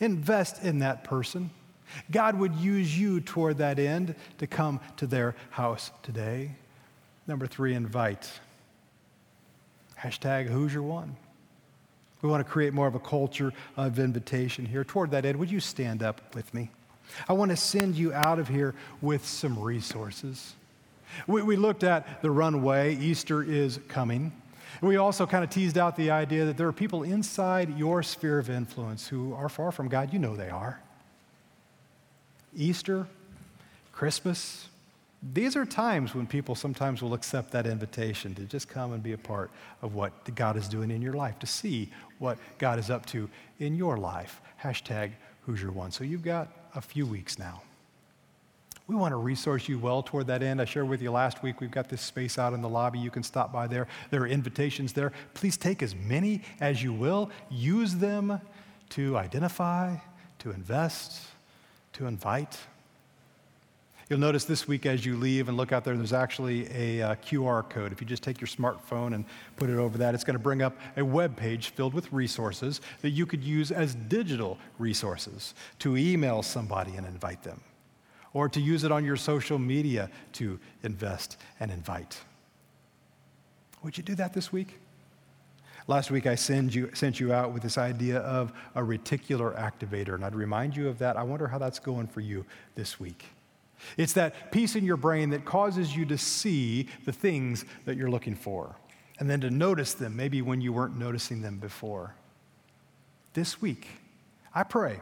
Invest 0.00 0.62
in 0.64 0.80
that 0.80 1.04
person. 1.04 1.50
God 2.10 2.38
would 2.38 2.54
use 2.56 2.98
you 2.98 3.20
toward 3.20 3.58
that 3.58 3.78
end 3.78 4.14
to 4.38 4.46
come 4.46 4.80
to 4.96 5.06
their 5.06 5.36
house 5.50 5.90
today. 6.02 6.50
Number 7.26 7.46
three, 7.46 7.74
invite. 7.74 8.30
Hashtag 9.98 10.48
who's 10.48 10.74
your 10.74 10.82
one? 10.82 11.16
We 12.22 12.28
want 12.28 12.44
to 12.44 12.50
create 12.50 12.72
more 12.72 12.86
of 12.86 12.94
a 12.94 13.00
culture 13.00 13.52
of 13.76 13.98
invitation 13.98 14.66
here. 14.66 14.84
Toward 14.84 15.12
that 15.12 15.24
end, 15.24 15.38
would 15.38 15.50
you 15.50 15.60
stand 15.60 16.02
up 16.02 16.34
with 16.34 16.52
me? 16.52 16.70
I 17.28 17.32
want 17.32 17.50
to 17.50 17.56
send 17.56 17.96
you 17.96 18.12
out 18.12 18.38
of 18.38 18.48
here 18.48 18.74
with 19.00 19.26
some 19.26 19.58
resources. 19.58 20.54
We, 21.26 21.42
we 21.42 21.56
looked 21.56 21.84
at 21.84 22.22
the 22.22 22.30
runway, 22.30 22.96
Easter 22.96 23.42
is 23.42 23.78
coming. 23.88 24.32
We 24.82 24.96
also 24.96 25.26
kind 25.26 25.42
of 25.42 25.50
teased 25.50 25.78
out 25.78 25.96
the 25.96 26.10
idea 26.10 26.44
that 26.44 26.56
there 26.56 26.68
are 26.68 26.72
people 26.72 27.02
inside 27.02 27.78
your 27.78 28.02
sphere 28.02 28.38
of 28.38 28.50
influence 28.50 29.08
who 29.08 29.32
are 29.34 29.48
far 29.48 29.72
from 29.72 29.88
God. 29.88 30.12
You 30.12 30.18
know 30.18 30.36
they 30.36 30.50
are. 30.50 30.80
Easter, 32.54 33.06
Christmas, 33.92 34.68
these 35.32 35.56
are 35.56 35.64
times 35.64 36.14
when 36.14 36.26
people 36.26 36.54
sometimes 36.54 37.02
will 37.02 37.14
accept 37.14 37.50
that 37.52 37.66
invitation 37.66 38.34
to 38.34 38.42
just 38.42 38.68
come 38.68 38.92
and 38.92 39.02
be 39.02 39.12
a 39.12 39.18
part 39.18 39.50
of 39.82 39.94
what 39.94 40.34
God 40.34 40.56
is 40.56 40.68
doing 40.68 40.90
in 40.90 41.00
your 41.00 41.14
life, 41.14 41.38
to 41.38 41.46
see 41.46 41.90
what 42.18 42.38
God 42.58 42.78
is 42.78 42.90
up 42.90 43.06
to 43.06 43.28
in 43.58 43.74
your 43.74 43.96
life. 43.96 44.40
Hashtag 44.62 45.12
who's 45.42 45.62
your 45.62 45.72
one. 45.72 45.90
So 45.90 46.04
you've 46.04 46.24
got 46.24 46.65
a 46.76 46.80
few 46.80 47.06
weeks 47.06 47.38
now. 47.38 47.62
We 48.86 48.94
want 48.94 49.12
to 49.12 49.16
resource 49.16 49.68
you 49.68 49.80
well 49.80 50.02
toward 50.02 50.28
that 50.28 50.44
end. 50.44 50.60
I 50.60 50.64
shared 50.64 50.88
with 50.88 51.02
you 51.02 51.10
last 51.10 51.42
week, 51.42 51.60
we've 51.60 51.72
got 51.72 51.88
this 51.88 52.00
space 52.00 52.38
out 52.38 52.52
in 52.52 52.62
the 52.62 52.68
lobby. 52.68 53.00
You 53.00 53.10
can 53.10 53.24
stop 53.24 53.52
by 53.52 53.66
there. 53.66 53.88
There 54.10 54.22
are 54.22 54.28
invitations 54.28 54.92
there. 54.92 55.12
Please 55.34 55.56
take 55.56 55.82
as 55.82 55.94
many 55.96 56.42
as 56.60 56.84
you 56.84 56.92
will. 56.92 57.30
Use 57.50 57.96
them 57.96 58.40
to 58.90 59.16
identify, 59.16 59.96
to 60.38 60.50
invest, 60.52 61.20
to 61.94 62.06
invite. 62.06 62.58
You'll 64.08 64.20
notice 64.20 64.44
this 64.44 64.68
week 64.68 64.86
as 64.86 65.04
you 65.04 65.16
leave 65.16 65.48
and 65.48 65.56
look 65.56 65.72
out 65.72 65.82
there, 65.82 65.96
there's 65.96 66.12
actually 66.12 66.68
a 66.72 67.02
uh, 67.02 67.14
QR 67.16 67.68
code. 67.68 67.90
If 67.90 68.00
you 68.00 68.06
just 68.06 68.22
take 68.22 68.40
your 68.40 68.46
smartphone 68.46 69.16
and 69.16 69.24
put 69.56 69.68
it 69.68 69.78
over 69.78 69.98
that, 69.98 70.14
it's 70.14 70.22
going 70.22 70.36
to 70.36 70.42
bring 70.42 70.62
up 70.62 70.76
a 70.96 71.04
web 71.04 71.36
page 71.36 71.70
filled 71.70 71.92
with 71.92 72.12
resources 72.12 72.80
that 73.02 73.10
you 73.10 73.26
could 73.26 73.42
use 73.42 73.72
as 73.72 73.96
digital 73.96 74.58
resources 74.78 75.54
to 75.80 75.96
email 75.96 76.44
somebody 76.44 76.94
and 76.94 77.04
invite 77.04 77.42
them, 77.42 77.60
or 78.32 78.48
to 78.48 78.60
use 78.60 78.84
it 78.84 78.92
on 78.92 79.04
your 79.04 79.16
social 79.16 79.58
media 79.58 80.08
to 80.34 80.60
invest 80.84 81.36
and 81.58 81.72
invite. 81.72 82.20
Would 83.82 83.96
you 83.98 84.04
do 84.04 84.14
that 84.14 84.32
this 84.32 84.52
week? 84.52 84.78
Last 85.88 86.12
week, 86.12 86.26
I 86.26 86.36
sent 86.36 86.72
you, 86.76 86.90
sent 86.94 87.18
you 87.18 87.32
out 87.32 87.52
with 87.52 87.64
this 87.64 87.76
idea 87.76 88.18
of 88.18 88.52
a 88.76 88.82
reticular 88.82 89.56
activator, 89.58 90.14
and 90.14 90.24
I'd 90.24 90.36
remind 90.36 90.76
you 90.76 90.88
of 90.88 90.98
that. 90.98 91.16
I 91.16 91.24
wonder 91.24 91.48
how 91.48 91.58
that's 91.58 91.80
going 91.80 92.06
for 92.06 92.20
you 92.20 92.44
this 92.76 93.00
week. 93.00 93.24
It's 93.96 94.14
that 94.14 94.50
piece 94.52 94.76
in 94.76 94.84
your 94.84 94.96
brain 94.96 95.30
that 95.30 95.44
causes 95.44 95.94
you 95.94 96.06
to 96.06 96.18
see 96.18 96.88
the 97.04 97.12
things 97.12 97.64
that 97.84 97.96
you're 97.96 98.10
looking 98.10 98.34
for 98.34 98.76
and 99.18 99.30
then 99.30 99.40
to 99.40 99.50
notice 99.50 99.94
them 99.94 100.16
maybe 100.16 100.42
when 100.42 100.60
you 100.60 100.72
weren't 100.72 100.98
noticing 100.98 101.42
them 101.42 101.58
before. 101.58 102.14
This 103.34 103.60
week, 103.60 103.86
I 104.54 104.62
pray 104.62 105.00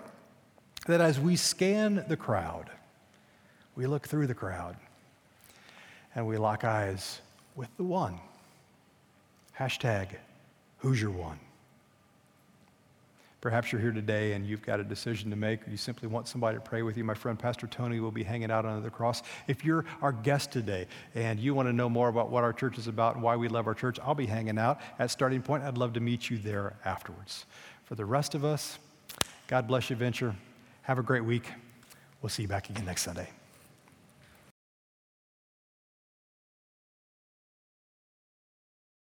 that 0.87 1.01
as 1.01 1.19
we 1.19 1.37
scan 1.37 2.05
the 2.09 2.17
crowd, 2.17 2.71
we 3.75 3.87
look 3.87 4.07
through 4.07 4.27
the 4.27 4.35
crowd 4.35 4.77
and 6.15 6.27
we 6.27 6.37
lock 6.37 6.65
eyes 6.65 7.21
with 7.57 7.75
the 7.77 7.85
one. 7.85 8.21
Hashtag, 9.59 10.09
who's 10.79 11.01
your 11.01 11.11
one? 11.11 11.39
Perhaps 13.45 13.73
you're 13.73 13.81
here 13.83 13.93
today 13.93 14.33
and 14.33 14.47
you've 14.47 14.63
got 14.63 14.81
a 14.81 14.83
decision 14.83 15.29
to 15.29 15.37
make, 15.37 15.69
or 15.69 15.71
you 15.71 15.77
simply 15.77 16.09
want 16.09 16.27
somebody 16.27 16.57
to 16.57 16.63
pray 16.63 16.81
with 16.81 16.97
you. 16.97 17.05
My 17.05 17.13
friend 17.13 17.39
Pastor 17.39 17.67
Tony 17.67 18.01
will 18.01 18.11
be 18.11 18.23
hanging 18.23 18.51
out 18.51 18.65
under 18.65 18.81
the 18.81 18.89
cross. 18.89 19.23
If 19.49 19.67
you're 19.67 19.85
our 20.01 20.13
guest 20.13 20.51
today 20.51 20.87
and 21.15 21.39
you 21.39 21.55
want 21.55 21.69
to 21.69 21.75
know 21.75 21.91
more 21.91 22.09
about 22.09 22.31
what 22.31 22.43
our 22.43 22.55
church 22.55 22.79
is 22.79 22.87
about 22.87 23.17
and 23.17 23.23
why 23.23 23.37
we 23.37 23.49
love 23.49 23.67
our 23.67 23.75
church, 23.75 23.99
I'll 24.03 24.15
be 24.15 24.25
hanging 24.25 24.57
out 24.57 24.81
at 24.99 25.11
Starting 25.11 25.43
Point. 25.43 25.63
I'd 25.63 25.77
love 25.77 25.93
to 25.93 26.01
meet 26.01 26.31
you 26.31 26.39
there 26.39 26.79
afterwards. 26.87 27.45
For 27.85 27.97
the 27.97 28.07
rest 28.07 28.35
of 28.35 28.47
us, 28.47 28.79
God 29.47 29.69
bless 29.69 29.91
you, 29.91 29.97
Venture. 29.97 30.35
Have 30.81 30.99
a 30.99 31.03
great 31.03 31.27
week. 31.27 31.45
We'll 32.23 32.31
see 32.31 32.45
you 32.45 32.49
back 32.49 32.71
again 32.71 32.87
next 32.87 33.03
Sunday. 33.03 33.29